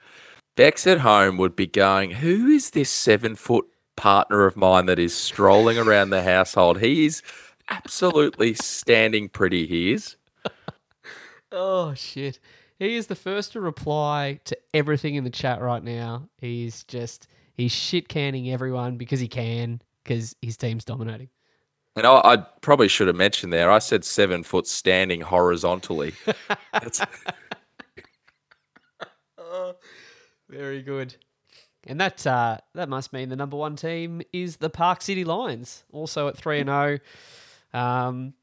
Bex 0.56 0.86
at 0.86 1.00
home 1.00 1.36
would 1.38 1.56
be 1.56 1.66
going, 1.66 2.12
Who 2.12 2.48
is 2.48 2.70
this 2.70 2.90
seven 2.90 3.36
foot 3.36 3.66
partner 3.96 4.46
of 4.46 4.56
mine 4.56 4.86
that 4.86 4.98
is 4.98 5.14
strolling 5.14 5.78
around 5.78 6.10
the 6.10 6.22
household? 6.22 6.80
He 6.80 7.06
is 7.06 7.22
absolutely 7.68 8.54
standing 8.54 9.28
pretty, 9.28 9.66
he 9.66 9.92
is. 9.92 10.16
Oh 11.54 11.92
shit. 11.92 12.40
He 12.78 12.96
is 12.96 13.08
the 13.08 13.14
first 13.14 13.52
to 13.52 13.60
reply 13.60 14.40
to 14.46 14.56
everything 14.72 15.16
in 15.16 15.24
the 15.24 15.30
chat 15.30 15.60
right 15.60 15.84
now. 15.84 16.30
He's 16.38 16.82
just 16.84 17.28
he's 17.54 17.72
shit 17.72 18.08
canning 18.08 18.50
everyone 18.50 18.96
because 18.96 19.20
he 19.20 19.28
can, 19.28 19.82
because 20.02 20.34
his 20.40 20.56
team's 20.56 20.84
dominating. 20.84 21.28
And 21.94 22.06
I, 22.06 22.20
I 22.24 22.36
probably 22.62 22.88
should 22.88 23.06
have 23.06 23.16
mentioned 23.16 23.52
there, 23.52 23.70
I 23.70 23.78
said 23.78 24.04
seven 24.04 24.42
foot 24.42 24.66
standing 24.66 25.20
horizontally. 25.20 26.14
That's, 26.72 27.02
Very 30.52 30.82
good. 30.82 31.16
And 31.86 31.98
that 32.00 32.26
uh, 32.26 32.58
that 32.74 32.88
must 32.88 33.12
mean 33.12 33.30
the 33.30 33.36
number 33.36 33.56
one 33.56 33.74
team 33.74 34.22
is 34.32 34.58
the 34.58 34.70
Park 34.70 35.02
City 35.02 35.24
Lions, 35.24 35.82
also 35.90 36.28
at 36.28 36.36
three 36.36 36.60
and 36.60 36.68
zero. 36.68 36.98
Um, 37.72 38.34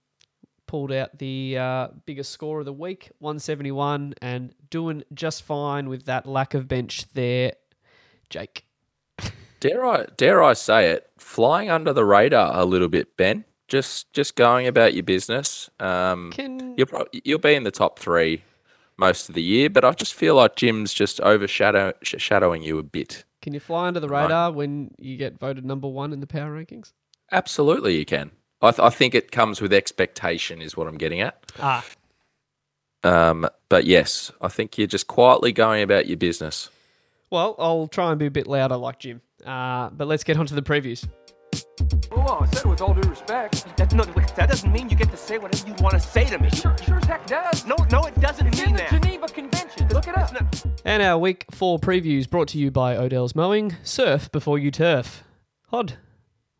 pulled 0.65 0.91
out 0.91 1.17
the 1.19 1.57
uh, 1.57 1.87
biggest 2.05 2.31
score 2.31 2.59
of 2.59 2.65
the 2.65 2.73
week, 2.73 3.11
one 3.19 3.39
seventy 3.39 3.71
one, 3.71 4.15
and 4.21 4.53
doing 4.69 5.03
just 5.13 5.43
fine 5.43 5.87
with 5.87 6.05
that 6.05 6.25
lack 6.25 6.53
of 6.53 6.67
bench 6.67 7.05
there. 7.13 7.53
Jake. 8.29 8.65
dare 9.59 9.85
I 9.85 10.07
dare 10.17 10.43
I 10.43 10.53
say 10.53 10.89
it, 10.89 11.09
flying 11.17 11.69
under 11.69 11.93
the 11.93 12.05
radar 12.05 12.59
a 12.59 12.65
little 12.65 12.89
bit, 12.89 13.15
Ben. 13.15 13.45
Just 13.67 14.11
just 14.13 14.35
going 14.35 14.67
about 14.67 14.95
your 14.95 15.03
business. 15.03 15.69
Um, 15.79 16.31
Can 16.31 16.75
you'll 16.75 17.07
you'll 17.23 17.39
be 17.39 17.53
in 17.53 17.63
the 17.63 17.71
top 17.71 17.99
three 17.99 18.41
most 18.99 19.29
of 19.29 19.35
the 19.35 19.41
year, 19.41 19.69
but 19.69 19.83
I 19.85 19.91
just 19.93 20.13
feel 20.13 20.35
like 20.35 20.55
Jim's 20.55 20.93
just 20.93 21.19
overshadow 21.21 21.93
sh- 22.03 22.15
shadowing 22.17 22.61
you 22.61 22.77
a 22.77 22.83
bit. 22.83 23.23
can 23.41 23.53
you 23.53 23.59
fly 23.59 23.87
under 23.87 23.99
the 23.99 24.09
radar 24.09 24.51
when 24.51 24.91
you 24.99 25.15
get 25.17 25.39
voted 25.39 25.65
number 25.65 25.87
one 25.87 26.11
in 26.13 26.19
the 26.19 26.27
power 26.27 26.51
rankings? 26.55 26.91
Absolutely, 27.31 27.97
you 27.97 28.05
can. 28.05 28.31
I, 28.61 28.71
th- 28.71 28.79
I 28.81 28.89
think 28.89 29.15
it 29.15 29.31
comes 29.31 29.61
with 29.61 29.71
expectation, 29.71 30.61
is 30.61 30.75
what 30.75 30.87
I'm 30.87 30.97
getting 30.97 31.21
at. 31.21 31.41
Ah, 31.59 31.85
Um, 33.03 33.47
but 33.69 33.85
yes, 33.85 34.31
I 34.41 34.49
think 34.49 34.77
you're 34.77 34.87
just 34.87 35.07
quietly 35.07 35.51
going 35.53 35.81
about 35.81 36.07
your 36.07 36.17
business. 36.17 36.69
well, 37.31 37.55
I'll 37.57 37.87
try 37.87 38.09
and 38.11 38.19
be 38.19 38.25
a 38.25 38.31
bit 38.31 38.47
louder 38.47 38.75
like 38.75 38.99
Jim. 38.99 39.21
Uh, 39.45 39.89
but 39.91 40.07
let's 40.07 40.25
get 40.25 40.35
on 40.37 40.45
to 40.47 40.53
the 40.55 40.61
previews. 40.61 41.07
Oh, 42.11 42.39
I 42.41 42.45
said 42.47 42.65
it 42.65 42.69
with 42.69 42.81
all 42.81 42.93
due 42.93 43.09
respect. 43.09 43.65
That, 43.77 43.93
no, 43.93 44.03
that 44.03 44.49
doesn't 44.49 44.71
mean 44.71 44.89
you 44.89 44.95
get 44.95 45.11
to 45.11 45.17
say 45.17 45.37
whatever 45.37 45.67
you 45.67 45.73
want 45.81 45.93
to 45.93 45.99
say 45.99 46.25
to 46.25 46.37
me. 46.39 46.49
Sure, 46.49 46.75
sure 46.85 46.97
as 46.97 47.05
heck 47.05 47.25
does. 47.27 47.65
No, 47.65 47.75
no, 47.91 48.05
it 48.05 48.19
doesn't 48.19 48.47
It's 48.47 48.57
mean 48.59 48.69
in 48.69 48.73
the 48.73 48.79
that. 48.79 49.01
Geneva 49.01 49.27
Convention. 49.27 49.87
Look 49.89 50.07
it 50.07 50.17
up. 50.17 50.31
And 50.85 51.03
our 51.03 51.17
week 51.17 51.45
four 51.51 51.79
previews 51.79 52.29
brought 52.29 52.47
to 52.49 52.57
you 52.57 52.71
by 52.71 52.95
Odell's 52.95 53.35
Mowing. 53.35 53.75
Surf 53.83 54.31
before 54.31 54.57
you 54.59 54.71
turf. 54.71 55.23
Hod, 55.67 55.93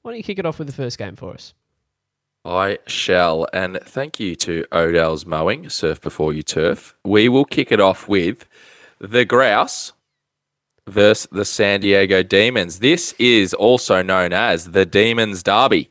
why 0.01 0.11
don't 0.11 0.17
you 0.17 0.23
kick 0.23 0.39
it 0.39 0.45
off 0.45 0.59
with 0.59 0.67
the 0.67 0.73
first 0.73 0.97
game 0.97 1.15
for 1.15 1.33
us? 1.33 1.53
I 2.45 2.79
shall, 2.87 3.47
and 3.51 3.79
thank 3.83 4.19
you 4.19 4.35
to 4.37 4.65
Odell's 4.71 5.25
Mowing, 5.25 5.69
Surf 5.69 5.99
Before 5.99 6.31
You 6.31 6.41
Turf. 6.41 6.95
We 7.03 7.27
will 7.27 7.43
kick 7.43 7.69
it 7.71 7.81
off 7.81 8.07
with 8.07 8.47
the 8.99 9.25
Grouse 9.25 9.91
versus 10.89 11.27
the 11.31 11.45
San 11.45 11.81
Diego 11.81 12.23
Demons. 12.23 12.79
This 12.79 13.13
is 13.19 13.53
also 13.53 14.01
known 14.01 14.33
as 14.33 14.71
the 14.71 14.85
Demons 14.85 15.43
Derby 15.43 15.89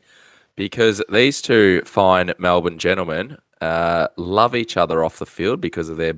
because 0.56 1.02
these 1.08 1.40
two 1.40 1.82
fine 1.84 2.32
Melbourne 2.38 2.78
gentlemen 2.78 3.38
uh, 3.60 4.08
love 4.16 4.54
each 4.54 4.76
other 4.76 5.04
off 5.04 5.18
the 5.18 5.26
field 5.26 5.60
because 5.60 5.88
of 5.88 5.96
their 5.96 6.14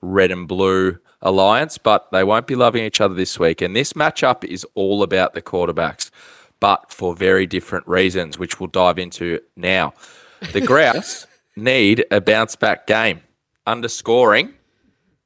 red 0.00 0.30
and 0.30 0.48
blue 0.48 0.98
alliance, 1.22 1.78
but 1.78 2.10
they 2.12 2.24
won't 2.24 2.46
be 2.46 2.54
loving 2.54 2.84
each 2.84 3.00
other 3.00 3.14
this 3.14 3.38
week. 3.38 3.60
And 3.60 3.74
this 3.74 3.92
matchup 3.92 4.44
is 4.44 4.66
all 4.74 5.02
about 5.02 5.34
the 5.34 5.42
quarterbacks, 5.42 6.10
but 6.60 6.90
for 6.90 7.14
very 7.14 7.46
different 7.46 7.86
reasons, 7.86 8.38
which 8.38 8.60
we'll 8.60 8.68
dive 8.68 8.98
into 8.98 9.40
now. 9.56 9.94
The 10.52 10.60
Grouse 10.60 11.26
need 11.56 12.04
a 12.10 12.20
bounce 12.20 12.56
back 12.56 12.86
game. 12.86 13.22
Underscoring 13.66 14.54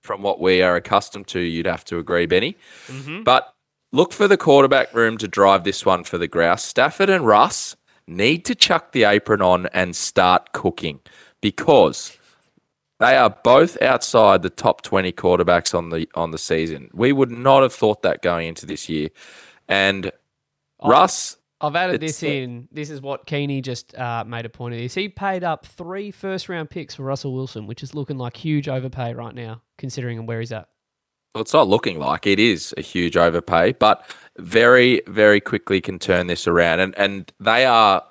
from 0.01 0.23
what 0.23 0.41
we 0.41 0.63
are 0.63 0.77
accustomed 0.77 1.27
to, 1.29 1.41
you'd 1.41 1.67
have 1.67 1.85
to 1.87 1.99
agree, 1.99 2.27
Benny. 2.27 2.57
Mm-hmm. 2.87 3.23
But 3.23 3.55
look 3.93 4.13
for 4.13 4.29
the 4.29 4.37
quarterback 4.37 4.93
room 4.95 5.19
to 5.19 5.29
drive 5.29 5.65
this 5.65 5.85
one 5.85 6.05
for 6.05 6.19
the 6.19 6.29
Grouse. 6.29 6.65
Stafford 6.65 7.11
and 7.11 7.27
Russ 7.27 7.77
need 8.07 8.45
to 8.47 8.55
chuck 8.55 8.93
the 8.93 9.05
apron 9.05 9.43
on 9.43 9.67
and 9.67 9.95
start 9.95 10.53
cooking 10.53 11.01
because 11.41 12.17
they 12.99 13.17
are 13.17 13.31
both 13.31 13.81
outside 13.81 14.43
the 14.43 14.51
top 14.51 14.83
20 14.83 15.13
quarterbacks 15.13 15.75
on 15.75 15.89
the 15.91 16.09
on 16.15 16.33
the 16.33 16.39
season. 16.39 16.91
We 16.93 17.13
would 17.13 17.31
not 17.31 17.63
have 17.63 17.73
thought 17.73 18.03
that 18.03 18.23
going 18.23 18.49
into 18.49 18.67
this 18.67 18.89
year. 18.89 19.09
And 19.69 20.13
oh. 20.81 20.91
Russ, 20.91 21.37
I've 21.61 21.77
added 21.77 22.03
It's 22.03 22.21
this 22.21 22.23
in. 22.23 22.69
This 22.73 22.89
is 22.91 23.01
what 23.01 23.27
Keeney 23.27 23.61
just 23.61 23.95
uh, 23.97 24.25
made 24.27 24.47
a 24.47 24.49
point 24.49 24.75
of 24.75 24.81
this. 24.81 24.95
He 24.95 25.09
paid 25.09 25.45
up 25.45 25.67
three 25.67 26.11
first 26.11 26.49
round 26.49 26.71
picks 26.71 26.95
for 26.95 27.03
Russell 27.03 27.35
Wilson, 27.35 27.67
which 27.67 27.83
is 27.83 27.95
looking 27.95 28.17
like 28.19 28.37
huge 28.37 28.69
overpay 28.69 29.13
right 29.15 29.35
now, 29.35 29.63
considering 29.79 30.25
where 30.27 30.41
he's 30.41 30.53
at. 30.53 30.69
well, 31.35 31.43
it's 31.43 31.53
not 31.53 31.69
looking 31.69 31.99
like 31.99 32.27
it 32.27 32.39
is 32.39 32.75
a 32.79 32.81
huge 32.81 33.17
overpay, 33.17 33.73
but 33.73 34.05
very, 34.39 35.03
very 35.07 35.41
quickly 35.41 35.81
can 35.81 35.99
turn 35.99 36.27
this 36.29 36.47
around. 36.49 36.81
And 36.81 36.97
and 36.99 37.33
they 37.39 37.67
are 37.67 38.03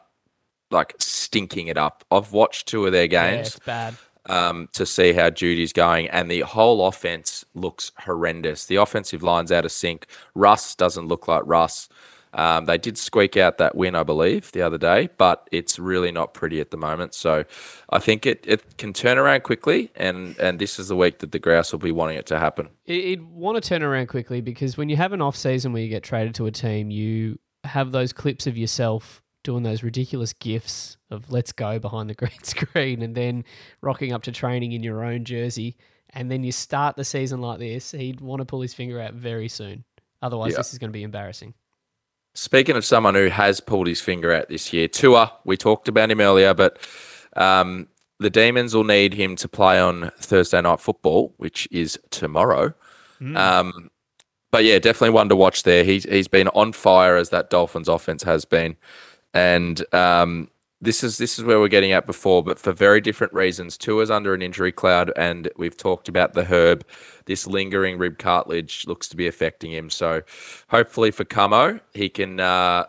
like 0.72 0.94
stinking 1.00 1.68
it 1.68 1.78
up. 1.78 2.04
I've 2.12 2.32
watched 2.32 2.68
two 2.68 2.86
of 2.86 2.92
their 2.92 3.06
Yeah, 3.06 3.32
games. 3.36 3.48
it's 3.56 3.60
bad. 3.60 3.96
um, 4.28 4.70
to 4.74 4.86
see 4.86 5.14
how 5.14 5.32
Jeudy's 5.32 5.74
going, 5.74 6.08
and 6.10 6.30
the 6.30 6.42
whole 6.42 6.86
offense 6.88 7.44
looks 7.56 7.92
horrendous. 8.06 8.68
The 8.68 8.76
offensive 8.76 9.24
line's 9.24 9.52
out 9.52 9.66
of 9.66 9.72
sync. 9.72 10.06
Russ 10.36 10.76
doesn't 10.76 11.08
look 11.08 11.28
like 11.28 11.42
Russ. 11.48 11.90
Um, 12.34 12.66
they 12.66 12.78
did 12.78 12.98
squeak 12.98 13.38
out 13.38 13.58
that 13.58 13.76
win, 13.76 13.96
I 13.96 14.04
believe, 14.04 14.52
the 14.52 14.62
other 14.62 14.78
day, 14.78 15.10
but 15.18 15.48
it's 15.52 15.80
really 15.80 16.12
not 16.12 16.34
pretty 16.36 16.60
at 16.60 16.70
the 16.70 16.78
moment. 16.78 17.14
So 17.16 17.44
I 17.90 17.98
think 18.00 18.26
it, 18.26 18.46
it 18.48 18.78
can 18.78 18.94
turn 18.94 19.18
around 19.18 19.42
quickly, 19.44 19.90
and, 19.96 20.38
and 20.40 20.60
this 20.60 20.78
is 20.78 20.90
the 20.90 20.96
week 20.96 21.20
that 21.20 21.32
the 21.32 21.40
Grouse 21.40 21.72
will 21.72 21.80
be 21.80 21.92
wanting 21.92 22.18
it 22.18 22.28
to 22.28 22.38
happen. 22.40 22.70
It- 22.86 23.06
It'd 23.06 23.24
want 23.32 23.62
to 23.62 23.68
turn 23.68 23.82
around 23.82 24.08
quickly 24.08 24.42
because 24.42 24.78
when 24.78 24.90
you 24.90 24.96
have 24.98 25.12
an 25.14 25.22
off 25.22 25.36
season 25.36 25.74
where 25.74 25.82
you 25.82 25.90
get 25.90 26.04
traded 26.04 26.36
to 26.36 26.46
a 26.46 26.52
team, 26.52 26.92
you 26.92 27.40
have 27.64 27.92
those 27.92 28.14
clips 28.14 28.46
of 28.48 28.58
yourself 28.58 29.24
doing 29.44 29.64
those 29.64 29.82
ridiculous 29.84 30.34
gifs 30.34 30.98
of 31.10 31.32
let's 31.32 31.52
go 31.52 31.80
behind 31.80 32.10
the 32.10 32.14
green 32.16 32.44
screen 32.44 33.02
and 33.02 33.16
then 33.16 33.44
rocking 33.82 34.14
up 34.14 34.22
to 34.24 34.32
training 34.32 34.74
in 34.74 34.84
your 34.84 35.04
own 35.04 35.24
jersey. 35.26 35.76
And 36.12 36.30
then 36.30 36.44
you 36.44 36.52
start 36.52 36.96
the 36.96 37.04
season 37.06 37.40
like 37.42 37.60
this, 37.60 37.92
he'd 37.92 38.22
want 38.22 38.40
to 38.42 38.46
pull 38.46 38.62
his 38.62 38.74
finger 38.74 39.00
out 39.02 39.14
very 39.14 39.48
soon. 39.48 39.84
Otherwise, 40.22 40.52
Yeah. 40.52 40.58
this 40.58 40.74
is 40.74 40.80
going 40.80 40.90
to 40.90 40.94
be 40.94 41.04
embarrassing. 41.04 41.54
Speaking 42.40 42.78
of 42.78 42.86
someone 42.86 43.16
who 43.16 43.28
has 43.28 43.60
pulled 43.60 43.88
his 43.88 44.00
finger 44.00 44.32
out 44.32 44.48
this 44.48 44.72
year, 44.72 44.88
Tua, 44.88 45.34
we 45.44 45.58
talked 45.58 45.90
about 45.90 46.10
him 46.10 46.22
earlier, 46.22 46.54
but 46.54 46.80
um, 47.36 47.90
the 48.18 48.30
Demons 48.30 48.74
will 48.74 48.86
need 48.86 49.14
him 49.14 49.36
to 49.36 49.50
play 49.50 49.78
on 49.78 50.10
Thursday 50.20 50.62
night 50.62 50.80
football, 50.80 51.34
which 51.36 51.68
is 51.70 52.00
tomorrow. 52.12 52.74
Um, 53.36 53.92
but 54.52 54.64
yeah, 54.64 54.80
definitely 54.80 55.10
one 55.10 55.28
to 55.28 55.36
watch 55.36 55.64
there. 55.64 55.84
He's 55.84 56.06
he's 56.06 56.30
been 56.30 56.48
on 56.50 56.72
fire 56.72 57.18
as 57.18 57.30
that 57.32 57.50
Dolphins 57.50 57.90
offense 57.90 58.24
has 58.24 58.46
been, 58.46 58.78
and 59.34 59.84
um, 59.94 60.50
this 60.82 61.04
is 61.04 61.18
this 61.18 61.38
is 61.38 61.46
where 61.46 61.60
we're 61.60 61.68
getting 61.68 61.92
at 61.92 62.06
before, 62.06 62.44
but 62.44 62.58
for 62.58 62.72
very 62.72 63.02
different 63.02 63.34
reasons. 63.34 63.78
Tua's 63.78 64.10
under 64.10 64.34
an 64.34 64.42
injury 64.42 64.72
cloud, 64.72 65.12
and 65.16 65.50
we've 65.58 65.76
talked 65.76 66.08
about 66.08 66.34
the 66.34 66.46
herb. 66.46 66.86
This 67.26 67.46
lingering 67.46 67.98
rib 67.98 68.18
cartilage 68.18 68.86
looks 68.88 69.08
to 69.10 69.18
be 69.18 69.28
affecting 69.28 69.72
him. 69.72 69.90
So, 69.90 70.22
hopefully 70.70 71.12
for 71.12 71.26
Camo, 71.26 71.80
he 71.94 72.10
can 72.10 72.40
uh, 72.40 72.86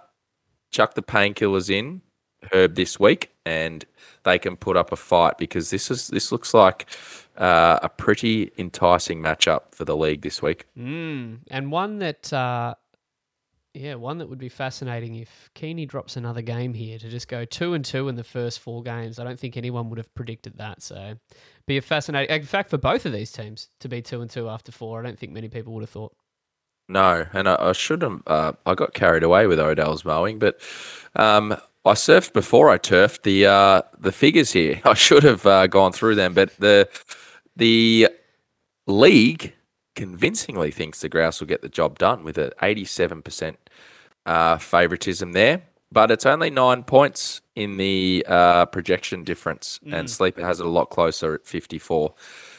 chuck 0.70 0.95
the 0.95 1.03
painkillers 1.03 1.68
in 1.68 2.03
herb 2.53 2.76
this 2.76 3.01
week, 3.01 3.30
and 3.45 3.84
they 4.22 4.38
can 4.38 4.57
put 4.57 4.76
up 4.76 4.93
a 4.93 4.97
fight 4.97 5.36
because 5.38 5.70
this 5.70 5.91
is 5.91 6.09
this 6.09 6.30
looks 6.30 6.55
like 6.55 6.86
uh, 7.36 7.78
a 7.82 7.88
pretty 7.88 8.53
enticing 8.59 9.20
matchup 9.20 9.62
for 9.72 9.84
the 9.84 9.97
league 9.97 10.22
this 10.22 10.43
week. 10.43 10.66
Mm. 10.78 11.38
And 11.51 11.72
one 11.72 11.99
that, 11.99 12.32
uh, 12.32 12.74
yeah, 13.75 13.95
one 13.95 14.18
that 14.18 14.29
would 14.29 14.39
be 14.39 14.49
fascinating 14.49 15.14
if 15.14 15.51
Keeney 15.55 15.87
drops 15.87 16.16
another 16.16 16.43
game 16.43 16.75
here 16.75 16.99
to 16.99 17.09
just 17.09 17.29
go 17.29 17.45
two 17.45 17.75
and 17.75 17.85
two 17.85 18.09
in 18.09 18.16
the 18.16 18.25
first 18.25 18.59
four 18.59 18.83
games. 18.83 19.18
I 19.18 19.25
don't 19.25 19.39
think 19.39 19.57
anyone 19.57 19.89
would 19.91 19.99
have 19.99 20.12
predicted 20.14 20.59
that. 20.59 20.83
So, 20.83 21.14
be 21.66 21.77
a 21.77 21.83
fascinating. 21.83 22.35
In 22.35 22.43
fact, 22.43 22.71
for 22.71 22.79
both 22.79 23.07
of 23.07 23.12
these 23.12 23.31
teams 23.31 23.68
to 23.79 23.89
be 23.89 24.03
two 24.03 24.23
and 24.23 24.31
two 24.31 24.49
after 24.49 24.73
four, 24.73 24.99
I 24.99 25.03
don't 25.05 25.18
think 25.18 25.33
many 25.33 25.49
people 25.49 25.73
would 25.75 25.83
have 25.83 25.91
thought. 25.91 26.14
No, 26.89 27.27
and 27.33 27.49
I, 27.49 27.57
I 27.61 27.73
should 27.73 28.03
have. 28.03 28.23
Uh, 28.27 28.53
I 28.66 28.75
got 28.75 28.93
carried 28.93 29.23
away 29.23 29.47
with 29.47 29.61
Odell's 29.61 30.05
mowing, 30.05 30.41
but 30.41 30.61
um, 31.14 31.53
I 31.85 31.93
surfed 31.93 32.33
before 32.33 32.68
I 32.71 32.79
turfed 32.79 33.23
the 33.23 33.47
uh, 33.47 33.83
the 33.97 34.12
figures 34.12 34.53
here. 34.53 34.81
I 34.85 34.95
should 34.95 35.23
have 35.23 35.47
uh, 35.47 35.68
gone 35.68 35.93
through 35.93 36.16
them, 36.16 36.35
but 36.35 36.57
the 36.59 36.89
the 37.55 38.09
league 38.89 39.55
convincingly 40.01 40.70
thinks 40.70 41.01
the 41.01 41.09
Grouse 41.09 41.40
will 41.40 41.48
get 41.48 41.62
the 41.62 41.68
job 41.68 41.98
done 41.98 42.24
with 42.24 42.38
an 42.38 42.51
eighty 42.62 42.84
seven 42.84 43.22
percent 43.22 43.57
uh, 44.26 44.59
favoritism 44.59 45.32
there. 45.32 45.62
But 45.92 46.11
it's 46.11 46.24
only 46.24 46.51
nine 46.51 46.84
points 46.84 47.40
in 47.55 47.76
the 47.76 48.24
uh, 48.28 48.66
projection 48.66 49.24
difference, 49.24 49.80
and 49.90 50.09
Sleeper 50.09 50.44
has 50.44 50.61
it 50.61 50.66
a 50.66 50.68
lot 50.68 50.88
closer 50.90 51.34
at 51.34 51.46
fifty 51.46 51.78
four 51.78 52.14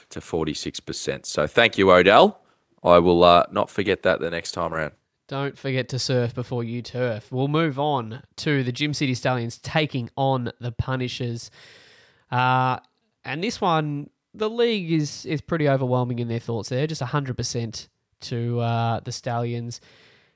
to 0.09 0.19
forty 0.19 0.53
six 0.53 0.79
percent. 0.79 1.25
So 1.25 1.47
thank 1.47 1.77
you, 1.77 1.91
Odell. 1.91 2.41
I 2.83 2.99
will 2.99 3.23
uh, 3.23 3.45
not 3.51 3.69
forget 3.69 4.03
that 4.03 4.19
the 4.19 4.29
next 4.29 4.51
time 4.51 4.73
around. 4.73 4.93
Don't 5.27 5.57
forget 5.57 5.87
to 5.89 5.99
surf 5.99 6.35
before 6.35 6.63
you 6.63 6.81
turf. 6.81 7.31
We'll 7.31 7.47
move 7.47 7.79
on 7.79 8.23
to 8.37 8.63
the 8.63 8.71
Gym 8.73 8.93
City 8.93 9.13
Stallions 9.13 9.57
taking 9.59 10.09
on 10.17 10.51
the 10.59 10.73
Punishers. 10.73 11.49
Uh, 12.29 12.79
and 13.23 13.41
this 13.41 13.61
one, 13.61 14.09
the 14.34 14.49
league 14.49 14.91
is 14.91 15.25
is 15.25 15.41
pretty 15.41 15.67
overwhelming 15.67 16.19
in 16.19 16.27
their 16.27 16.39
thoughts 16.39 16.69
there, 16.69 16.88
just 16.88 17.01
100% 17.01 17.88
to 18.21 18.59
uh, 18.59 18.99
the 19.01 19.11
Stallions. 19.11 19.82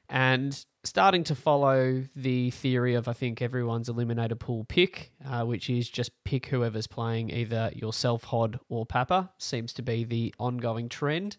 And 0.07 0.65
starting 0.83 1.23
to 1.25 1.35
follow 1.35 2.03
the 2.15 2.51
theory 2.51 2.93
of, 2.93 3.07
I 3.07 3.13
think, 3.13 3.41
everyone's 3.41 3.89
eliminator 3.89 4.37
pool 4.37 4.63
pick, 4.65 5.11
uh, 5.27 5.43
which 5.43 5.69
is 5.69 5.89
just 5.89 6.11
pick 6.23 6.47
whoever's 6.47 6.85
playing, 6.85 7.31
either 7.31 7.71
yourself, 7.73 8.25
Hod, 8.25 8.59
or 8.69 8.85
Papa, 8.85 9.31
seems 9.39 9.73
to 9.73 9.81
be 9.81 10.03
the 10.03 10.33
ongoing 10.37 10.89
trend. 10.89 11.37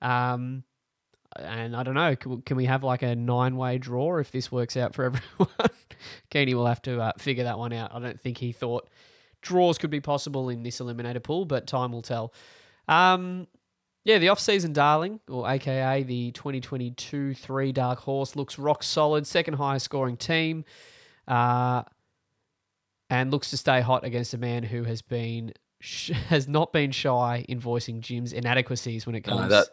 Um, 0.00 0.62
and 1.36 1.74
I 1.74 1.82
don't 1.82 1.94
know, 1.94 2.14
can, 2.14 2.56
we 2.56 2.66
have 2.66 2.84
like 2.84 3.02
a 3.02 3.16
nine 3.16 3.56
way 3.56 3.78
draw 3.78 4.18
if 4.18 4.30
this 4.30 4.52
works 4.52 4.76
out 4.76 4.94
for 4.94 5.04
everyone? 5.06 5.70
Keeney 6.30 6.54
will 6.54 6.66
have 6.66 6.82
to 6.82 7.00
uh, 7.00 7.12
figure 7.18 7.44
that 7.44 7.58
one 7.58 7.72
out. 7.72 7.92
I 7.92 7.98
don't 7.98 8.20
think 8.20 8.38
he 8.38 8.52
thought 8.52 8.88
draws 9.44 9.78
could 9.78 9.90
be 9.90 10.00
possible 10.00 10.48
in 10.48 10.62
this 10.62 10.80
eliminator 10.80 11.22
pool, 11.22 11.44
but 11.44 11.66
time 11.66 11.92
will 11.92 12.02
tell. 12.02 12.32
Um, 12.88 13.46
yeah, 14.04 14.18
the 14.18 14.28
off-season 14.28 14.72
darling, 14.72 15.20
or 15.28 15.48
AKA 15.48 16.02
the 16.02 16.32
2022-3 16.32 17.72
Dark 17.72 18.00
Horse, 18.00 18.36
looks 18.36 18.58
rock 18.58 18.82
solid, 18.82 19.26
second 19.26 19.54
highest 19.54 19.86
scoring 19.86 20.16
team. 20.16 20.64
Uh, 21.26 21.84
and 23.10 23.30
looks 23.30 23.50
to 23.50 23.56
stay 23.56 23.80
hot 23.80 24.04
against 24.04 24.34
a 24.34 24.38
man 24.38 24.62
who 24.62 24.84
has 24.84 25.02
been 25.02 25.52
sh- 25.80 26.10
has 26.28 26.48
not 26.48 26.72
been 26.72 26.90
shy 26.90 27.44
in 27.48 27.60
voicing 27.60 28.00
Jim's 28.00 28.32
inadequacies 28.32 29.06
when 29.06 29.14
it 29.14 29.22
comes. 29.22 29.42
No, 29.42 29.48
that 29.48 29.66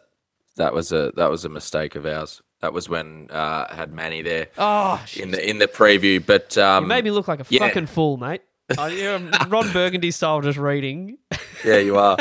that 0.56 0.74
was 0.74 0.92
a 0.92 1.12
that 1.16 1.30
was 1.30 1.44
a 1.44 1.48
mistake 1.48 1.94
of 1.94 2.06
ours. 2.06 2.42
That 2.60 2.72
was 2.72 2.88
when 2.88 3.28
uh, 3.30 3.66
I 3.70 3.74
had 3.74 3.92
Manny 3.92 4.22
there 4.22 4.48
oh, 4.56 5.04
in 5.16 5.32
the 5.32 5.48
in 5.48 5.58
the 5.58 5.66
preview. 5.66 6.24
But 6.24 6.56
um, 6.58 6.84
you 6.84 6.88
made 6.88 7.04
me 7.04 7.10
look 7.10 7.28
like 7.28 7.40
a 7.40 7.46
yeah. 7.48 7.66
fucking 7.66 7.86
fool, 7.86 8.16
mate. 8.16 8.42
I, 8.78 8.90
a 8.90 9.48
Ron 9.48 9.72
Burgundy 9.72 10.10
style, 10.10 10.40
just 10.40 10.58
reading. 10.58 11.18
yeah, 11.64 11.78
you 11.78 11.96
are. 11.96 12.16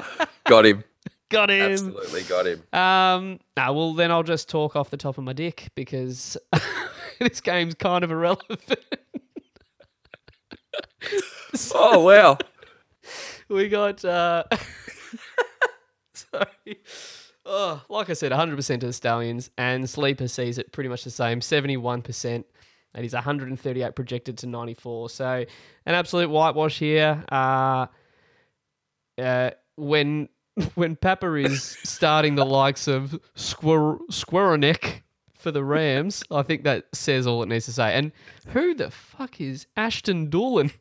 Got 0.45 0.65
him. 0.65 0.83
Got 1.29 1.49
him. 1.49 1.71
Absolutely 1.71 2.23
got 2.23 2.45
him. 2.45 2.61
Um, 2.73 3.39
nah, 3.55 3.71
well, 3.71 3.93
then 3.93 4.11
I'll 4.11 4.21
just 4.21 4.49
talk 4.49 4.75
off 4.75 4.89
the 4.89 4.97
top 4.97 5.17
of 5.17 5.23
my 5.23 5.31
dick 5.31 5.69
because 5.75 6.35
this 7.21 7.39
game's 7.39 7.73
kind 7.73 8.03
of 8.03 8.11
irrelevant. 8.11 8.59
Oh 11.73 12.03
wow. 12.03 12.37
we 13.47 13.69
got, 13.69 14.03
uh, 14.03 14.43
sorry. 16.13 16.81
Oh, 17.45 17.81
like 17.89 18.09
I 18.09 18.13
said, 18.13 18.33
100% 18.33 18.79
to 18.81 18.85
the 18.85 18.93
Stallions, 18.93 19.49
and 19.57 19.89
Sleeper 19.89 20.27
sees 20.27 20.57
it 20.57 20.71
pretty 20.73 20.89
much 20.89 21.05
the 21.05 21.11
same 21.11 21.39
71%. 21.39 22.43
That 22.93 23.05
is 23.05 23.13
138 23.13 23.95
projected 23.95 24.37
to 24.39 24.47
94. 24.47 25.09
So, 25.09 25.45
an 25.85 25.95
absolute 25.95 26.29
whitewash 26.29 26.77
here. 26.79 27.23
Uh, 27.31 27.87
uh, 29.17 29.51
when 29.75 30.29
when 30.75 30.95
Papa 30.95 31.33
is 31.35 31.77
starting 31.83 32.35
the 32.35 32.45
likes 32.45 32.87
of 32.87 33.19
Squir- 33.35 33.99
Squirrelneck 34.11 35.01
for 35.35 35.51
the 35.51 35.63
Rams, 35.63 36.23
I 36.29 36.43
think 36.43 36.63
that 36.63 36.85
says 36.93 37.25
all 37.25 37.41
it 37.43 37.49
needs 37.49 37.65
to 37.65 37.73
say. 37.73 37.93
And 37.93 38.11
who 38.47 38.73
the 38.73 38.91
fuck 38.91 39.39
is 39.39 39.67
Ashton 39.75 40.29
Dulin? 40.29 40.73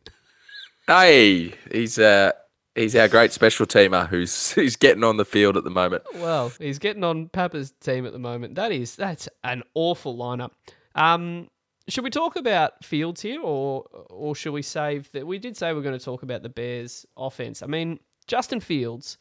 Hey, 0.87 1.55
he's 1.71 1.99
uh 1.99 2.33
he's 2.75 2.97
our 2.97 3.09
great 3.09 3.33
special 3.33 3.67
teamer 3.67 4.09
who's 4.09 4.53
who's 4.55 4.77
getting 4.77 5.05
on 5.05 5.17
the 5.17 5.25
field 5.25 5.57
at 5.57 5.65
the 5.65 5.71
moment. 5.71 6.03
Well, 6.15 6.53
he's 6.59 6.79
getting 6.79 7.05
on 7.05 7.29
Papa's 7.29 7.73
team 7.81 8.07
at 8.07 8.13
the 8.13 8.19
moment. 8.19 8.57
That 8.57 8.73
is 8.73 8.97
that's 8.97 9.29
an 9.45 9.63
awful 9.75 10.17
lineup. 10.17 10.51
Um, 10.95 11.49
should 11.91 12.05
we 12.05 12.11
talk 12.11 12.37
about 12.37 12.85
Fields 12.85 13.21
here, 13.23 13.41
or 13.41 13.85
or 14.11 14.35
should 14.35 14.53
we 14.53 14.63
save 14.63 15.11
that? 15.13 15.27
We 15.27 15.39
did 15.39 15.57
say 15.57 15.73
we 15.73 15.81
are 15.81 15.83
going 15.83 15.99
to 15.99 16.05
talk 16.05 16.23
about 16.23 16.43
the 16.43 16.49
Bears' 16.49 17.07
offense. 17.17 17.63
I 17.63 17.67
mean, 17.67 18.01
Justin 18.27 18.61
Fields. 18.61 19.19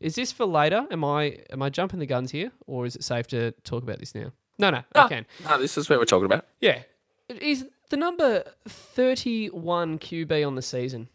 Is 0.00 0.14
this 0.14 0.32
for 0.32 0.46
later? 0.46 0.86
Am 0.90 1.04
I 1.04 1.38
am 1.50 1.60
I 1.60 1.68
jumping 1.68 1.98
the 1.98 2.06
guns 2.06 2.30
here, 2.30 2.52
or 2.66 2.86
is 2.86 2.96
it 2.96 3.04
safe 3.04 3.26
to 3.28 3.52
talk 3.64 3.82
about 3.82 3.98
this 3.98 4.14
now? 4.14 4.32
No, 4.58 4.70
no, 4.70 4.82
I 4.94 5.08
can. 5.08 5.26
No, 5.44 5.58
this 5.58 5.76
is 5.76 5.90
what 5.90 5.98
we're 5.98 6.06
talking 6.06 6.24
about. 6.24 6.46
Yeah, 6.60 6.82
is 7.28 7.66
the 7.90 7.98
number 7.98 8.44
thirty-one 8.66 9.98
QB 9.98 10.46
on 10.46 10.54
the 10.54 10.62
season. 10.62 11.08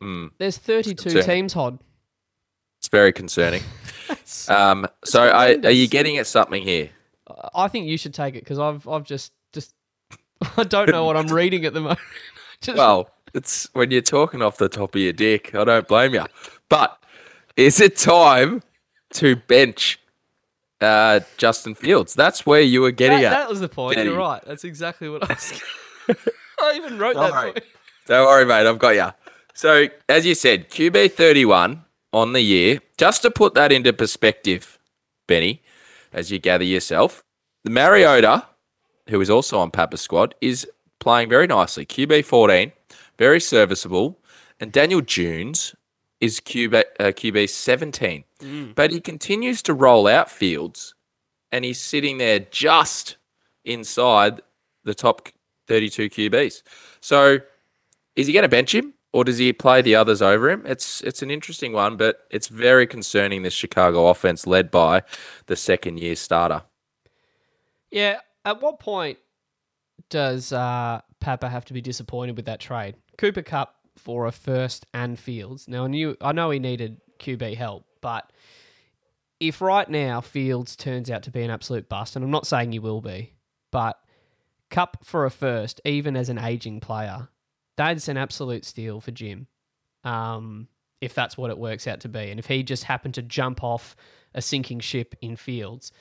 Mm, 0.00 0.32
There's 0.38 0.58
thirty-two 0.58 1.22
teams. 1.22 1.52
Hod. 1.52 1.78
it's 2.78 2.88
very 2.88 3.12
concerning. 3.12 3.62
Um, 4.48 4.86
so 5.04 5.22
I, 5.22 5.56
are 5.64 5.70
you 5.70 5.86
getting 5.86 6.16
at 6.16 6.26
something 6.26 6.62
here? 6.62 6.90
I 7.54 7.68
think 7.68 7.86
you 7.86 7.98
should 7.98 8.14
take 8.14 8.34
it 8.34 8.40
because 8.44 8.58
I've 8.58 8.88
I've 8.88 9.04
just 9.04 9.32
I 10.56 10.64
don't 10.64 10.90
know 10.90 11.04
what 11.04 11.16
I'm 11.16 11.26
reading 11.32 11.64
at 11.64 11.74
the 11.74 11.80
moment. 11.80 12.00
just, 12.60 12.78
Well, 12.78 13.10
it's 13.34 13.68
when 13.72 13.90
you're 13.90 14.00
talking 14.02 14.42
off 14.42 14.56
the 14.58 14.68
top 14.68 14.94
of 14.94 15.00
your 15.00 15.12
dick. 15.12 15.54
I 15.54 15.64
don't 15.64 15.88
blame 15.88 16.14
you. 16.14 16.24
But 16.68 16.98
is 17.56 17.80
it 17.80 17.96
time 17.96 18.62
to 19.14 19.36
bench 19.36 20.00
uh, 20.80 21.20
Justin 21.36 21.74
Fields? 21.74 22.14
That's 22.14 22.46
where 22.46 22.60
you 22.60 22.80
were 22.80 22.90
getting 22.90 23.20
that, 23.20 23.26
at. 23.26 23.30
that 23.30 23.48
was 23.48 23.60
the 23.60 23.68
point. 23.68 23.96
Getting- 23.96 24.12
You're 24.12 24.20
right. 24.20 24.42
That's 24.46 24.64
exactly 24.64 25.08
what 25.08 25.28
I 25.28 25.34
was. 25.34 25.62
I 26.60 26.74
even 26.76 26.98
wrote 26.98 27.16
that. 27.16 27.30
Sorry. 27.30 27.52
Point. 27.52 27.64
Don't 28.06 28.26
worry, 28.26 28.44
mate. 28.44 28.66
I've 28.66 28.78
got 28.78 28.90
you. 28.94 29.12
So, 29.54 29.88
as 30.08 30.24
you 30.24 30.34
said, 30.34 30.70
QB 30.70 31.12
31 31.12 31.84
on 32.12 32.32
the 32.32 32.40
year. 32.40 32.80
Just 32.96 33.22
to 33.22 33.30
put 33.30 33.54
that 33.54 33.70
into 33.72 33.92
perspective, 33.92 34.78
Benny, 35.26 35.62
as 36.12 36.30
you 36.30 36.38
gather 36.38 36.64
yourself, 36.64 37.22
the 37.64 37.70
Mariota, 37.70 38.46
who 39.08 39.20
is 39.20 39.30
also 39.30 39.58
on 39.58 39.70
Papa's 39.70 40.00
squad, 40.00 40.34
is 40.40 40.66
playing 40.98 41.28
very 41.28 41.46
nicely. 41.46 41.86
QB 41.86 42.24
14, 42.24 42.72
very 43.18 43.40
serviceable. 43.40 44.18
And 44.60 44.72
Daniel 44.72 45.00
Jones 45.00 45.74
is 46.20 46.40
QB, 46.40 46.82
uh, 46.98 47.04
QB 47.04 47.48
17. 47.48 48.24
But 48.74 48.90
he 48.90 49.00
continues 49.00 49.62
to 49.62 49.74
roll 49.74 50.06
out 50.06 50.30
fields 50.30 50.94
and 51.50 51.64
he's 51.64 51.80
sitting 51.80 52.18
there 52.18 52.40
just 52.40 53.16
inside 53.64 54.40
the 54.84 54.94
top 54.94 55.28
32 55.66 56.10
QBs. 56.10 56.62
So, 57.00 57.38
is 58.16 58.26
he 58.26 58.32
going 58.32 58.42
to 58.42 58.48
bench 58.48 58.74
him 58.74 58.94
or 59.12 59.24
does 59.24 59.38
he 59.38 59.52
play 59.52 59.82
the 59.82 59.94
others 59.94 60.20
over 60.20 60.50
him? 60.50 60.64
It's 60.66 61.00
it's 61.02 61.22
an 61.22 61.30
interesting 61.30 61.72
one, 61.72 61.96
but 61.96 62.26
it's 62.30 62.48
very 62.48 62.86
concerning. 62.86 63.42
This 63.42 63.54
Chicago 63.54 64.08
offense 64.08 64.46
led 64.46 64.70
by 64.70 65.02
the 65.46 65.56
second 65.56 65.98
year 65.98 66.16
starter. 66.16 66.62
Yeah. 67.90 68.20
At 68.48 68.62
what 68.62 68.80
point 68.80 69.18
does 70.08 70.54
uh, 70.54 71.02
Papa 71.20 71.50
have 71.50 71.66
to 71.66 71.74
be 71.74 71.82
disappointed 71.82 72.34
with 72.34 72.46
that 72.46 72.60
trade? 72.60 72.94
Cooper 73.18 73.42
Kupp 73.42 73.74
for 73.98 74.24
a 74.24 74.32
first 74.32 74.86
and 74.94 75.18
Fields. 75.18 75.68
Now 75.68 75.84
I 75.84 75.88
knew 75.88 76.16
I 76.22 76.32
know 76.32 76.48
he 76.48 76.58
needed 76.58 77.02
QB 77.18 77.58
help, 77.58 77.84
but 78.00 78.32
if 79.38 79.60
right 79.60 79.86
now 79.86 80.22
Fields 80.22 80.76
turns 80.76 81.10
out 81.10 81.24
to 81.24 81.30
be 81.30 81.42
an 81.42 81.50
absolute 81.50 81.90
bust, 81.90 82.16
and 82.16 82.24
I'm 82.24 82.30
not 82.30 82.46
saying 82.46 82.72
he 82.72 82.78
will 82.78 83.02
be, 83.02 83.34
but 83.70 83.98
Kupp 84.70 85.04
for 85.04 85.26
a 85.26 85.30
first, 85.30 85.82
even 85.84 86.16
as 86.16 86.30
an 86.30 86.38
aging 86.38 86.80
player, 86.80 87.28
that's 87.76 88.08
an 88.08 88.16
absolute 88.16 88.64
steal 88.64 89.02
for 89.02 89.10
Jim. 89.10 89.46
Um, 90.04 90.68
if 91.02 91.12
that's 91.12 91.36
what 91.36 91.50
it 91.50 91.58
works 91.58 91.86
out 91.86 92.00
to 92.00 92.08
be, 92.08 92.30
and 92.30 92.40
if 92.40 92.46
he 92.46 92.62
just 92.62 92.84
happened 92.84 93.12
to 93.12 93.22
jump 93.22 93.62
off 93.62 93.94
a 94.34 94.40
sinking 94.40 94.80
ship 94.80 95.14
in 95.20 95.36
Fields, 95.36 95.92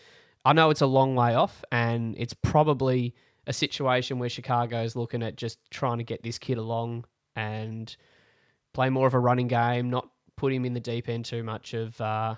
I 0.48 0.54
know 0.54 0.70
it's 0.70 0.80
a 0.80 0.88
long 0.88 1.14
way 1.14 1.36
off, 1.36 1.62
and 1.74 2.16
it's 2.18 2.34
probably 2.34 3.14
a 3.48 3.52
situation 3.52 4.18
where 4.18 4.30
Chicago's 4.30 4.96
looking 4.96 5.22
at 5.22 5.36
just 5.36 5.60
trying 5.72 5.98
to 5.98 6.06
get 6.06 6.24
this 6.24 6.40
kid 6.40 6.58
along 6.58 7.04
and 7.36 7.94
play 8.72 8.90
more 8.90 9.08
of 9.08 9.14
a 9.14 9.20
running 9.20 9.50
game, 9.50 9.90
not 9.90 10.10
put 10.38 10.54
him 10.54 10.64
in 10.64 10.74
the 10.74 10.80
deep 10.80 11.10
end 11.10 11.26
too 11.26 11.44
much 11.44 11.74
of, 11.74 12.00
uh, 12.00 12.36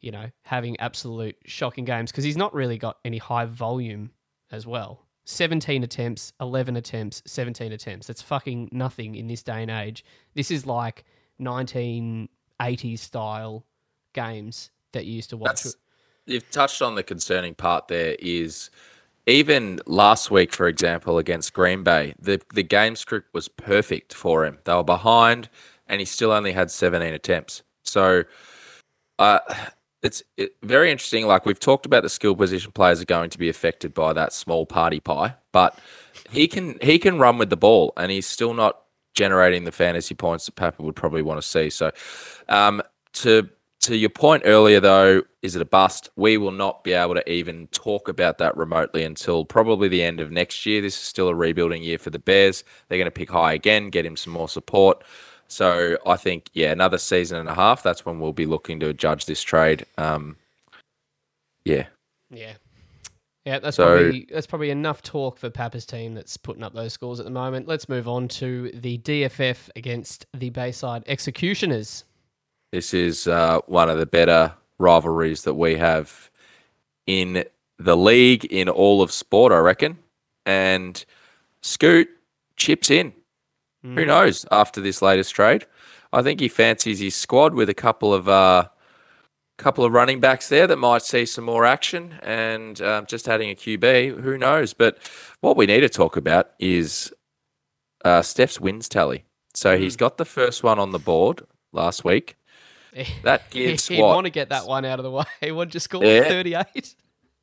you 0.00 0.12
know, 0.12 0.30
having 0.42 0.78
absolute 0.78 1.34
shocking 1.44 1.84
games 1.84 2.12
because 2.12 2.22
he's 2.22 2.36
not 2.36 2.54
really 2.54 2.78
got 2.78 2.98
any 3.04 3.18
high 3.18 3.46
volume 3.46 4.12
as 4.52 4.64
well. 4.64 5.04
17 5.24 5.82
attempts, 5.82 6.32
11 6.40 6.76
attempts, 6.76 7.24
17 7.26 7.72
attempts. 7.72 8.06
That's 8.06 8.22
fucking 8.22 8.68
nothing 8.70 9.16
in 9.16 9.26
this 9.26 9.42
day 9.42 9.62
and 9.62 9.70
age. 9.70 10.04
This 10.34 10.52
is 10.52 10.64
like 10.64 11.02
1980s 11.40 13.00
style 13.00 13.66
games 14.12 14.70
that 14.92 15.06
you 15.06 15.14
used 15.14 15.30
to 15.30 15.36
watch. 15.36 15.64
That's, 15.64 15.76
you've 16.26 16.50
touched 16.50 16.82
on 16.82 16.94
the 16.94 17.02
concerning 17.02 17.54
part 17.54 17.88
there 17.88 18.16
is 18.18 18.70
even 19.26 19.80
last 19.86 20.30
week, 20.30 20.52
for 20.52 20.66
example, 20.66 21.18
against 21.18 21.52
Green 21.52 21.82
Bay, 21.82 22.14
the, 22.18 22.40
the 22.54 22.62
game 22.62 22.96
script 22.96 23.32
was 23.32 23.48
perfect 23.48 24.12
for 24.12 24.44
him. 24.44 24.58
They 24.64 24.74
were 24.74 24.82
behind 24.82 25.48
and 25.86 26.00
he 26.00 26.04
still 26.04 26.32
only 26.32 26.52
had 26.52 26.70
17 26.70 27.12
attempts. 27.12 27.62
So 27.84 28.24
uh, 29.18 29.38
it's 30.02 30.22
it, 30.36 30.56
very 30.62 30.90
interesting. 30.90 31.26
Like 31.26 31.46
we've 31.46 31.60
talked 31.60 31.86
about, 31.86 32.02
the 32.02 32.08
skill 32.08 32.34
position 32.34 32.72
players 32.72 33.00
are 33.00 33.06
going 33.06 33.30
to 33.30 33.38
be 33.38 33.48
affected 33.48 33.94
by 33.94 34.12
that 34.12 34.32
small 34.32 34.66
party 34.66 35.00
pie, 35.00 35.36
but 35.52 35.78
he 36.30 36.48
can 36.48 36.78
he 36.80 36.98
can 36.98 37.18
run 37.18 37.38
with 37.38 37.50
the 37.50 37.56
ball, 37.56 37.92
and 37.96 38.10
he's 38.10 38.26
still 38.26 38.54
not 38.54 38.80
generating 39.14 39.64
the 39.64 39.72
fantasy 39.72 40.14
points 40.14 40.46
that 40.46 40.56
Papa 40.56 40.82
would 40.82 40.96
probably 40.96 41.22
want 41.22 41.40
to 41.40 41.46
see. 41.46 41.70
So, 41.70 41.92
um, 42.48 42.82
to 43.14 43.48
to 43.82 43.96
your 43.96 44.10
point 44.10 44.42
earlier, 44.46 44.80
though, 44.80 45.22
is 45.42 45.54
it 45.56 45.62
a 45.62 45.66
bust? 45.66 46.08
We 46.16 46.36
will 46.38 46.52
not 46.52 46.84
be 46.84 46.92
able 46.92 47.14
to 47.14 47.30
even 47.30 47.66
talk 47.68 48.08
about 48.08 48.38
that 48.38 48.56
remotely 48.56 49.02
until 49.04 49.44
probably 49.44 49.88
the 49.88 50.02
end 50.02 50.20
of 50.20 50.30
next 50.30 50.64
year. 50.66 50.80
This 50.80 50.94
is 50.94 51.02
still 51.02 51.28
a 51.28 51.34
rebuilding 51.34 51.82
year 51.82 51.98
for 51.98 52.10
the 52.10 52.18
Bears. 52.18 52.64
They're 52.88 52.98
going 52.98 53.06
to 53.06 53.10
pick 53.10 53.30
high 53.30 53.52
again, 53.52 53.90
get 53.90 54.06
him 54.06 54.16
some 54.16 54.32
more 54.32 54.48
support. 54.48 55.02
So 55.48 55.98
I 56.06 56.16
think, 56.16 56.48
yeah, 56.54 56.72
another 56.72 56.96
season 56.98 57.38
and 57.38 57.48
a 57.48 57.54
half. 57.54 57.82
That's 57.82 58.06
when 58.06 58.20
we'll 58.20 58.32
be 58.32 58.46
looking 58.46 58.80
to 58.80 58.92
judge 58.94 59.26
this 59.26 59.42
trade. 59.42 59.84
Um, 59.98 60.36
yeah, 61.64 61.86
Yeah. 62.30 62.54
Yeah, 63.44 63.58
that's 63.58 63.76
So- 63.76 63.84
probably 63.98 64.28
that's 64.30 64.46
probably 64.46 64.70
enough 64.70 65.02
talk 65.02 65.36
for 65.36 65.50
Papa's 65.50 65.84
team 65.84 66.14
that's 66.14 66.36
putting 66.36 66.62
up 66.62 66.74
those 66.74 66.92
scores 66.92 67.18
at 67.18 67.24
the 67.24 67.30
moment. 67.32 67.66
Let's 67.66 67.88
move 67.88 68.06
on 68.06 68.28
to 68.28 68.70
the 68.72 68.98
DFF 68.98 69.68
against 69.74 70.26
the 70.32 70.50
Bayside 70.50 71.02
Executioners. 71.08 72.04
This 72.72 72.94
is 72.94 73.28
uh, 73.28 73.60
one 73.66 73.88
of 73.88 73.98
the 73.98 74.06
better 74.06 74.54
rivalries 74.78 75.44
that 75.44 75.54
we 75.54 75.76
have 75.76 76.30
in 77.06 77.44
the 77.78 77.96
league 77.96 78.44
in 78.46 78.68
all 78.68 79.02
of 79.02 79.12
sport, 79.12 79.52
I 79.52 79.58
reckon. 79.58 79.98
And 80.46 81.04
Scoot 81.60 82.08
chips 82.56 82.90
in. 82.90 83.12
Who 83.82 84.06
knows 84.06 84.46
after 84.52 84.80
this 84.80 85.02
latest 85.02 85.34
trade? 85.34 85.66
I 86.12 86.22
think 86.22 86.38
he 86.38 86.48
fancies 86.48 87.00
his 87.00 87.16
squad 87.16 87.52
with 87.52 87.68
a 87.68 87.74
couple 87.74 88.14
of 88.14 88.28
uh, 88.28 88.68
couple 89.58 89.84
of 89.84 89.92
running 89.92 90.20
backs 90.20 90.48
there 90.48 90.68
that 90.68 90.76
might 90.76 91.02
see 91.02 91.26
some 91.26 91.44
more 91.44 91.64
action, 91.64 92.14
and 92.22 92.80
um, 92.80 93.06
just 93.06 93.28
adding 93.28 93.50
a 93.50 93.54
QB. 93.54 94.20
Who 94.20 94.38
knows? 94.38 94.72
But 94.72 94.98
what 95.40 95.56
we 95.56 95.66
need 95.66 95.80
to 95.80 95.88
talk 95.88 96.16
about 96.16 96.50
is 96.60 97.12
uh, 98.04 98.22
Steph's 98.22 98.60
wins 98.60 98.88
tally. 98.88 99.24
So 99.54 99.76
he's 99.76 99.96
got 99.96 100.16
the 100.16 100.24
first 100.24 100.62
one 100.62 100.78
on 100.78 100.92
the 100.92 100.98
board 100.98 101.42
last 101.72 102.04
week. 102.04 102.36
That 103.22 103.50
gives 103.50 103.88
He'd 103.88 104.00
what? 104.00 104.14
want 104.16 104.24
to 104.26 104.30
get 104.30 104.50
that 104.50 104.66
one 104.66 104.84
out 104.84 104.98
of 104.98 105.04
the 105.04 105.10
way. 105.10 105.24
What 105.52 105.68
did 105.68 105.74
you 105.74 105.80
score? 105.80 106.04
Yeah. 106.04 106.24
38? 106.24 106.94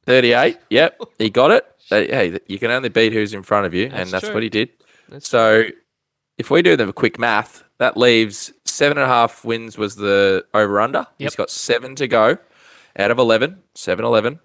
38. 0.05 0.57
Yep, 0.69 1.01
he 1.17 1.29
got 1.29 1.51
it. 1.51 1.65
Hey, 1.89 2.37
you 2.45 2.59
can 2.59 2.69
only 2.69 2.89
beat 2.89 3.13
who's 3.13 3.33
in 3.33 3.41
front 3.41 3.65
of 3.65 3.73
you, 3.73 3.89
That's 3.89 4.01
and 4.01 4.11
that's 4.11 4.25
true. 4.25 4.35
what 4.35 4.43
he 4.43 4.49
did. 4.49 4.69
That's 5.07 5.27
so, 5.27 5.63
if 6.37 6.51
we 6.51 6.61
do 6.61 6.75
the 6.75 6.93
quick 6.93 7.17
math, 7.17 7.63
that 7.79 7.97
leaves 7.97 8.53
seven 8.63 8.99
and 8.99 9.05
a 9.05 9.07
half 9.07 9.43
wins 9.43 9.75
was 9.75 9.95
the 9.95 10.45
over 10.53 10.79
under. 10.79 11.07
He's 11.17 11.35
got 11.35 11.49
seven 11.49 11.95
to 11.95 12.07
go 12.07 12.37
out 12.95 13.09
of 13.09 13.17
11, 13.17 13.63
7 13.73 14.05
11. 14.05 14.39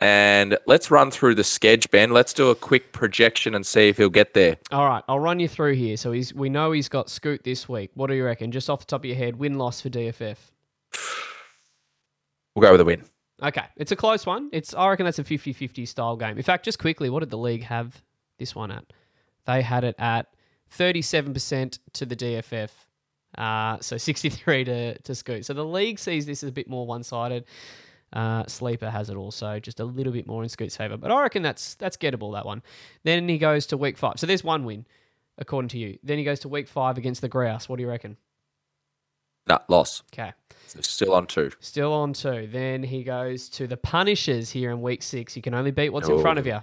And 0.00 0.58
let's 0.66 0.90
run 0.90 1.10
through 1.10 1.36
the 1.36 1.44
sketch, 1.44 1.90
Ben. 1.90 2.10
Let's 2.10 2.32
do 2.32 2.50
a 2.50 2.54
quick 2.54 2.92
projection 2.92 3.54
and 3.54 3.64
see 3.64 3.88
if 3.88 3.96
he'll 3.96 4.10
get 4.10 4.34
there. 4.34 4.56
All 4.70 4.86
right, 4.86 5.04
I'll 5.08 5.20
run 5.20 5.40
you 5.40 5.48
through 5.48 5.74
here. 5.74 5.96
So 5.96 6.12
he's 6.12 6.34
we 6.34 6.48
know 6.48 6.72
he's 6.72 6.88
got 6.88 7.08
Scoot 7.08 7.44
this 7.44 7.68
week. 7.68 7.90
What 7.94 8.08
do 8.08 8.14
you 8.14 8.24
reckon? 8.24 8.52
Just 8.52 8.68
off 8.68 8.80
the 8.80 8.86
top 8.86 9.02
of 9.02 9.04
your 9.06 9.16
head, 9.16 9.36
win 9.36 9.56
loss 9.56 9.80
for 9.80 9.88
DFF. 9.88 10.36
We'll 12.54 12.62
go 12.62 12.72
with 12.72 12.80
a 12.80 12.84
win. 12.84 13.04
Okay, 13.42 13.64
it's 13.76 13.92
a 13.92 13.96
close 13.96 14.26
one. 14.26 14.48
It's 14.52 14.74
I 14.74 14.88
reckon 14.88 15.04
that's 15.04 15.18
a 15.18 15.24
50-50 15.24 15.88
style 15.88 16.16
game. 16.16 16.36
In 16.36 16.42
fact, 16.42 16.64
just 16.64 16.78
quickly, 16.78 17.10
what 17.10 17.20
did 17.20 17.30
the 17.30 17.38
league 17.38 17.64
have 17.64 18.02
this 18.38 18.54
one 18.54 18.70
at? 18.70 18.84
They 19.46 19.62
had 19.62 19.84
it 19.84 19.96
at 19.98 20.26
37% 20.76 21.78
to 21.94 22.06
the 22.06 22.16
DFF. 22.16 22.70
Uh, 23.36 23.78
so 23.80 23.96
63 23.96 24.64
to, 24.64 24.98
to 24.98 25.14
Scoot. 25.14 25.44
So 25.44 25.52
the 25.52 25.64
league 25.64 25.98
sees 25.98 26.26
this 26.26 26.42
as 26.42 26.48
a 26.48 26.52
bit 26.52 26.68
more 26.68 26.86
one-sided. 26.86 27.44
Uh, 28.14 28.44
Sleeper 28.46 28.90
has 28.90 29.10
it 29.10 29.16
also, 29.16 29.58
just 29.58 29.80
a 29.80 29.84
little 29.84 30.12
bit 30.12 30.26
more 30.26 30.42
in 30.44 30.48
Scoot's 30.48 30.76
favour. 30.76 30.96
But 30.96 31.10
I 31.10 31.20
reckon 31.20 31.42
that's 31.42 31.74
that's 31.74 31.96
gettable, 31.96 32.32
that 32.34 32.46
one. 32.46 32.62
Then 33.02 33.28
he 33.28 33.38
goes 33.38 33.66
to 33.66 33.76
week 33.76 33.98
five. 33.98 34.14
So 34.18 34.26
there's 34.26 34.44
one 34.44 34.64
win, 34.64 34.86
according 35.36 35.68
to 35.70 35.78
you. 35.78 35.98
Then 36.02 36.18
he 36.18 36.24
goes 36.24 36.38
to 36.40 36.48
week 36.48 36.68
five 36.68 36.96
against 36.96 37.20
the 37.22 37.28
Grouse. 37.28 37.68
What 37.68 37.76
do 37.76 37.82
you 37.82 37.88
reckon? 37.88 38.16
Nah, 39.48 39.58
loss. 39.68 40.02
Okay. 40.12 40.32
So 40.68 40.80
still 40.80 41.12
on 41.12 41.26
two. 41.26 41.50
Still 41.60 41.92
on 41.92 42.12
two. 42.12 42.48
Then 42.50 42.84
he 42.84 43.02
goes 43.02 43.48
to 43.50 43.66
the 43.66 43.76
Punishers 43.76 44.50
here 44.50 44.70
in 44.70 44.80
week 44.80 45.02
six. 45.02 45.34
You 45.36 45.42
can 45.42 45.52
only 45.52 45.72
beat 45.72 45.90
what's 45.90 46.08
in 46.08 46.20
front 46.20 46.38
of 46.38 46.46
you. 46.46 46.60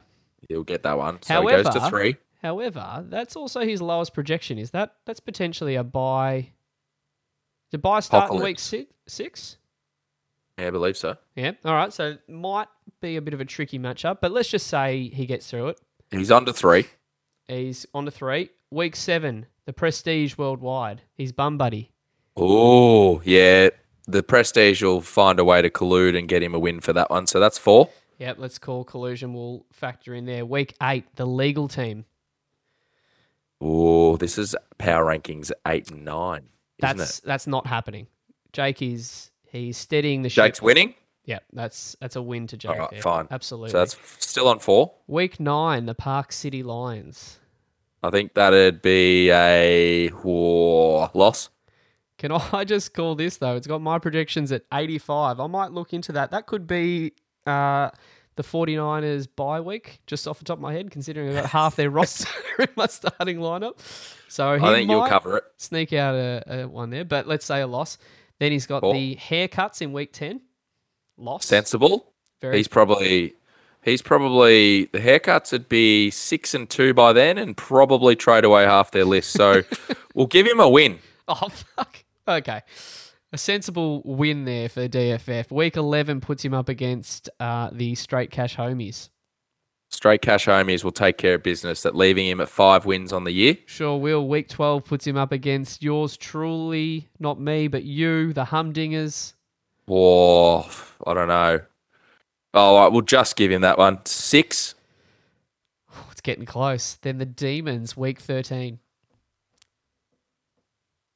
He'll 0.48 0.64
get 0.64 0.84
that 0.84 0.98
one. 0.98 1.22
So 1.22 1.42
he 1.42 1.50
goes 1.50 1.66
to 1.66 1.80
However- 1.80 1.90
three. 1.90 2.16
However, 2.42 3.06
that's 3.08 3.36
also 3.36 3.60
his 3.60 3.84
lowest 3.84 4.16
projection. 4.16 4.58
Is 4.58 4.72
that 4.72 4.96
that's 5.06 5.20
potentially 5.20 5.76
a 5.76 5.84
bye? 5.84 6.50
The 7.70 7.78
bye 7.78 8.00
start 8.00 8.32
in 8.32 8.42
week 8.42 8.58
six? 8.58 8.92
Six? 9.08 9.58
Yeah, 10.62 10.68
I 10.68 10.72
believe 10.72 10.96
so. 10.96 11.18
Yeah. 11.36 11.54
All 11.66 11.74
right. 11.74 11.92
So 11.92 12.18
might 12.28 12.68
be 13.02 13.16
a 13.16 13.22
bit 13.22 13.34
of 13.34 13.42
a 13.42 13.46
tricky 13.46 13.80
matchup, 13.80 14.20
but 14.22 14.32
let's 14.32 14.48
just 14.50 14.68
say 14.68 15.10
he 15.10 15.26
gets 15.26 15.50
through 15.50 15.70
it. 15.70 15.82
He's 16.12 16.30
under 16.30 16.54
three. 16.54 16.86
He's 17.48 17.88
on 17.96 18.06
to 18.06 18.12
three. 18.12 18.50
Week 18.70 18.96
seven, 18.96 19.48
the 19.66 19.74
Prestige 19.74 20.38
Worldwide. 20.38 21.02
He's 21.16 21.32
bum 21.32 21.58
buddy. 21.58 21.92
Oh, 22.38 23.22
yeah. 23.26 23.70
The 24.08 24.22
Prestige 24.22 24.84
will 24.84 25.02
find 25.02 25.40
a 25.40 25.44
way 25.44 25.62
to 25.62 25.70
collude 25.70 26.18
and 26.18 26.28
get 26.28 26.44
him 26.44 26.54
a 26.54 26.60
win 26.60 26.80
for 26.80 26.94
that 26.94 27.10
one. 27.10 27.26
So 27.28 27.40
that's 27.40 27.58
four. 27.58 27.90
Yep. 28.20 28.38
Let's 28.40 28.60
call 28.60 28.84
collusion. 28.84 29.34
We'll 29.34 29.66
factor 29.72 30.14
in 30.14 30.26
there. 30.26 30.46
Week 30.46 30.76
eight, 30.82 31.06
the 31.16 31.26
legal 31.26 31.68
team. 31.68 32.06
Oh, 33.60 34.16
this 34.18 34.38
is 34.38 34.56
power 34.78 35.06
rankings 35.06 35.52
eight 35.68 35.90
and 35.90 36.06
nine, 36.06 36.50
isn't 36.84 36.98
That's 36.98 37.20
it? 37.20 37.26
that's 37.26 37.48
not 37.48 37.68
happening. 37.68 38.08
Jake 38.54 38.82
is 38.82 39.31
he's 39.52 39.78
steadying 39.78 40.22
the 40.22 40.30
ship. 40.30 40.46
Jake's 40.46 40.62
winning. 40.62 40.96
Yeah, 41.26 41.40
that's 41.54 41.96
that's 42.00 42.16
a 42.16 42.22
win 42.22 42.48
to 42.48 42.58
Jake. 42.58 42.72
All 42.72 42.78
right, 42.78 42.92
there. 42.92 43.02
fine. 43.02 43.28
Absolutely. 43.30 43.70
So 43.70 43.78
that's 43.78 43.98
still 44.20 44.48
on 44.48 44.60
four. 44.60 44.94
week 45.08 45.40
nine, 45.40 45.86
the 45.86 45.94
Park 45.94 46.32
City 46.32 46.64
Lions. 46.64 47.40
I 48.04 48.10
think 48.10 48.34
that'd 48.34 48.82
be 48.82 49.30
a 49.30 50.10
whoa, 50.10 51.12
loss. 51.14 51.50
Can 52.18 52.32
I 52.54 52.64
just 52.64 52.94
call 52.94 53.16
this 53.16 53.38
though? 53.38 53.56
It's 53.56 53.68
got 53.68 53.82
my 53.82 54.00
projections 54.00 54.52
at 54.52 54.64
85. 54.74 55.40
I 55.40 55.48
might 55.48 55.72
look 55.72 55.94
into 55.94 56.12
that. 56.14 56.32
That 56.32 56.48
could 56.48 56.66
be 56.66 57.14
uh, 57.46 57.92
the 58.36 58.44
49ers 58.44 59.28
bye 59.36 59.62
week, 59.62 60.02
just 60.08 60.28
off 60.28 60.40
the 60.40 60.46
top 60.46 60.58
of 60.58 60.62
my 60.62 60.74
head, 60.74 60.90
considering 60.90 61.30
I've 61.30 61.44
got 61.44 61.46
half 61.52 61.76
their 61.76 61.92
roster 61.92 62.30
in 62.60 62.68
my 62.76 62.88
starting 62.88 63.38
lineup. 63.38 63.80
So 64.28 64.54
I 64.54 64.74
think 64.74 64.90
you'll 64.90 65.08
cover 65.08 65.38
it. 65.38 65.44
sneak 65.58 65.94
out 65.94 66.16
a, 66.16 66.44
a 66.48 66.68
one 66.68 66.90
there, 66.90 67.06
but 67.06 67.28
let's 67.28 67.46
say 67.46 67.62
a 67.62 67.68
loss. 67.68 67.98
Then 68.42 68.52
he's 68.52 68.66
got 68.66 68.82
the 68.82 69.16
haircuts 69.18 69.84
in 69.84 69.94
week 69.94 70.14
10. 70.14 70.42
Lost. 71.16 71.48
Sensible. 71.48 72.12
Very 72.42 72.58
He's 72.58 72.68
probably 72.68 73.36
he's 73.84 74.02
probably 74.02 74.86
the 74.86 74.98
haircuts 74.98 75.52
would 75.52 75.70
be 75.70 76.10
six 76.10 76.56
and 76.56 76.68
two 76.68 76.92
by 76.96 77.14
then, 77.14 77.38
and 77.38 77.56
probably 77.56 78.16
trade 78.16 78.44
away 78.44 78.64
half 78.64 78.90
their 78.90 79.06
list. 79.06 79.30
So 79.34 79.62
we'll 80.16 80.26
give 80.26 80.48
him 80.48 80.60
a 80.60 80.68
win. 80.68 80.98
Oh, 81.28 81.50
fuck. 81.50 82.04
Okay. 82.28 82.62
A 83.32 83.38
sensible 83.38 84.02
win 84.04 84.46
there 84.46 84.70
for 84.70 84.88
DFF. 84.88 85.52
Week 85.52 85.78
11 85.78 86.20
puts 86.22 86.44
him 86.44 86.56
up 86.56 86.68
against 86.68 87.30
uh, 87.40 87.70
the 87.72 87.94
straight 87.94 88.32
cash 88.32 88.58
homies. 88.58 89.10
Straight 89.92 90.22
cash 90.22 90.46
homies 90.46 90.84
will 90.86 90.94
take 90.94 91.18
care 91.18 91.36
of 91.36 91.44
business. 91.44 91.84
That 91.84 91.96
leaving 91.96 92.26
him 92.26 92.40
at 92.40 92.48
five 92.50 92.86
wins 92.86 93.12
on 93.12 93.26
the 93.26 93.32
year. 93.32 93.58
Sure 93.66 93.98
will. 93.98 94.28
Week 94.28 94.48
12 94.48 94.86
puts 94.86 95.06
him 95.06 95.18
up 95.18 95.32
against 95.34 95.84
yours 95.84 96.16
truly, 96.16 97.10
not 97.20 97.40
me, 97.40 97.68
but 97.68 97.84
you, 97.84 98.32
the 98.32 98.46
Humdingers. 98.46 99.34
Whoa, 99.86 100.66
I 101.06 101.14
don't 101.14 101.28
know. 101.28 101.60
Oh, 102.54 102.60
all 102.60 102.84
right, 102.84 102.92
we'll 102.92 103.02
just 103.02 103.36
give 103.36 103.52
him 103.52 103.62
that 103.62 103.78
one. 103.78 104.00
Six. 104.06 104.76
Oh, 105.94 106.08
it's 106.12 106.22
getting 106.22 106.46
close. 106.46 106.96
Then 107.02 107.18
the 107.18 107.26
Demons, 107.26 107.98
week 107.98 108.20
13. 108.20 108.80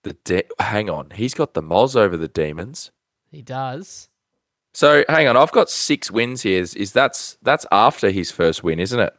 The 0.03 0.13
de- 0.26 0.43
hang 0.59 0.89
on, 0.89 1.11
he's 1.11 1.34
got 1.34 1.53
the 1.53 1.63
Moz 1.63 1.95
over 1.95 2.17
the 2.17 2.28
Demons. 2.28 2.91
He 3.32 3.41
does. 3.41 4.09
So 4.76 5.05
hang 5.07 5.26
on, 5.30 5.38
I've 5.38 5.53
got 5.53 5.69
six 5.69 6.11
wins 6.11 6.41
here. 6.41 6.59
Is, 6.61 6.76
is 6.76 6.91
that's 6.91 7.38
that's 7.41 7.65
after 7.71 8.09
his 8.11 8.30
first 8.30 8.61
win, 8.61 8.78
isn't 8.80 8.99
it? 8.99 9.15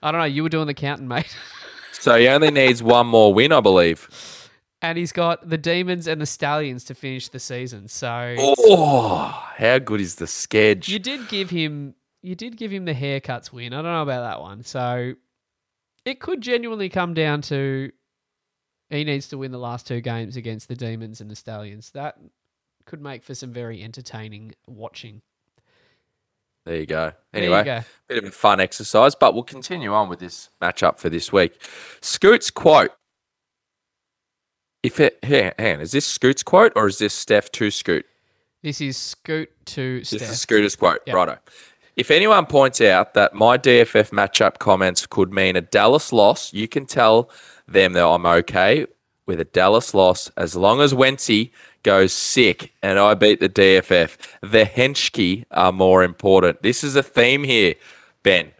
I 0.00 0.12
don't 0.12 0.20
know. 0.20 0.24
You 0.26 0.44
were 0.44 0.48
doing 0.48 0.68
the 0.68 0.74
counting, 0.74 1.08
mate. 1.08 1.36
So 1.92 2.18
he 2.18 2.28
only 2.28 2.50
needs 2.50 2.82
one 2.82 3.06
more 3.06 3.32
win, 3.32 3.50
I 3.50 3.60
believe. 3.60 4.50
and 4.82 4.98
he's 4.98 5.12
got 5.12 5.48
the 5.48 5.56
Demons 5.56 6.06
and 6.06 6.20
the 6.20 6.26
Stallions 6.26 6.84
to 6.84 6.94
finish 6.94 7.28
the 7.28 7.38
season. 7.38 7.88
So 7.88 8.34
Oh, 8.38 9.26
how 9.56 9.78
good 9.78 10.02
is 10.02 10.16
the 10.16 10.26
sketch? 10.26 10.86
You 10.88 10.98
did 10.98 11.28
give 11.28 11.48
him 11.48 11.94
you 12.20 12.34
did 12.34 12.58
give 12.58 12.70
him 12.72 12.84
the 12.84 12.92
haircuts 12.92 13.52
win. 13.52 13.72
I 13.72 13.76
don't 13.76 13.84
know 13.92 14.02
about 14.02 14.20
that 14.28 14.40
one. 14.42 14.62
So 14.64 15.14
it 16.04 16.20
could 16.20 16.42
genuinely 16.42 16.90
come 16.90 17.14
down 17.14 17.40
to 17.42 17.90
he 18.90 19.04
needs 19.04 19.28
to 19.28 19.38
win 19.38 19.50
the 19.50 19.58
last 19.58 19.86
two 19.86 20.02
games 20.02 20.36
against 20.36 20.68
the 20.68 20.76
Demons 20.76 21.22
and 21.22 21.30
the 21.30 21.36
Stallions. 21.36 21.90
That 21.92 22.18
could 22.86 23.00
make 23.00 23.22
for 23.22 23.34
some 23.34 23.52
very 23.52 23.82
entertaining 23.82 24.54
watching. 24.66 25.22
There 26.64 26.76
you 26.76 26.86
go. 26.86 27.12
You 27.32 27.38
Anyway, 27.40 27.64
go. 27.64 27.80
bit 28.08 28.18
of 28.18 28.24
a 28.24 28.30
fun 28.30 28.58
exercise, 28.58 29.14
but 29.14 29.34
we'll 29.34 29.42
continue 29.42 29.92
on 29.92 30.08
with 30.08 30.18
this 30.18 30.48
matchup 30.62 30.98
for 30.98 31.10
this 31.10 31.32
week. 31.32 31.60
Scoot's 32.00 32.50
quote. 32.50 32.92
If 34.82 35.00
it, 35.00 35.18
hang, 35.22 35.52
on, 35.58 35.80
is 35.80 35.92
this 35.92 36.06
Scoot's 36.06 36.42
quote 36.42 36.72
or 36.76 36.86
is 36.86 36.98
this 36.98 37.14
Steph 37.14 37.50
to 37.52 37.70
Scoot? 37.70 38.06
This 38.62 38.80
is 38.80 38.96
Scoot 38.96 39.50
to 39.66 40.00
This 40.00 40.12
is 40.14 40.40
Scooter's 40.40 40.76
quote. 40.76 41.00
Yep. 41.06 41.14
Righto. 41.16 41.38
If 41.96 42.10
anyone 42.10 42.46
points 42.46 42.80
out 42.80 43.14
that 43.14 43.34
my 43.34 43.56
DFF 43.56 44.10
matchup 44.10 44.58
comments 44.58 45.06
could 45.06 45.32
mean 45.32 45.54
a 45.54 45.60
Dallas 45.60 46.12
loss, 46.12 46.52
you 46.52 46.66
can 46.66 46.86
tell 46.86 47.30
them 47.68 47.92
that 47.92 48.04
I'm 48.04 48.26
okay 48.26 48.86
with 49.26 49.40
a 49.40 49.44
Dallas 49.44 49.94
loss 49.94 50.30
as 50.36 50.54
long 50.56 50.80
as 50.80 50.92
Wency 50.92 51.50
goes 51.82 52.12
sick 52.12 52.72
and 52.82 52.98
I 52.98 53.14
beat 53.14 53.40
the 53.40 53.48
DFF. 53.48 54.16
The 54.40 54.64
Henschke 54.64 55.44
are 55.50 55.72
more 55.72 56.02
important. 56.02 56.62
This 56.62 56.82
is 56.84 56.96
a 56.96 57.02
theme 57.02 57.44
here, 57.44 57.74
Ben, 58.22 58.52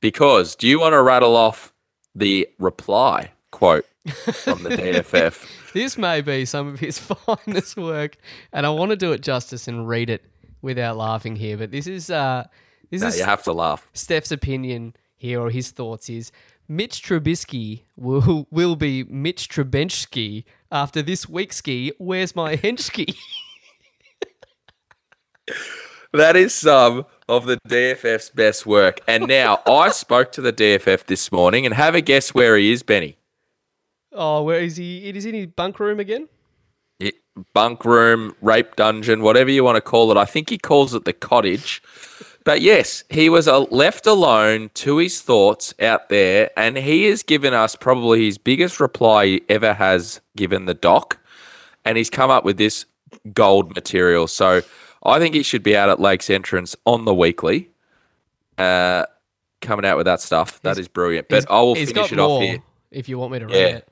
because 0.00 0.54
do 0.54 0.66
you 0.66 0.80
want 0.80 0.92
to 0.94 1.02
rattle 1.02 1.36
off 1.36 1.72
the 2.14 2.48
reply 2.58 3.32
quote 3.50 3.86
from 4.32 4.62
the 4.62 4.70
DFF? 4.70 5.46
This 5.74 5.98
may 5.98 6.22
be 6.22 6.46
some 6.46 6.66
of 6.68 6.80
his 6.80 6.98
finest 7.26 7.76
work, 7.76 8.16
and 8.54 8.64
I 8.64 8.70
want 8.70 8.90
to 8.90 8.96
do 8.96 9.12
it 9.12 9.20
justice 9.20 9.68
and 9.68 9.86
read 9.86 10.08
it 10.08 10.24
without 10.62 10.96
laughing 10.96 11.36
here. 11.36 11.58
But 11.58 11.70
this 11.70 11.86
is 11.86 12.10
uh, 12.10 12.46
this 12.90 13.02
No, 13.02 13.08
is 13.08 13.18
you 13.18 13.24
have 13.24 13.42
to 13.44 13.52
laugh. 13.52 13.86
Steph's 13.92 14.32
opinion 14.32 14.94
here, 15.16 15.40
or 15.40 15.50
his 15.50 15.70
thoughts, 15.70 16.08
is 16.08 16.32
Mitch 16.68 17.02
Trubisky 17.02 17.82
will 17.96 18.46
will 18.50 18.76
be 18.76 19.04
Mitch 19.04 19.48
Trubensky 19.48 20.44
after 20.70 21.00
this 21.02 21.28
week's 21.28 21.56
ski. 21.56 21.92
Where's 21.98 22.36
my 22.36 22.56
henchki? 22.64 23.16
That 26.12 26.36
is 26.36 26.54
some 26.54 27.04
of 27.28 27.46
the 27.46 27.58
DFF's 27.68 28.30
best 28.30 28.66
work. 28.66 29.00
And 29.06 29.26
now 29.28 29.60
I 29.66 29.90
spoke 29.90 30.32
to 30.32 30.40
the 30.40 30.52
DFF 30.52 31.04
this 31.04 31.30
morning 31.30 31.66
and 31.66 31.74
have 31.74 31.94
a 31.94 32.00
guess 32.00 32.32
where 32.34 32.56
he 32.56 32.72
is, 32.72 32.82
Benny. 32.82 33.18
oh, 34.12 34.42
where 34.42 34.60
is 34.60 34.76
he? 34.78 35.04
It 35.08 35.16
is 35.16 35.26
in 35.26 35.34
his 35.34 35.46
bunk 35.46 35.78
room 35.80 36.00
again. 36.00 36.28
It- 36.98 37.16
bunk 37.54 37.84
room, 37.84 38.34
rape 38.40 38.74
dungeon, 38.74 39.22
whatever 39.22 39.50
you 39.50 39.62
want 39.62 39.76
to 39.76 39.80
call 39.82 40.10
it. 40.10 40.16
I 40.16 40.24
think 40.24 40.48
he 40.50 40.58
calls 40.58 40.94
it 40.94 41.04
the 41.04 41.12
cottage. 41.12 41.82
But 42.48 42.62
yes, 42.62 43.04
he 43.10 43.28
was 43.28 43.46
uh, 43.46 43.64
left 43.64 44.06
alone 44.06 44.70
to 44.72 44.96
his 44.96 45.20
thoughts 45.20 45.74
out 45.82 46.08
there, 46.08 46.50
and 46.56 46.78
he 46.78 47.04
has 47.04 47.22
given 47.22 47.52
us 47.52 47.76
probably 47.76 48.24
his 48.24 48.38
biggest 48.38 48.80
reply 48.80 49.26
he 49.26 49.42
ever 49.50 49.74
has 49.74 50.22
given 50.34 50.64
the 50.64 50.72
doc, 50.72 51.18
and 51.84 51.98
he's 51.98 52.08
come 52.08 52.30
up 52.30 52.46
with 52.46 52.56
this 52.56 52.86
gold 53.34 53.74
material. 53.74 54.26
So 54.26 54.62
I 55.02 55.18
think 55.18 55.34
he 55.34 55.42
should 55.42 55.62
be 55.62 55.76
out 55.76 55.90
at 55.90 56.00
Lakes 56.00 56.30
Entrance 56.30 56.74
on 56.86 57.04
the 57.04 57.12
weekly, 57.12 57.68
uh, 58.56 59.04
coming 59.60 59.84
out 59.84 59.98
with 59.98 60.06
that 60.06 60.22
stuff. 60.22 60.58
That 60.62 60.70
He's- 60.78 60.84
is 60.84 60.88
brilliant. 60.88 61.28
But 61.28 61.50
I 61.50 61.60
will 61.60 61.74
finish 61.74 62.12
it 62.12 62.18
off 62.18 62.42
here. 62.42 62.62
If 62.90 63.10
you 63.10 63.18
want 63.18 63.32
me 63.32 63.40
to 63.40 63.46
read 63.46 63.54
Yeah. 63.56 63.76
it. 63.76 63.88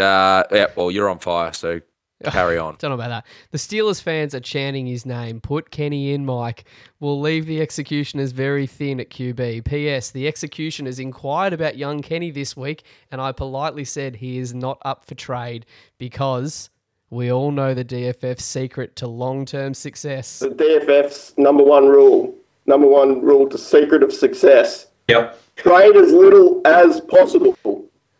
Uh, 0.00 0.44
yeah, 0.52 0.66
well, 0.76 0.92
you're 0.92 1.08
on 1.10 1.18
fire, 1.18 1.52
so 1.52 1.80
carry 2.30 2.58
on. 2.58 2.76
Don't 2.78 2.90
know 2.90 2.94
about 2.94 3.08
that. 3.08 3.26
The 3.50 3.58
Steelers 3.58 4.00
fans 4.02 4.34
are 4.34 4.40
chanting 4.40 4.86
his 4.86 5.04
name. 5.04 5.40
Put 5.40 5.70
Kenny 5.70 6.12
in, 6.12 6.24
Mike. 6.24 6.64
We'll 7.00 7.20
leave 7.20 7.46
the 7.46 7.60
executioners 7.60 8.32
very 8.32 8.66
thin 8.66 9.00
at 9.00 9.10
QB. 9.10 9.64
P.S. 9.64 10.10
The 10.10 10.28
executioners 10.28 10.98
inquired 10.98 11.52
about 11.52 11.76
young 11.76 12.02
Kenny 12.02 12.30
this 12.30 12.56
week, 12.56 12.84
and 13.10 13.20
I 13.20 13.32
politely 13.32 13.84
said 13.84 14.16
he 14.16 14.38
is 14.38 14.54
not 14.54 14.78
up 14.82 15.04
for 15.04 15.14
trade 15.14 15.66
because 15.98 16.70
we 17.10 17.30
all 17.30 17.50
know 17.50 17.74
the 17.74 17.84
DFF's 17.84 18.44
secret 18.44 18.96
to 18.96 19.06
long 19.06 19.44
term 19.44 19.74
success. 19.74 20.38
The 20.38 20.48
DFF's 20.48 21.34
number 21.36 21.62
one 21.62 21.86
rule, 21.86 22.34
number 22.66 22.86
one 22.86 23.20
rule 23.20 23.48
to 23.48 23.58
secret 23.58 24.02
of 24.02 24.12
success. 24.12 24.88
Yep. 25.08 25.40
Trade 25.56 25.96
as 25.96 26.12
little 26.12 26.60
as 26.64 27.00
possible. 27.02 27.56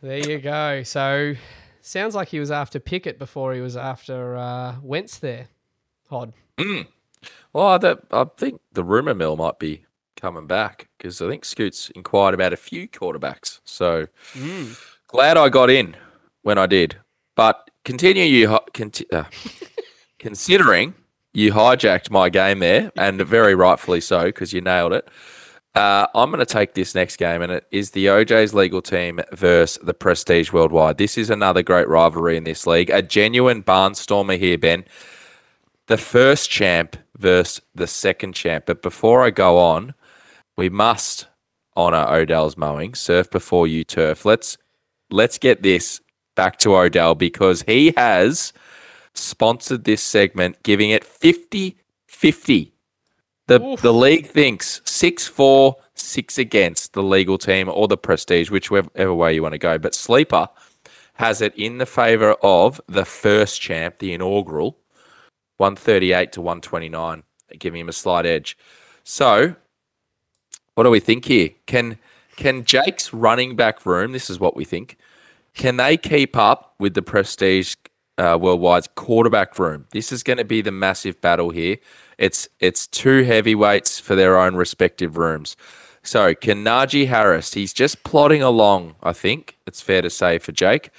There 0.02 0.18
you 0.18 0.38
go. 0.38 0.82
So, 0.82 1.34
sounds 1.84 2.14
like 2.14 2.28
he 2.28 2.40
was 2.40 2.50
after 2.50 2.78
Pickett 2.80 3.18
before 3.18 3.54
he 3.54 3.60
was 3.60 3.76
after 3.76 4.36
uh, 4.36 4.76
Wentz 4.82 5.18
there. 5.18 5.48
Hod. 6.10 6.32
Well, 7.52 7.66
I, 7.68 7.78
don't- 7.78 8.04
I 8.10 8.24
think 8.36 8.60
the 8.72 8.84
rumor 8.84 9.14
mill 9.14 9.36
might 9.36 9.58
be 9.58 9.84
coming 10.16 10.46
back 10.46 10.88
because 10.98 11.20
I 11.22 11.28
think 11.28 11.44
Scoots 11.44 11.90
inquired 11.90 12.34
about 12.34 12.52
a 12.52 12.56
few 12.56 12.88
quarterbacks. 12.88 13.60
So 13.64 14.06
glad 15.08 15.36
I 15.36 15.48
got 15.48 15.70
in 15.70 15.96
when 16.42 16.58
I 16.58 16.66
did. 16.66 16.96
But 17.34 17.70
continue 17.84 18.24
you 18.24 18.58
conti- 18.72 19.10
uh, 19.10 19.24
considering 20.18 20.94
you 21.32 21.52
hijacked 21.52 22.10
my 22.10 22.28
game 22.28 22.60
there, 22.60 22.92
and 22.96 23.20
very 23.22 23.54
rightfully 23.56 24.00
so 24.00 24.26
because 24.26 24.52
you 24.52 24.60
nailed 24.60 24.92
it. 24.92 25.08
Uh, 25.74 26.06
I'm 26.14 26.30
going 26.30 26.38
to 26.38 26.46
take 26.46 26.74
this 26.74 26.94
next 26.94 27.16
game, 27.16 27.42
and 27.42 27.50
it 27.50 27.66
is 27.72 27.90
the 27.90 28.06
OJ's 28.06 28.54
legal 28.54 28.80
team 28.80 29.20
versus 29.32 29.82
the 29.82 29.94
Prestige 29.94 30.52
Worldwide. 30.52 30.98
This 30.98 31.18
is 31.18 31.30
another 31.30 31.62
great 31.62 31.88
rivalry 31.88 32.36
in 32.36 32.44
this 32.44 32.66
league. 32.66 32.90
A 32.90 33.02
genuine 33.02 33.62
barnstormer 33.62 34.38
here, 34.38 34.56
Ben 34.56 34.84
the 35.86 35.98
first 35.98 36.50
champ 36.50 36.96
versus 37.16 37.60
the 37.74 37.86
second 37.86 38.34
champ. 38.34 38.66
But 38.66 38.82
before 38.82 39.22
I 39.22 39.30
go 39.30 39.58
on, 39.58 39.94
we 40.56 40.68
must 40.68 41.26
honor 41.76 42.06
Odell's 42.08 42.56
mowing. 42.56 42.94
Surf 42.94 43.30
before 43.30 43.66
you 43.66 43.84
turf. 43.84 44.24
Let's 44.24 44.56
let's 45.10 45.38
get 45.38 45.62
this 45.62 46.00
back 46.34 46.58
to 46.58 46.76
Odell 46.76 47.14
because 47.14 47.62
he 47.62 47.92
has 47.96 48.52
sponsored 49.14 49.84
this 49.84 50.02
segment, 50.02 50.62
giving 50.62 50.90
it 50.90 51.04
50 51.04 51.78
50. 52.06 52.73
The, 53.46 53.76
the 53.82 53.92
league 53.92 54.26
thinks 54.26 54.80
6 54.84 55.26
4, 55.28 55.76
6 55.94 56.38
against 56.38 56.94
the 56.94 57.02
legal 57.02 57.36
team 57.36 57.68
or 57.68 57.88
the 57.88 57.96
prestige, 57.96 58.50
whichever 58.50 59.14
way 59.14 59.34
you 59.34 59.42
want 59.42 59.52
to 59.52 59.58
go. 59.58 59.78
But 59.78 59.94
Sleeper 59.94 60.48
has 61.14 61.42
it 61.42 61.54
in 61.54 61.78
the 61.78 61.86
favor 61.86 62.32
of 62.42 62.80
the 62.88 63.04
first 63.04 63.60
champ, 63.60 63.98
the 63.98 64.12
inaugural, 64.14 64.78
138 65.58 66.32
to 66.32 66.40
129, 66.40 67.22
giving 67.58 67.80
him 67.82 67.88
a 67.88 67.92
slight 67.92 68.26
edge. 68.26 68.56
So, 69.04 69.56
what 70.74 70.84
do 70.84 70.90
we 70.90 71.00
think 71.00 71.26
here? 71.26 71.50
Can 71.66 71.98
can 72.36 72.64
Jake's 72.64 73.12
running 73.12 73.54
back 73.54 73.86
room? 73.86 74.12
This 74.12 74.28
is 74.28 74.40
what 74.40 74.56
we 74.56 74.64
think. 74.64 74.96
Can 75.54 75.76
they 75.76 75.96
keep 75.96 76.36
up 76.36 76.74
with 76.80 76.94
the 76.94 77.02
prestige 77.02 77.76
uh, 78.18 78.36
worldwide's 78.36 78.88
quarterback 78.96 79.56
room? 79.58 79.86
This 79.92 80.10
is 80.10 80.24
going 80.24 80.38
to 80.38 80.44
be 80.44 80.60
the 80.60 80.72
massive 80.72 81.20
battle 81.20 81.50
here. 81.50 81.76
It's 82.18 82.48
it's 82.60 82.86
two 82.86 83.24
heavyweights 83.24 84.00
for 84.00 84.14
their 84.14 84.38
own 84.38 84.56
respective 84.56 85.16
rooms. 85.16 85.56
So 86.02 86.34
can 86.34 86.62
Najee 86.64 87.08
Harris? 87.08 87.54
He's 87.54 87.72
just 87.72 88.04
plodding 88.04 88.42
along. 88.42 88.94
I 89.02 89.12
think 89.12 89.56
it's 89.66 89.80
fair 89.80 90.02
to 90.02 90.10
say 90.10 90.38
for 90.38 90.52
Jake. 90.52 90.90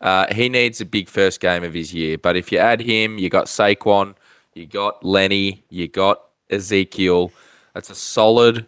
Uh, 0.00 0.32
he 0.34 0.48
needs 0.48 0.80
a 0.80 0.84
big 0.86 1.08
first 1.08 1.40
game 1.40 1.64
of 1.64 1.74
his 1.74 1.94
year. 1.94 2.18
But 2.18 2.36
if 2.36 2.50
you 2.50 2.58
add 2.58 2.80
him, 2.80 3.18
you 3.18 3.28
got 3.30 3.46
Saquon, 3.46 4.14
you 4.54 4.66
got 4.66 5.04
Lenny, 5.04 5.64
you 5.68 5.88
got 5.88 6.20
Ezekiel. 6.50 7.32
That's 7.74 7.90
a 7.90 7.94
solid 7.94 8.66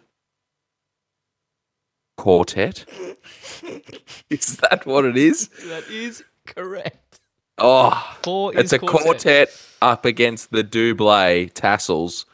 quartet. 2.15 2.85
is 4.29 4.57
that 4.57 4.85
what 4.85 5.05
it 5.05 5.17
is? 5.17 5.47
That 5.67 5.87
is 5.89 6.23
correct. 6.45 7.06
Oh, 7.57 8.15
Four 8.23 8.55
it's 8.55 8.73
a 8.73 8.79
quartet. 8.79 9.03
quartet. 9.49 9.61
up 9.81 10.05
against 10.05 10.51
the 10.51 10.63
Dublé 10.63 11.51
Tassels 11.53 12.25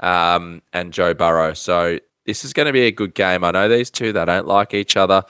um, 0.00 0.62
and 0.72 0.92
Joe 0.92 1.14
Burrow. 1.14 1.54
So 1.54 1.98
this 2.26 2.44
is 2.44 2.52
going 2.52 2.66
to 2.66 2.72
be 2.72 2.82
a 2.86 2.92
good 2.92 3.14
game. 3.14 3.44
I 3.44 3.50
know 3.52 3.68
these 3.68 3.90
two 3.90 4.12
they 4.12 4.24
don't 4.24 4.46
like 4.46 4.74
each 4.74 4.96
other. 4.96 5.22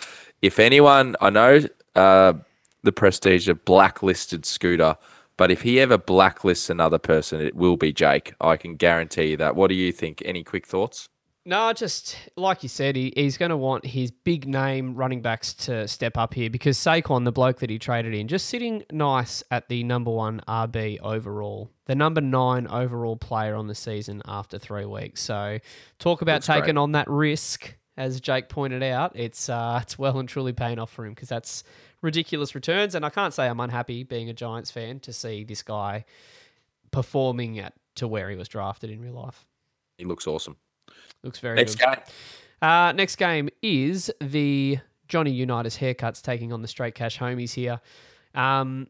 If 0.42 0.58
anyone, 0.58 1.16
I 1.20 1.30
know 1.30 1.60
uh, 1.94 2.34
the 2.82 2.92
Prestige 2.92 3.48
have 3.48 3.64
blacklisted 3.64 4.44
Scooter, 4.46 4.96
but 5.36 5.50
if 5.50 5.62
he 5.62 5.80
ever 5.80 5.98
blacklists 5.98 6.70
another 6.70 6.98
person, 6.98 7.40
it 7.40 7.54
will 7.56 7.76
be 7.76 7.92
Jake. 7.92 8.34
I 8.40 8.56
can 8.56 8.76
guarantee 8.76 9.30
you 9.30 9.36
that. 9.38 9.56
What 9.56 9.68
do 9.68 9.74
you 9.74 9.90
think? 9.92 10.22
Any 10.24 10.44
quick 10.44 10.66
thoughts? 10.66 11.08
No, 11.46 11.72
just 11.74 12.16
like 12.36 12.62
you 12.62 12.70
said, 12.70 12.96
he, 12.96 13.12
he's 13.14 13.36
going 13.36 13.50
to 13.50 13.56
want 13.56 13.84
his 13.84 14.10
big 14.10 14.48
name 14.48 14.94
running 14.94 15.20
backs 15.20 15.52
to 15.54 15.86
step 15.86 16.16
up 16.16 16.32
here 16.32 16.48
because 16.48 16.78
Saquon, 16.78 17.24
the 17.24 17.32
bloke 17.32 17.58
that 17.58 17.68
he 17.68 17.78
traded 17.78 18.14
in, 18.14 18.28
just 18.28 18.46
sitting 18.46 18.82
nice 18.90 19.42
at 19.50 19.68
the 19.68 19.84
number 19.84 20.10
one 20.10 20.40
RB 20.48 20.98
overall, 21.02 21.70
the 21.84 21.94
number 21.94 22.22
nine 22.22 22.66
overall 22.68 23.16
player 23.16 23.54
on 23.56 23.66
the 23.66 23.74
season 23.74 24.22
after 24.24 24.58
three 24.58 24.86
weeks. 24.86 25.20
So, 25.20 25.58
talk 25.98 26.22
about 26.22 26.42
taking 26.42 26.62
great. 26.62 26.76
on 26.78 26.92
that 26.92 27.10
risk, 27.10 27.76
as 27.96 28.20
Jake 28.20 28.48
pointed 28.48 28.82
out. 28.82 29.12
It's 29.14 29.50
uh, 29.50 29.80
it's 29.82 29.98
well 29.98 30.18
and 30.18 30.28
truly 30.28 30.54
paying 30.54 30.78
off 30.78 30.90
for 30.90 31.04
him 31.04 31.12
because 31.12 31.28
that's 31.28 31.62
ridiculous 32.00 32.54
returns. 32.54 32.94
And 32.94 33.04
I 33.04 33.10
can't 33.10 33.34
say 33.34 33.48
I'm 33.48 33.60
unhappy 33.60 34.02
being 34.02 34.30
a 34.30 34.34
Giants 34.34 34.70
fan 34.70 34.98
to 35.00 35.12
see 35.12 35.44
this 35.44 35.62
guy 35.62 36.06
performing 36.90 37.58
at 37.58 37.74
to 37.96 38.08
where 38.08 38.30
he 38.30 38.36
was 38.36 38.48
drafted 38.48 38.88
in 38.88 39.00
real 39.00 39.12
life. 39.12 39.44
He 39.98 40.04
looks 40.04 40.26
awesome. 40.26 40.56
Looks 41.24 41.40
very 41.40 41.56
Next 41.56 41.76
good. 41.76 41.86
game. 41.86 42.04
Uh, 42.62 42.92
next 42.92 43.16
game 43.16 43.48
is 43.62 44.12
the 44.20 44.78
Johnny 45.08 45.32
Unitas 45.32 45.78
haircuts 45.78 46.22
taking 46.22 46.52
on 46.52 46.62
the 46.62 46.68
straight 46.68 46.94
cash 46.94 47.18
homies 47.18 47.54
here. 47.54 47.80
Um, 48.34 48.88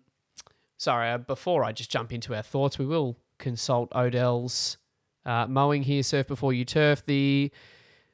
sorry, 0.77 1.11
uh, 1.11 1.19
before 1.19 1.65
I 1.65 1.73
just 1.73 1.91
jump 1.91 2.13
into 2.13 2.35
our 2.35 2.43
thoughts, 2.43 2.79
we 2.79 2.87
will 2.87 3.17
consult 3.39 3.91
Odell's 3.95 4.77
uh, 5.25 5.47
mowing 5.49 5.83
here, 5.85 6.03
surf 6.03 6.27
before 6.27 6.53
you 6.53 6.65
turf. 6.65 7.05
The 7.07 7.51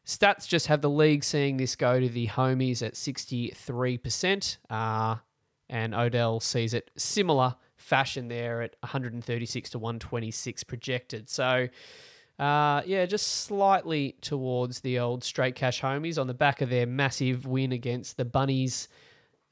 stats 0.06 0.46
just 0.46 0.68
have 0.68 0.80
the 0.80 0.90
league 0.90 1.24
seeing 1.24 1.56
this 1.56 1.76
go 1.76 2.00
to 2.00 2.08
the 2.08 2.28
homies 2.28 2.82
at 2.82 2.94
63%, 2.94 4.58
uh, 4.70 5.16
and 5.68 5.94
Odell 5.94 6.40
sees 6.40 6.74
it 6.74 6.90
similar 6.96 7.56
fashion 7.76 8.28
there 8.28 8.62
at 8.62 8.76
136 8.80 9.70
to 9.70 9.78
126 9.78 10.64
projected. 10.64 11.28
So, 11.28 11.68
uh, 12.40 12.80
yeah, 12.86 13.04
just 13.04 13.26
slightly 13.44 14.16
towards 14.22 14.80
the 14.80 14.98
old 14.98 15.22
straight 15.22 15.54
cash 15.54 15.82
homies 15.82 16.18
on 16.18 16.26
the 16.26 16.34
back 16.34 16.62
of 16.62 16.70
their 16.70 16.86
massive 16.86 17.46
win 17.46 17.70
against 17.70 18.16
the 18.16 18.24
Bunnies 18.24 18.88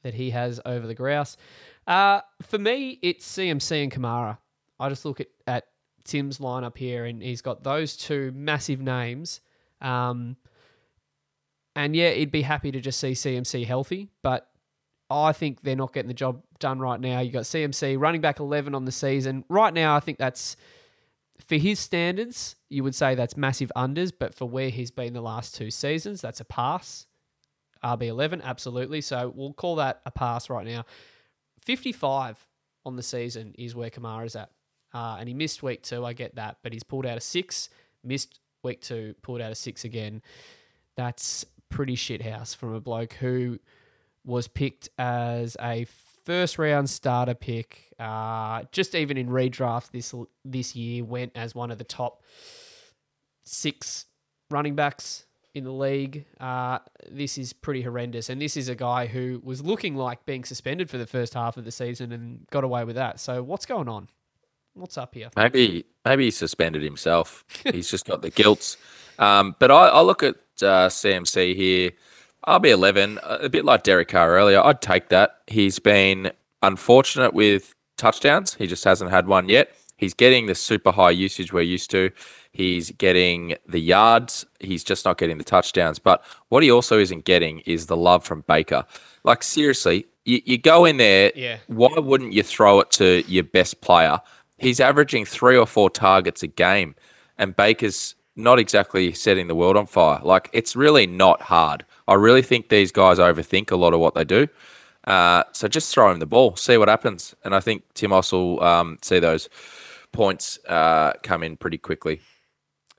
that 0.01 0.15
he 0.15 0.31
has 0.31 0.59
over 0.65 0.87
the 0.87 0.95
Grouse. 0.95 1.37
Uh, 1.85 2.21
for 2.41 2.57
me, 2.57 2.97
it's 3.03 3.31
CMC 3.31 3.83
and 3.83 3.91
Kamara. 3.91 4.39
I 4.79 4.89
just 4.89 5.05
look 5.05 5.21
at, 5.21 5.27
at 5.45 5.67
Tim's 6.03 6.39
lineup 6.39 6.77
here, 6.77 7.05
and 7.05 7.21
he's 7.21 7.43
got 7.43 7.63
those 7.63 7.95
two 7.95 8.31
massive 8.33 8.81
names. 8.81 9.41
Um, 9.81 10.35
and 11.75 11.95
yeah, 11.95 12.09
he'd 12.09 12.31
be 12.31 12.41
happy 12.41 12.71
to 12.71 12.81
just 12.81 12.99
see 12.99 13.11
CMC 13.11 13.67
healthy, 13.67 14.09
but 14.23 14.49
I 15.11 15.31
think 15.31 15.61
they're 15.61 15.75
not 15.75 15.93
getting 15.93 16.07
the 16.07 16.15
job 16.15 16.41
done 16.57 16.79
right 16.79 16.99
now. 16.99 17.19
You 17.19 17.31
got 17.31 17.43
CMC 17.43 17.99
running 17.99 18.21
back 18.21 18.39
11 18.39 18.73
on 18.73 18.85
the 18.85 18.91
season. 18.91 19.45
Right 19.47 19.75
now, 19.75 19.95
I 19.95 19.99
think 19.99 20.17
that's 20.17 20.55
for 21.47 21.55
his 21.55 21.79
standards, 21.79 22.55
you 22.69 22.83
would 22.83 22.95
say 22.95 23.15
that's 23.15 23.37
massive 23.37 23.71
unders, 23.75 24.11
but 24.17 24.35
for 24.35 24.47
where 24.47 24.69
he's 24.69 24.91
been 24.91 25.13
the 25.13 25.21
last 25.21 25.55
two 25.55 25.71
seasons, 25.71 26.21
that's 26.21 26.39
a 26.39 26.45
pass. 26.45 27.05
RB11, 27.83 28.43
absolutely. 28.43 29.01
So 29.01 29.31
we'll 29.33 29.53
call 29.53 29.77
that 29.77 30.01
a 30.05 30.11
pass 30.11 30.49
right 30.49 30.65
now. 30.65 30.85
55 31.65 32.45
on 32.85 32.95
the 32.95 33.03
season 33.03 33.53
is 33.57 33.75
where 33.75 33.89
Kamara's 33.89 34.35
at. 34.35 34.49
Uh, 34.93 35.17
and 35.19 35.27
he 35.27 35.33
missed 35.33 35.61
week 35.61 35.83
two, 35.83 36.03
I 36.03 36.13
get 36.13 36.35
that, 36.35 36.57
but 36.63 36.73
he's 36.73 36.83
pulled 36.83 37.05
out 37.05 37.17
a 37.17 37.21
six, 37.21 37.69
missed 38.03 38.39
week 38.63 38.81
two, 38.81 39.15
pulled 39.21 39.39
out 39.39 39.51
a 39.51 39.55
six 39.55 39.85
again. 39.85 40.21
That's 40.95 41.45
pretty 41.69 41.95
shit 41.95 42.21
house 42.23 42.53
from 42.53 42.73
a 42.73 42.81
bloke 42.81 43.13
who 43.13 43.59
was 44.25 44.47
picked 44.47 44.89
as 44.97 45.55
a 45.61 45.85
first 46.29 46.59
round 46.59 46.87
starter 46.87 47.33
pick. 47.33 47.87
Uh, 47.97 48.61
just 48.71 48.93
even 48.93 49.17
in 49.17 49.29
redraft 49.29 49.89
this 49.89 50.13
this 50.45 50.75
year, 50.75 51.03
went 51.03 51.31
as 51.33 51.55
one 51.55 51.71
of 51.71 51.79
the 51.79 51.83
top 51.83 52.21
six 53.45 54.05
running 54.51 54.75
backs 54.75 55.25
in 55.55 55.63
the 55.63 55.71
league. 55.71 56.25
Uh, 56.39 56.77
this 57.09 57.39
is 57.39 57.51
pretty 57.51 57.81
horrendous. 57.81 58.29
And 58.29 58.39
this 58.39 58.55
is 58.55 58.69
a 58.69 58.75
guy 58.75 59.07
who 59.07 59.41
was 59.43 59.63
looking 59.63 59.95
like 59.95 60.23
being 60.27 60.43
suspended 60.43 60.87
for 60.87 60.99
the 60.99 61.07
first 61.07 61.33
half 61.33 61.57
of 61.57 61.65
the 61.65 61.71
season 61.71 62.11
and 62.11 62.45
got 62.51 62.63
away 62.63 62.83
with 62.83 62.95
that. 62.95 63.19
So 63.19 63.41
what's 63.41 63.65
going 63.65 63.89
on? 63.89 64.07
What's 64.75 64.99
up 64.99 65.15
here? 65.15 65.31
Maybe 65.35 65.85
maybe 66.05 66.25
he 66.25 66.31
suspended 66.31 66.83
himself. 66.83 67.43
He's 67.63 67.89
just 67.89 68.05
got 68.05 68.21
the 68.21 68.29
guilt. 68.29 68.77
Um, 69.19 69.53
but 69.59 69.69
I, 69.69 69.89
I 69.89 69.99
look 69.99 70.23
at 70.23 70.35
uh, 70.61 70.87
CMC 70.87 71.53
here. 71.53 71.91
I'll 72.45 72.59
be 72.59 72.71
11, 72.71 73.19
uh, 73.19 73.39
a 73.41 73.49
bit 73.49 73.65
like 73.65 73.83
Derek 73.83 74.07
Carr 74.09 74.31
earlier. 74.31 74.61
I'd 74.61 74.81
take 74.81 75.09
that. 75.09 75.39
He's 75.47 75.79
been 75.79 76.31
unfortunate 76.61 77.33
with 77.33 77.75
touchdowns. 77.97 78.55
He 78.55 78.67
just 78.67 78.83
hasn't 78.83 79.11
had 79.11 79.27
one 79.27 79.49
yet. 79.49 79.75
He's 79.97 80.13
getting 80.13 80.45
the 80.45 80.55
super 80.55 80.91
high 80.91 81.11
usage 81.11 81.51
we're 81.51 81.61
used 81.61 81.91
to. 81.91 82.11
He's 82.53 82.91
getting 82.91 83.55
the 83.67 83.79
yards. 83.79 84.45
He's 84.61 84.83
just 84.83 85.03
not 85.03 85.17
getting 85.17 85.37
the 85.37 85.43
touchdowns. 85.43 85.99
But 85.99 86.23
what 86.47 86.63
he 86.63 86.71
also 86.71 86.97
isn't 86.97 87.25
getting 87.25 87.59
is 87.59 87.87
the 87.87 87.97
love 87.97 88.23
from 88.23 88.45
Baker. 88.47 88.85
Like, 89.25 89.43
seriously, 89.43 90.07
you, 90.23 90.41
you 90.45 90.57
go 90.57 90.85
in 90.85 90.97
there. 90.97 91.33
Yeah. 91.35 91.57
Why 91.67 91.99
wouldn't 91.99 92.31
you 92.31 92.43
throw 92.43 92.79
it 92.79 92.91
to 92.91 93.23
your 93.27 93.43
best 93.43 93.81
player? 93.81 94.21
He's 94.57 94.79
averaging 94.79 95.25
three 95.25 95.57
or 95.57 95.65
four 95.65 95.89
targets 95.89 96.43
a 96.43 96.47
game, 96.47 96.95
and 97.37 97.55
Baker's 97.55 98.15
not 98.35 98.57
exactly 98.57 99.11
setting 99.13 99.47
the 99.47 99.55
world 99.55 99.75
on 99.75 99.85
fire. 99.85 100.21
Like, 100.23 100.49
it's 100.53 100.75
really 100.75 101.07
not 101.07 101.41
hard. 101.41 101.85
I 102.09 102.15
really 102.15 102.41
think 102.41 102.69
these 102.69 102.91
guys 102.91 103.19
overthink 103.19 103.71
a 103.71 103.75
lot 103.75 103.93
of 103.93 103.99
what 103.99 104.15
they 104.15 104.23
do. 104.23 104.47
Uh, 105.05 105.43
so 105.53 105.67
just 105.67 105.93
throw 105.93 106.11
him 106.11 106.19
the 106.19 106.25
ball, 106.25 106.55
see 106.55 106.77
what 106.77 106.89
happens. 106.89 107.35
And 107.43 107.55
I 107.55 107.59
think 107.59 107.83
Timos 107.93 108.31
will 108.31 108.61
um, 108.63 108.97
see 109.01 109.19
those 109.19 109.47
points 110.11 110.59
uh, 110.67 111.13
come 111.23 111.43
in 111.43 111.55
pretty 111.55 111.77
quickly. 111.77 112.21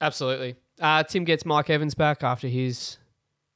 Absolutely. 0.00 0.56
Uh, 0.80 1.02
Tim 1.02 1.24
gets 1.24 1.44
Mike 1.44 1.68
Evans 1.68 1.94
back 1.94 2.22
after 2.22 2.48
his 2.48 2.96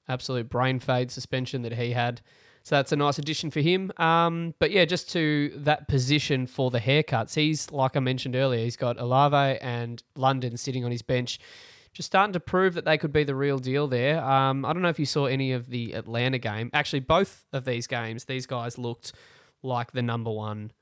absolute 0.09 0.51
brain 0.51 0.79
fade 0.79 1.11
suspension 1.11 1.63
that 1.63 1.73
he 1.73 1.93
had. 1.93 2.21
So 2.65 2.77
that's 2.77 2.93
a 2.93 2.97
nice 2.97 3.19
addition 3.19 3.51
for 3.51 3.61
him. 3.61 3.93
Um, 3.99 4.55
but 4.59 4.71
yeah, 4.71 4.87
just 4.87 5.11
to 5.13 5.53
that 5.57 5.87
position 5.87 6.47
for 6.47 6.71
the 6.71 6.81
haircuts, 6.81 7.35
he's 7.35 7.71
like 7.71 7.97
I 7.97 8.01
mentioned 8.01 8.35
earlier, 8.35 8.65
he's 8.65 8.77
got 8.77 8.99
Olave 8.99 9.59
and 9.61 10.03
London 10.17 10.57
sitting 10.57 10.85
on 10.85 10.91
his 10.91 11.03
bench, 11.03 11.39
just 11.95 12.09
starting 12.09 12.33
to 12.33 12.41
prove 12.41 12.75
that 12.75 12.85
they 12.85 12.99
could 12.99 13.13
be 13.13 13.25
the 13.25 13.35
real 13.35 13.59
deal 13.59 13.87
there. 13.87 14.23
Um, 14.23 14.65
I 14.65 14.73
don't 14.73 14.83
know 14.83 14.89
if 14.89 14.99
you 14.99 15.07
saw 15.07 15.27
any 15.27 15.53
of 15.53 15.71
the 15.71 15.93
Atlanta 15.93 16.39
game. 16.39 16.69
Actually, 16.75 17.01
both 17.01 17.45
of 17.53 17.65
these 17.65 17.87
games, 17.87 18.25
these 18.25 18.47
guys 18.47 18.77
looked 18.77 19.13
like 19.63 19.93
the 19.93 20.03
number 20.03 20.31
one 20.31 20.73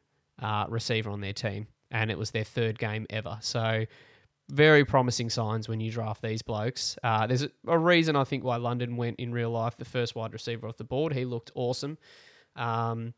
uh, 0.40 0.64
receiver 0.68 1.10
on 1.10 1.20
their 1.20 1.34
team, 1.34 1.68
and 1.90 2.10
it 2.10 2.18
was 2.18 2.30
their 2.30 2.44
third 2.44 2.78
game 2.78 3.06
ever. 3.10 3.38
So 3.42 3.84
very 4.48 4.84
promising 4.84 5.30
signs 5.30 5.68
when 5.68 5.80
you 5.80 5.90
draft 5.90 6.22
these 6.22 6.42
blokes. 6.42 6.98
Uh, 7.02 7.26
there's 7.26 7.46
a, 7.66 7.78
reason 7.78 8.16
I 8.16 8.24
think 8.24 8.42
why 8.42 8.56
London 8.56 8.96
went 8.96 9.20
in 9.20 9.32
real 9.32 9.50
life 9.50 9.76
the 9.76 9.84
first 9.84 10.14
wide 10.14 10.32
receiver 10.32 10.66
off 10.66 10.78
the 10.78 10.84
board. 10.84 11.12
He 11.12 11.24
looked 11.24 11.50
awesome. 11.54 11.98
Um, 12.56 13.14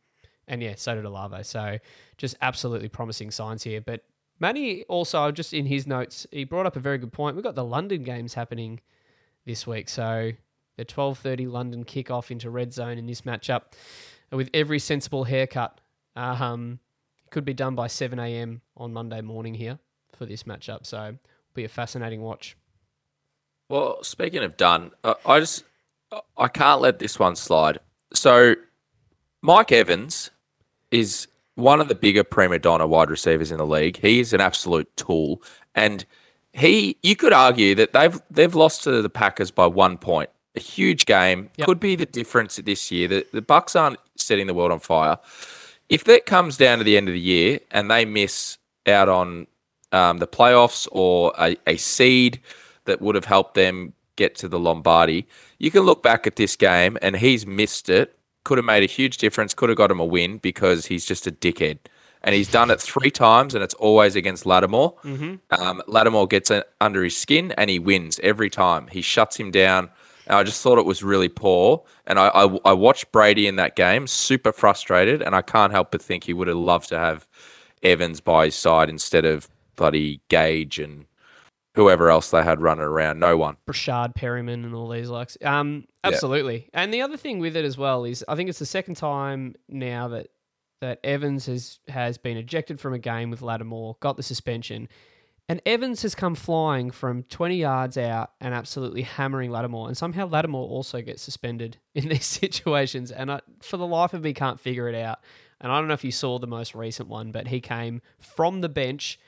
and 0.47 0.63
yeah, 0.63 0.75
so 0.77 0.95
did 0.95 1.05
Olave. 1.05 1.45
So 1.45 1.79
just 2.19 2.37
absolutely 2.43 2.89
promising 2.89 3.31
signs 3.31 3.63
here. 3.63 3.81
But 3.81 4.05
Manny 4.41 4.83
also, 4.85 5.31
just 5.31 5.55
in 5.55 5.67
his 5.67 5.87
notes, 5.87 6.27
he 6.31 6.45
brought 6.45 6.67
up 6.67 6.77
a 6.77 6.81
very 6.81 6.99
good 6.99 7.13
point. 7.13 7.37
We've 7.37 7.45
got 7.45 7.55
the 7.55 7.65
London 7.65 8.03
games 8.03 8.35
happening 8.35 8.81
this 9.47 9.67
week. 9.67 9.89
So 9.89 10.33
the 10.77 10.85
12.30 10.85 11.51
London 11.51 11.85
kickoff 11.85 12.31
into 12.31 12.51
red 12.51 12.73
zone 12.73 12.99
in 12.99 13.07
this 13.07 13.23
matchup 13.23 13.63
with 14.31 14.51
every 14.53 14.79
sensible 14.79 15.25
haircut. 15.25 15.81
Um, 16.17 16.81
could 17.31 17.45
be 17.45 17.55
done 17.55 17.75
by 17.75 17.89
7 17.89 18.19
a.m. 18.19 18.61
on 18.77 18.93
Monday 18.93 19.21
morning 19.21 19.55
here 19.55 19.81
for 20.17 20.25
this 20.25 20.45
matchup. 20.45 20.87
So 20.87 20.99
it'll 20.99 21.19
be 21.55 21.65
a 21.65 21.69
fascinating 21.69 22.23
watch. 22.23 22.57
Well, 23.69 24.05
speaking 24.05 24.43
of 24.43 24.57
done, 24.57 24.93
I 25.25 25.41
just 25.41 25.65
I 26.37 26.49
can't 26.49 26.81
let 26.81 27.01
this 27.01 27.19
one 27.19 27.35
slide. 27.35 27.79
So 28.13 28.55
Mike 29.43 29.73
Evans 29.73 30.31
is 30.91 31.27
one 31.55 31.81
of 31.81 31.89
the 31.89 31.95
bigger 31.95 32.25
prima 32.25 32.59
donna 32.59 32.87
wide 32.87 33.11
receivers 33.11 33.51
in 33.51 33.59
the 33.59 33.67
league. 33.67 33.99
He 33.99 34.21
is 34.21 34.33
an 34.33 34.41
absolute 34.41 34.95
tool, 34.97 35.43
and 35.75 36.05
he 36.53 36.97
you 37.03 37.17
could 37.17 37.33
argue 37.33 37.75
that 37.75 37.93
they've 37.93 38.21
they've 38.31 38.55
lost 38.55 38.85
to 38.85 39.03
the 39.03 39.11
Packers 39.11 39.51
by 39.51 39.67
one 39.67 39.99
point. 39.99 40.31
A 40.57 40.61
huge 40.61 41.07
game 41.07 41.51
Yep. 41.57 41.67
could 41.67 41.81
be 41.81 41.97
the 41.97 42.07
difference 42.07 42.57
this 42.57 42.91
year. 42.93 43.09
The, 43.09 43.27
the 43.33 43.43
Bucks 43.43 43.75
aren't 43.75 43.99
setting 44.17 44.47
the 44.47 44.55
world 44.55 44.71
on 44.71 44.79
fire. 44.79 45.19
If 45.89 46.05
that 46.05 46.27
comes 46.27 46.57
down 46.57 46.79
to 46.79 46.85
the 46.85 46.97
end 46.97 47.09
of 47.09 47.13
the 47.13 47.21
year 47.21 47.59
and 47.73 47.91
they 47.91 48.05
miss 48.05 48.59
out 48.87 49.09
on 49.09 49.49
um, 49.91 50.19
the 50.19 50.29
playoffs 50.29 50.87
or 50.93 51.33
a, 51.39 51.57
a 51.67 51.77
seed 51.77 52.41
that 52.85 53.03
would 53.03 53.17
have 53.17 53.25
helped 53.25 53.55
them 53.55 53.95
get 54.15 54.37
to 54.37 54.49
the 54.49 54.61
Lombardi, 54.61 55.27
you 55.59 55.73
can 55.73 55.83
look 55.83 56.05
back 56.05 56.25
at 56.25 56.37
this 56.37 56.55
game 56.55 56.97
and 57.03 57.17
he's 57.17 57.47
missed 57.47 57.89
it. 57.89 58.14
Could 58.45 58.59
have 58.59 58.65
made 58.65 58.83
a 58.83 58.87
huge 58.87 59.19
difference. 59.19 59.55
Could 59.55 59.71
have 59.71 59.79
got 59.79 59.91
him 59.91 60.01
a 60.01 60.05
win 60.05 60.39
because 60.39 60.87
he's 60.87 61.05
just 61.05 61.27
a 61.27 61.33
dickhead. 61.33 61.79
And 62.23 62.35
he's 62.35 62.51
done 62.51 62.71
it 62.71 62.81
three 62.81 63.11
times, 63.11 63.55
and 63.55 63.63
it's 63.63 63.75
always 63.75 64.17
against 64.17 64.47
Lattimore. 64.47 64.95
Um, 65.51 65.83
Lattimore 65.87 66.27
gets 66.27 66.51
it 66.51 66.67
under 66.81 67.05
his 67.05 67.17
skin, 67.17 67.53
and 67.59 67.69
he 67.69 67.79
wins 67.79 68.19
every 68.23 68.49
time. 68.49 68.87
He 68.87 69.03
shuts 69.03 69.39
him 69.39 69.51
down. 69.51 69.91
And 70.27 70.37
I 70.37 70.43
just 70.43 70.63
thought 70.63 70.79
it 70.79 70.87
was 70.87 71.03
really 71.03 71.29
poor. 71.29 71.83
And 72.07 72.19
I, 72.19 72.29
I, 72.29 72.59
I 72.65 72.73
watched 72.73 73.13
Brady 73.13 73.47
in 73.47 73.57
that 73.57 73.77
game, 73.77 74.07
super 74.07 74.53
frustrated, 74.53 75.21
and 75.21 75.35
I 75.35 75.43
can't 75.43 75.73
help 75.73 75.91
but 75.91 76.01
think 76.01 76.25
he 76.25 76.33
would 76.33 76.49
have 76.49 76.57
loved 76.57 76.89
to 76.89 76.99
have 76.99 77.27
Evans 77.83 78.23
by 78.23 78.47
his 78.47 78.55
side 78.55 78.89
instead 78.89 79.27
of 79.27 79.49
bloody 79.77 80.23
Gage 80.29 80.79
and 80.79 81.05
whoever 81.75 82.09
else 82.09 82.31
they 82.31 82.43
had 82.43 82.63
running 82.63 82.85
around. 82.85 83.19
No 83.19 83.37
one. 83.37 83.59
Breshad 83.69 84.15
Perriman 84.15 84.65
and 84.65 84.75
all 84.75 84.89
these 84.89 85.11
likes. 85.11 85.37
Um, 85.43 85.87
absolutely. 86.05 86.69
And 86.73 86.93
the 86.93 87.03
other 87.03 87.17
thing 87.17 87.39
with 87.39 87.57
it 87.57 87.65
as 87.65 87.77
well 87.77 88.05
is 88.05 88.25
I 88.29 88.37
think 88.37 88.49
it's 88.49 88.59
the 88.59 88.67
second 88.67 88.97
time 88.97 89.55
now 89.69 90.09
that 90.09 90.29
that 90.81 91.01
Evans 91.03 91.47
has 91.47 91.81
has 91.89 92.19
been 92.19 92.37
ejected 92.37 92.81
from 92.81 92.95
a 92.95 92.99
game 92.99 93.31
with 93.31 93.43
Lattimore, 93.43 93.97
got 94.01 94.17
the 94.17 94.23
suspension, 94.23 94.89
and 95.49 95.61
Evans 95.67 96.03
has 96.03 96.15
come 96.15 96.35
flying 96.35 96.91
from 96.91 97.23
20 97.25 97.57
yards 97.57 97.99
out 97.99 98.33
and 98.41 98.55
absolutely 98.55 99.03
hammering 99.03 99.51
Lattimore, 99.51 99.89
and 99.89 99.97
somehow 99.97 100.27
Lattimore 100.27 100.69
also 100.69 101.01
gets 101.03 101.23
suspended 101.23 101.79
in 101.95 102.09
these 102.09 102.27
situations, 102.27 103.11
and 103.11 103.31
I, 103.31 103.41
for 103.63 103.77
the 103.77 103.87
life 103.87 104.15
of 104.15 104.23
me 104.23 104.33
can't 104.33 104.61
figure 104.61 104.89
it 104.89 104.95
out. 104.95 105.19
And 105.61 105.73
I 105.73 105.79
don't 105.79 105.89
know 105.89 105.95
if 105.95 106.05
you 106.05 106.13
saw 106.13 106.39
the 106.39 106.47
most 106.47 106.75
recent 106.75 107.09
one, 107.09 107.33
but 107.33 107.49
he 107.49 107.61
came 107.61 108.03
from 108.19 108.61
the 108.61 108.69
bench 108.69 109.19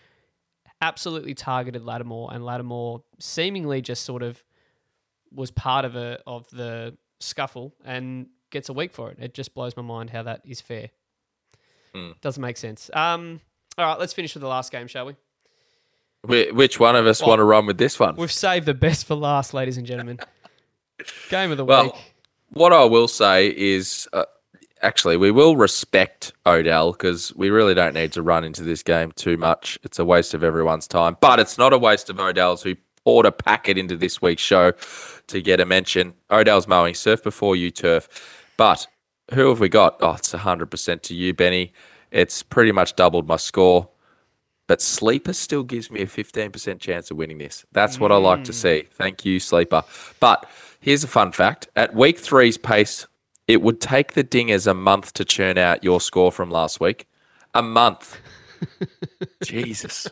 absolutely 0.81 1.35
targeted 1.35 1.85
Lattimore, 1.85 2.33
and 2.33 2.45
Lattimore 2.45 3.03
seemingly 3.19 3.81
just 3.81 4.05
sort 4.05 4.23
of 4.23 4.43
was 5.33 5.51
part 5.51 5.85
of 5.85 5.97
a 5.97 6.21
of 6.27 6.49
the 6.51 6.97
scuffle 7.21 7.75
and 7.85 8.27
gets 8.51 8.69
a 8.69 8.73
week 8.73 8.93
for 8.93 9.11
it. 9.11 9.19
It 9.21 9.35
just 9.35 9.55
blows 9.55 9.77
my 9.77 9.83
mind 9.83 10.11
how 10.11 10.23
that 10.25 10.43
is 10.45 10.61
fair. 10.61 10.91
Doesn't 12.21 12.43
make 12.43 12.59
sense. 12.59 12.91
Um, 12.93 13.41
all 13.79 13.87
right, 13.87 13.99
let's 13.99 14.13
finish 14.13 14.35
with 14.35 14.43
the 14.43 14.49
last 14.49 14.71
game, 14.71 14.87
shall 14.87 15.07
we? 15.07 15.15
Wh- 16.25 16.55
Which 16.55 16.79
one 16.79 16.95
of 16.95 17.07
us 17.07 17.21
Well, 17.23 17.31
want 17.31 17.39
to 17.41 17.45
run 17.45 17.65
with 17.65 17.79
this 17.79 17.99
one? 17.99 18.17
We've 18.17 18.31
saved 18.31 18.67
the 18.67 18.75
best 18.75 19.07
for 19.07 19.15
last, 19.15 19.55
ladies 19.55 19.79
and 19.79 19.87
gentlemen. 19.87 20.19
Game 21.31 21.51
of 21.51 21.57
the 21.57 21.65
Well, 21.65 21.85
week. 21.85 21.95
what 22.51 22.75
I 22.75 22.85
will 22.85 23.09
say 23.09 23.49
is, 23.57 24.07
uh, 24.13 24.25
actually, 24.83 25.17
we 25.17 25.31
will 25.31 25.57
respect 25.57 26.35
Odell 26.45 26.93
because 26.93 27.35
we 27.35 27.49
really 27.49 27.73
don't 27.75 27.95
need 27.95 28.13
to 28.13 28.21
run 28.23 28.45
into 28.45 28.63
this 28.63 28.83
game 28.83 29.13
too 29.13 29.39
much. 29.39 29.79
It's 29.83 29.99
a 29.99 30.05
waste 30.05 30.35
of 30.35 30.45
everyone's 30.45 30.87
time, 30.87 31.17
but 31.21 31.39
it's 31.41 31.57
not 31.57 31.73
a 31.73 31.79
waste 31.79 32.11
of 32.11 32.21
Odell's 32.21 32.63
who 32.63 32.75
a 33.07 33.33
packet 33.33 33.79
into 33.79 33.97
this 33.97 34.21
week's 34.21 34.43
show 34.43 34.73
to 35.29 35.41
get 35.41 35.61
a 35.61 35.65
mention. 35.65 36.15
Odell's 36.31 36.67
mowing 36.67 36.95
surf 36.95 37.23
before 37.23 37.57
you 37.57 37.71
turf, 37.71 38.09
but 38.57 38.87
who 39.33 39.49
have 39.49 39.61
we 39.61 39.69
got? 39.69 39.97
Oh, 40.01 40.13
it's 40.13 40.33
hundred 40.33 40.71
percent 40.71 41.03
to 41.05 41.15
you, 41.15 41.33
Benny. 41.35 41.73
It's 42.11 42.43
pretty 42.43 42.73
much 42.73 42.97
doubled 42.97 43.27
my 43.27 43.37
score. 43.37 43.89
But 44.67 44.83
Sleeper 44.83 45.33
still 45.33 45.63
gives 45.63 45.91
me 45.91 46.01
a 46.01 46.07
15% 46.07 46.81
chance 46.81 47.11
of 47.11 47.17
winning 47.17 47.39
this. 47.39 47.65
That's 47.71 48.01
what 48.01 48.11
I 48.11 48.17
like 48.17 48.43
to 48.45 48.53
mm. 48.53 48.55
see. 48.55 48.83
Thank 48.91 49.25
you, 49.25 49.39
Sleeper. 49.39 49.85
But 50.19 50.45
here's 50.81 51.05
a 51.05 51.09
fun 51.09 51.33
fact. 51.33 51.69
At 51.77 51.95
week 51.95 52.19
three's 52.19 52.59
pace, 52.59 53.07
it 53.47 53.63
would 53.63 53.81
take 53.81 54.15
the 54.15 54.25
Dingers 54.25 54.67
a 54.67 54.75
month 54.75 55.13
to 55.15 55.25
churn 55.25 55.57
out 55.57 55.85
your 55.85 56.01
score 56.01 56.33
from 56.33 56.51
last 56.51 56.81
week. 56.81 57.07
A 57.55 57.63
month. 57.63 58.21
Jesus. 59.45 60.09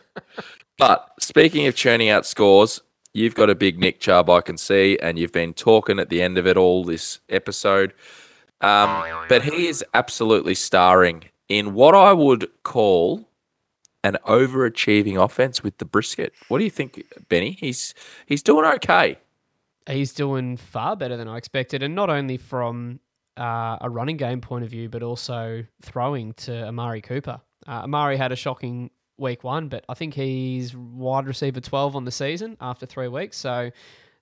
But 0.77 1.09
speaking 1.19 1.67
of 1.67 1.75
churning 1.75 2.09
out 2.09 2.25
scores, 2.25 2.81
you've 3.13 3.35
got 3.35 3.49
a 3.49 3.55
big 3.55 3.79
Nick 3.79 3.99
Chubb, 3.99 4.29
I 4.29 4.41
can 4.41 4.57
see, 4.57 4.97
and 5.01 5.17
you've 5.17 5.31
been 5.31 5.53
talking 5.53 5.99
at 5.99 6.09
the 6.09 6.21
end 6.21 6.37
of 6.37 6.45
it 6.45 6.57
all 6.57 6.83
this 6.83 7.19
episode. 7.29 7.93
Um, 8.61 9.03
but 9.29 9.43
he 9.43 9.67
is 9.67 9.83
absolutely 9.93 10.55
starring 10.55 11.25
in 11.47 11.73
what 11.73 11.95
I 11.95 12.13
would 12.13 12.47
call 12.63 13.29
an 14.03 14.17
overachieving 14.25 15.21
offense 15.21 15.63
with 15.63 15.77
the 15.77 15.85
brisket. 15.85 16.33
What 16.47 16.59
do 16.59 16.63
you 16.63 16.69
think, 16.69 17.03
Benny? 17.27 17.51
He's 17.51 17.93
he's 18.25 18.43
doing 18.43 18.65
okay. 18.65 19.17
He's 19.89 20.13
doing 20.13 20.57
far 20.57 20.95
better 20.95 21.17
than 21.17 21.27
I 21.27 21.37
expected, 21.37 21.83
and 21.83 21.95
not 21.95 22.09
only 22.09 22.37
from 22.37 22.99
uh, 23.37 23.77
a 23.81 23.89
running 23.89 24.17
game 24.17 24.41
point 24.41 24.63
of 24.63 24.69
view, 24.69 24.89
but 24.89 25.03
also 25.03 25.65
throwing 25.81 26.33
to 26.33 26.67
Amari 26.67 27.01
Cooper. 27.01 27.41
Uh, 27.67 27.81
Amari 27.83 28.17
had 28.17 28.31
a 28.31 28.35
shocking 28.35 28.89
week 29.17 29.43
one, 29.43 29.69
but 29.69 29.85
I 29.87 29.93
think 29.93 30.13
he's 30.13 30.75
wide 30.75 31.27
receiver 31.27 31.59
12 31.59 31.95
on 31.95 32.05
the 32.05 32.11
season 32.11 32.57
after 32.59 32.85
three 32.85 33.07
weeks. 33.07 33.37
So 33.37 33.71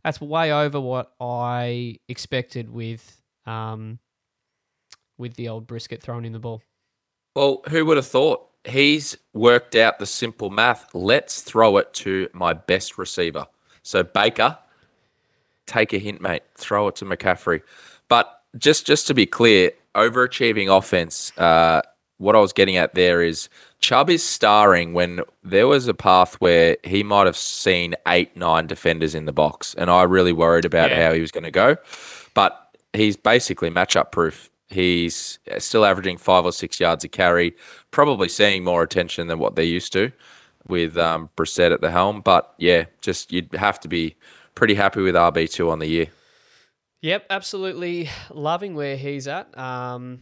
That's 0.04 0.20
way 0.20 0.52
over 0.52 0.80
what 0.80 1.14
I 1.20 2.00
expected 2.08 2.70
with 2.70 3.22
um, 3.46 4.00
with 5.18 5.36
the 5.36 5.50
old 5.50 5.68
brisket 5.68 6.02
thrown 6.02 6.26
in 6.26 6.34
the 6.34 6.40
ball. 6.40 6.62
Well, 7.36 7.62
who 7.70 7.86
would 7.86 7.98
have 7.98 8.08
thought? 8.08 8.50
He's 8.66 9.18
worked 9.34 9.76
out 9.76 10.00
the 10.00 10.06
simple 10.06 10.50
math. 10.50 10.94
Let's 10.94 11.42
throw 11.42 11.78
it 11.78 11.94
to 11.96 12.30
my 12.34 12.54
best 12.54 12.98
receiver. 12.98 13.48
So 13.82 14.04
Baker, 14.04 14.58
take 15.66 15.94
a 15.94 15.98
hint, 15.98 16.22
mate. 16.22 16.44
Throw 16.56 16.88
it 16.88 16.96
to 16.98 17.06
McCaffrey. 17.06 17.62
But 18.08 18.42
just 18.58 18.86
just 18.86 19.08
to 19.08 19.14
be 19.14 19.26
clear, 19.26 19.72
overachieving 19.96 20.76
offense. 20.76 21.32
Uh, 21.38 21.82
what 22.24 22.36
I 22.36 22.40
was 22.40 22.54
getting 22.54 22.78
at 22.78 22.94
there 22.96 23.22
is 23.22 23.50
Chubb 23.80 24.10
is 24.10 24.24
starring 24.24 24.94
when 24.94 25.22
there 25.44 25.68
was 25.68 25.88
a 25.88 25.94
path 25.94 26.36
where 26.36 26.78
he 26.84 27.04
might 27.04 27.26
have 27.26 27.38
seen 27.38 27.96
eight, 28.08 28.36
nine 28.38 28.66
defenders 28.68 29.14
in 29.14 29.26
the 29.26 29.34
box, 29.34 29.74
and 29.76 29.90
I 29.90 30.04
really 30.04 30.34
worried 30.34 30.66
about 30.66 30.90
Yeah. 30.90 31.08
how 31.08 31.14
he 31.14 31.22
was 31.22 31.32
going 31.32 31.44
to 31.44 31.52
go. 31.52 31.76
But 32.34 32.58
he's 32.94 33.18
basically 33.18 33.70
matchup 33.70 34.12
proof. 34.12 34.50
He's 34.68 35.38
still 35.60 35.86
averaging 35.86 36.18
five 36.18 36.46
or 36.46 36.52
six 36.52 36.80
yards 36.80 37.04
a 37.04 37.08
carry, 37.10 37.56
probably 37.92 38.30
seeing 38.30 38.64
more 38.64 38.82
attention 38.82 39.28
than 39.28 39.38
what 39.38 39.56
they're 39.56 39.66
used 39.66 39.94
to 39.94 40.12
with 40.68 40.98
um, 40.98 41.30
Brissett 41.36 41.72
at 41.74 41.82
the 41.82 41.92
helm. 41.92 42.22
But 42.22 42.54
yeah, 42.58 42.86
just 43.02 43.32
you'd 43.32 43.54
have 43.54 43.80
to 43.82 43.88
be 43.88 44.16
pretty 44.56 44.74
happy 44.76 45.02
with 45.02 45.14
RB 45.16 45.52
two 45.52 45.70
on 45.70 45.80
the 45.80 45.88
year. 45.88 46.08
Yep, 47.02 47.26
absolutely 47.30 48.10
loving 48.32 48.76
where 48.76 48.96
he's 48.96 49.28
at. 49.28 49.56
Um, 49.58 50.22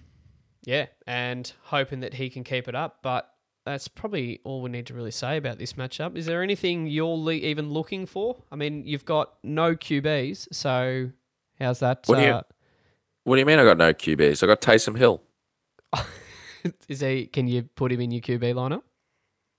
yeah, 0.64 0.88
and 1.08 1.52
hoping 1.64 2.00
that 2.02 2.14
he 2.16 2.30
can 2.30 2.44
keep 2.44 2.68
it 2.68 2.76
up. 2.76 3.00
But 3.02 3.30
that's 3.66 3.88
probably 3.88 4.40
all 4.44 4.62
we 4.62 4.70
need 4.70 4.88
to 4.88 4.94
really 4.94 5.12
say 5.12 5.38
about 5.38 5.58
this 5.60 5.74
matchup. 5.74 6.16
Is 6.18 6.26
there 6.26 6.42
anything 6.42 6.88
you're 6.88 7.16
le- 7.18 7.34
even 7.34 7.70
looking 7.72 8.06
for? 8.06 8.44
I 8.52 8.56
mean, 8.56 8.84
you've 8.86 9.06
got 9.06 9.34
no 9.44 9.76
QBs, 9.76 10.48
so 10.54 11.12
how's 11.60 11.80
that? 11.80 12.04
What 12.08 12.16
do 12.18 12.22
you- 12.24 12.30
uh, 12.30 12.42
What 13.24 13.36
do 13.36 13.40
you 13.40 13.46
mean? 13.46 13.60
I 13.60 13.64
got 13.64 13.78
no 13.78 13.94
QBs. 13.94 14.42
I 14.44 14.48
got 14.48 14.62
Taysom 14.62 14.98
Hill. 14.98 15.22
is 16.88 17.02
he? 17.02 17.28
Can 17.28 17.48
you 17.48 17.64
put 17.64 17.92
him 17.92 18.02
in 18.02 18.12
your 18.12 18.22
QB 18.22 18.54
lineup? 18.54 18.82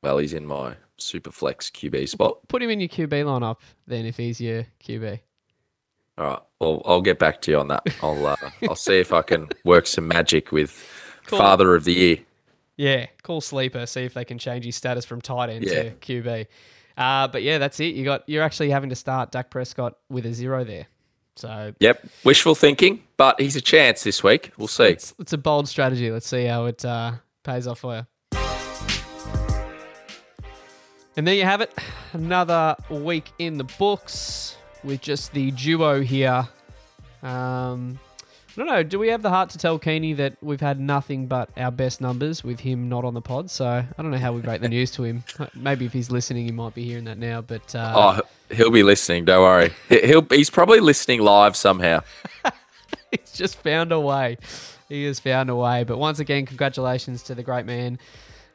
Well, 0.02 0.18
he's 0.18 0.32
in 0.32 0.46
my 0.46 0.76
super 0.96 1.30
flex 1.30 1.70
QB 1.70 2.08
spot. 2.08 2.48
Put 2.48 2.62
him 2.62 2.70
in 2.70 2.80
your 2.80 2.88
QB 2.88 3.08
lineup 3.24 3.58
then, 3.86 4.04
if 4.06 4.16
he's 4.16 4.40
your 4.40 4.66
QB. 4.84 5.20
All 6.18 6.26
right. 6.26 6.40
Well, 6.60 6.82
I'll 6.84 7.00
get 7.02 7.18
back 7.18 7.40
to 7.42 7.50
you 7.50 7.58
on 7.58 7.68
that. 7.68 7.82
I'll 8.02 8.26
uh, 8.26 8.36
I'll 8.68 8.74
see 8.76 8.98
if 9.00 9.12
I 9.12 9.22
can 9.22 9.48
work 9.64 9.86
some 9.86 10.06
magic 10.08 10.52
with 10.52 10.70
Cool. 11.26 11.38
Father 11.38 11.74
of 11.74 11.84
the 11.84 11.92
Year. 11.94 12.18
Yeah, 12.76 13.06
call 13.22 13.40
sleeper. 13.40 13.86
See 13.86 14.02
if 14.02 14.14
they 14.14 14.24
can 14.24 14.38
change 14.38 14.64
his 14.64 14.76
status 14.76 15.04
from 15.04 15.20
tight 15.20 15.50
end 15.50 15.64
Yeah. 15.64 15.84
to 15.84 15.90
QB. 15.92 16.46
Uh, 16.96 17.28
but 17.28 17.42
yeah, 17.42 17.58
that's 17.58 17.80
it. 17.80 17.94
You 17.94 18.04
got 18.04 18.28
you're 18.28 18.42
actually 18.42 18.70
having 18.70 18.90
to 18.90 18.96
start 18.96 19.30
Dak 19.32 19.50
Prescott 19.50 19.96
with 20.10 20.26
a 20.26 20.32
zero 20.32 20.64
there. 20.64 20.86
So 21.36 21.72
Yep. 21.80 22.06
Wishful 22.24 22.54
thinking, 22.54 23.02
but 23.16 23.40
he's 23.40 23.56
a 23.56 23.60
chance 23.62 24.02
this 24.04 24.22
week. 24.22 24.52
We'll 24.58 24.68
see. 24.68 24.84
it's, 24.84 25.14
it's 25.18 25.32
a 25.32 25.38
bold 25.38 25.66
strategy. 25.68 26.10
Let's 26.10 26.26
see 26.28 26.44
how 26.44 26.66
it 26.66 26.84
uh, 26.84 27.12
pays 27.42 27.66
off 27.66 27.80
for 27.80 27.96
you. 27.96 28.06
And 31.16 31.26
there 31.26 31.34
you 31.34 31.44
have 31.44 31.60
it. 31.60 31.72
Another 32.12 32.76
week 32.90 33.30
in 33.38 33.58
the 33.58 33.64
books 33.64 34.56
with 34.84 35.00
just 35.00 35.32
the 35.32 35.50
duo 35.52 36.00
here. 36.02 36.48
Um, 37.22 37.98
I 38.50 38.54
don't 38.56 38.66
know. 38.66 38.82
Do 38.82 38.98
we 38.98 39.08
have 39.08 39.22
the 39.22 39.30
heart 39.30 39.50
to 39.50 39.58
tell 39.58 39.78
Keeney 39.78 40.12
that 40.14 40.36
we've 40.42 40.60
had 40.60 40.78
nothing 40.78 41.26
but 41.26 41.48
our 41.56 41.70
best 41.70 42.00
numbers 42.02 42.44
with 42.44 42.60
him 42.60 42.88
not 42.88 43.04
on 43.04 43.14
the 43.14 43.22
pod? 43.22 43.50
So 43.50 43.66
I 43.66 43.86
don't 44.02 44.10
know 44.10 44.18
how 44.18 44.32
we 44.32 44.42
break 44.42 44.60
the 44.60 44.68
news 44.68 44.90
to 44.92 45.04
him. 45.04 45.24
Maybe 45.54 45.86
if 45.86 45.92
he's 45.92 46.10
listening, 46.10 46.44
he 46.46 46.52
might 46.52 46.74
be 46.74 46.84
hearing 46.84 47.04
that 47.04 47.16
now. 47.18 47.40
But 47.40 47.74
uh, 47.74 47.92
Oh, 48.20 48.54
he'll 48.54 48.70
be 48.70 48.82
listening. 48.82 49.24
Don't 49.24 49.42
worry. 49.42 49.72
He- 49.88 50.06
He'll 50.06 50.26
he's 50.30 50.50
probably 50.50 50.80
listening 50.80 51.20
live 51.22 51.56
somehow. 51.56 52.00
he's 53.10 53.32
just 53.32 53.56
found 53.56 53.90
a 53.92 54.00
way. 54.00 54.36
He 54.90 55.04
has 55.04 55.18
found 55.18 55.48
a 55.48 55.56
way. 55.56 55.84
But 55.84 55.96
once 55.98 56.18
again, 56.18 56.44
congratulations 56.44 57.22
to 57.24 57.34
the 57.34 57.42
great 57.42 57.64
man. 57.64 57.98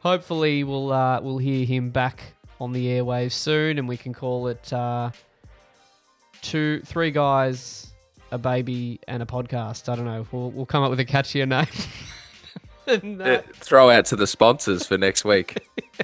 Hopefully, 0.02 0.64
we'll 0.64 0.92
uh, 0.92 1.22
we'll 1.22 1.40
hear 1.40 1.66
him 1.66 1.90
back 1.90 2.22
on 2.62 2.72
the 2.72 2.86
airwaves 2.86 3.32
soon, 3.32 3.80
and 3.80 3.88
we 3.88 3.98
can 3.98 4.14
call 4.14 4.48
it 4.48 4.72
uh, 4.72 5.10
two, 6.42 6.82
three 6.86 7.12
guys, 7.12 7.94
a 8.32 8.38
baby, 8.38 9.00
and 9.08 9.22
a 9.24 9.26
podcast. 9.26 9.90
I 9.90 9.96
don't 9.96 10.06
know. 10.06 10.26
We'll 10.32 10.52
we'll 10.52 10.66
come 10.66 10.84
up 10.84 10.90
with 10.90 11.00
a 11.00 11.06
catchier 11.06 11.48
name. 11.48 11.68
Throw 13.56 13.90
out 13.90 14.06
to 14.06 14.16
the 14.16 14.28
sponsors 14.28 14.88
for 14.88 14.98
next 14.98 15.26
week. 15.26 15.58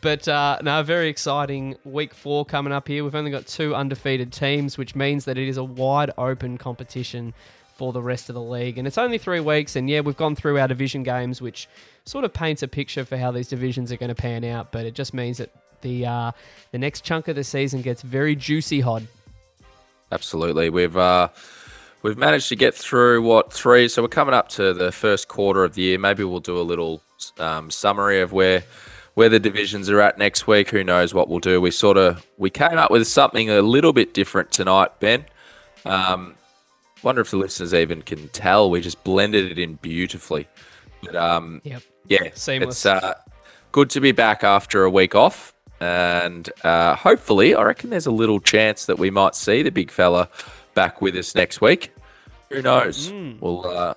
But 0.00 0.26
uh, 0.28 0.58
no, 0.62 0.82
very 0.82 1.08
exciting 1.08 1.76
week 1.84 2.14
four 2.14 2.44
coming 2.44 2.72
up 2.72 2.88
here. 2.88 3.04
We've 3.04 3.14
only 3.14 3.30
got 3.30 3.46
two 3.46 3.74
undefeated 3.74 4.32
teams, 4.32 4.78
which 4.78 4.94
means 4.94 5.26
that 5.26 5.36
it 5.36 5.46
is 5.46 5.56
a 5.56 5.64
wide 5.64 6.10
open 6.16 6.56
competition 6.56 7.34
for 7.76 7.92
the 7.92 8.02
rest 8.02 8.28
of 8.28 8.34
the 8.34 8.42
league. 8.42 8.78
And 8.78 8.86
it's 8.86 8.98
only 8.98 9.18
three 9.18 9.40
weeks, 9.40 9.76
and 9.76 9.90
yeah, 9.90 10.00
we've 10.00 10.16
gone 10.16 10.34
through 10.36 10.58
our 10.58 10.68
division 10.68 11.02
games, 11.02 11.42
which 11.42 11.68
sort 12.04 12.24
of 12.24 12.32
paints 12.32 12.62
a 12.62 12.68
picture 12.68 13.04
for 13.04 13.18
how 13.18 13.30
these 13.30 13.48
divisions 13.48 13.92
are 13.92 13.96
going 13.96 14.08
to 14.08 14.14
pan 14.14 14.44
out. 14.44 14.72
But 14.72 14.86
it 14.86 14.94
just 14.94 15.12
means 15.12 15.38
that 15.38 15.50
the 15.82 16.06
uh, 16.06 16.32
the 16.72 16.78
next 16.78 17.02
chunk 17.04 17.28
of 17.28 17.36
the 17.36 17.44
season 17.44 17.82
gets 17.82 18.02
very 18.02 18.34
juicy 18.36 18.80
Hod. 18.80 19.06
Absolutely. 20.12 20.70
We've 20.70 20.96
uh, 20.96 21.28
we've 22.02 22.18
managed 22.18 22.48
to 22.48 22.56
get 22.56 22.74
through 22.74 23.22
what 23.22 23.52
three. 23.52 23.88
So 23.88 24.02
we're 24.02 24.08
coming 24.08 24.34
up 24.34 24.48
to 24.50 24.74
the 24.74 24.92
first 24.92 25.28
quarter 25.28 25.64
of 25.64 25.74
the 25.74 25.82
year. 25.82 25.98
Maybe 25.98 26.24
we'll 26.24 26.40
do 26.40 26.58
a 26.58 26.62
little 26.62 27.02
um, 27.38 27.70
summary 27.70 28.20
of 28.20 28.32
where 28.32 28.64
where 29.14 29.28
the 29.28 29.38
divisions 29.38 29.88
are 29.90 30.00
at 30.00 30.18
next 30.18 30.46
week. 30.46 30.70
Who 30.70 30.82
knows 30.84 31.14
what 31.14 31.28
we'll 31.28 31.38
do? 31.40 31.60
We 31.60 31.70
sort 31.70 31.96
of 31.96 32.26
we 32.38 32.50
came 32.50 32.78
up 32.78 32.90
with 32.90 33.06
something 33.06 33.50
a 33.50 33.62
little 33.62 33.92
bit 33.92 34.14
different 34.14 34.50
tonight, 34.50 34.98
Ben. 35.00 35.24
Um, 35.84 36.34
wonder 37.02 37.20
if 37.20 37.30
the 37.30 37.36
listeners 37.36 37.72
even 37.72 38.02
can 38.02 38.28
tell. 38.28 38.68
We 38.70 38.80
just 38.80 39.02
blended 39.04 39.50
it 39.50 39.58
in 39.58 39.74
beautifully. 39.76 40.48
But 41.02 41.16
um, 41.16 41.62
Yep. 41.64 41.82
yeah, 42.08 42.28
Seamless. 42.34 42.68
it's 42.84 42.86
uh, 42.86 43.14
good 43.72 43.88
to 43.90 44.00
be 44.00 44.12
back 44.12 44.44
after 44.44 44.84
a 44.84 44.90
week 44.90 45.14
off. 45.14 45.54
And 45.80 46.48
uh, 46.62 46.94
hopefully, 46.94 47.54
I 47.54 47.62
reckon 47.62 47.90
there's 47.90 48.06
a 48.06 48.10
little 48.10 48.40
chance 48.40 48.86
that 48.86 48.98
we 48.98 49.10
might 49.10 49.34
see 49.34 49.62
the 49.62 49.70
big 49.70 49.90
fella 49.90 50.28
back 50.74 51.00
with 51.00 51.16
us 51.16 51.34
next 51.34 51.60
week. 51.60 51.92
Who 52.50 52.62
knows? 52.62 53.10
We'll 53.40 53.66
uh, 53.66 53.94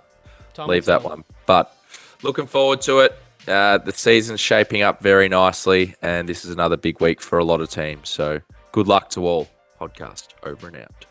leave 0.66 0.86
that 0.86 1.04
one. 1.04 1.24
But 1.46 1.76
looking 2.22 2.48
forward 2.48 2.82
to 2.82 3.00
it. 3.00 3.20
Uh, 3.48 3.78
the 3.78 3.92
season's 3.92 4.40
shaping 4.40 4.82
up 4.82 5.02
very 5.02 5.28
nicely, 5.28 5.96
and 6.02 6.30
this 6.30 6.46
is 6.46 6.52
another 6.52 6.78
big 6.78 7.02
week 7.02 7.20
for 7.20 7.38
a 7.40 7.44
lot 7.44 7.60
of 7.60 7.70
teams. 7.70 8.08
So 8.08 8.40
good 8.72 8.88
luck 8.88 9.10
to 9.12 9.28
all. 9.28 9.50
Podcast 9.82 10.30
over 10.44 10.68
and 10.68 10.78
out. 10.78 11.06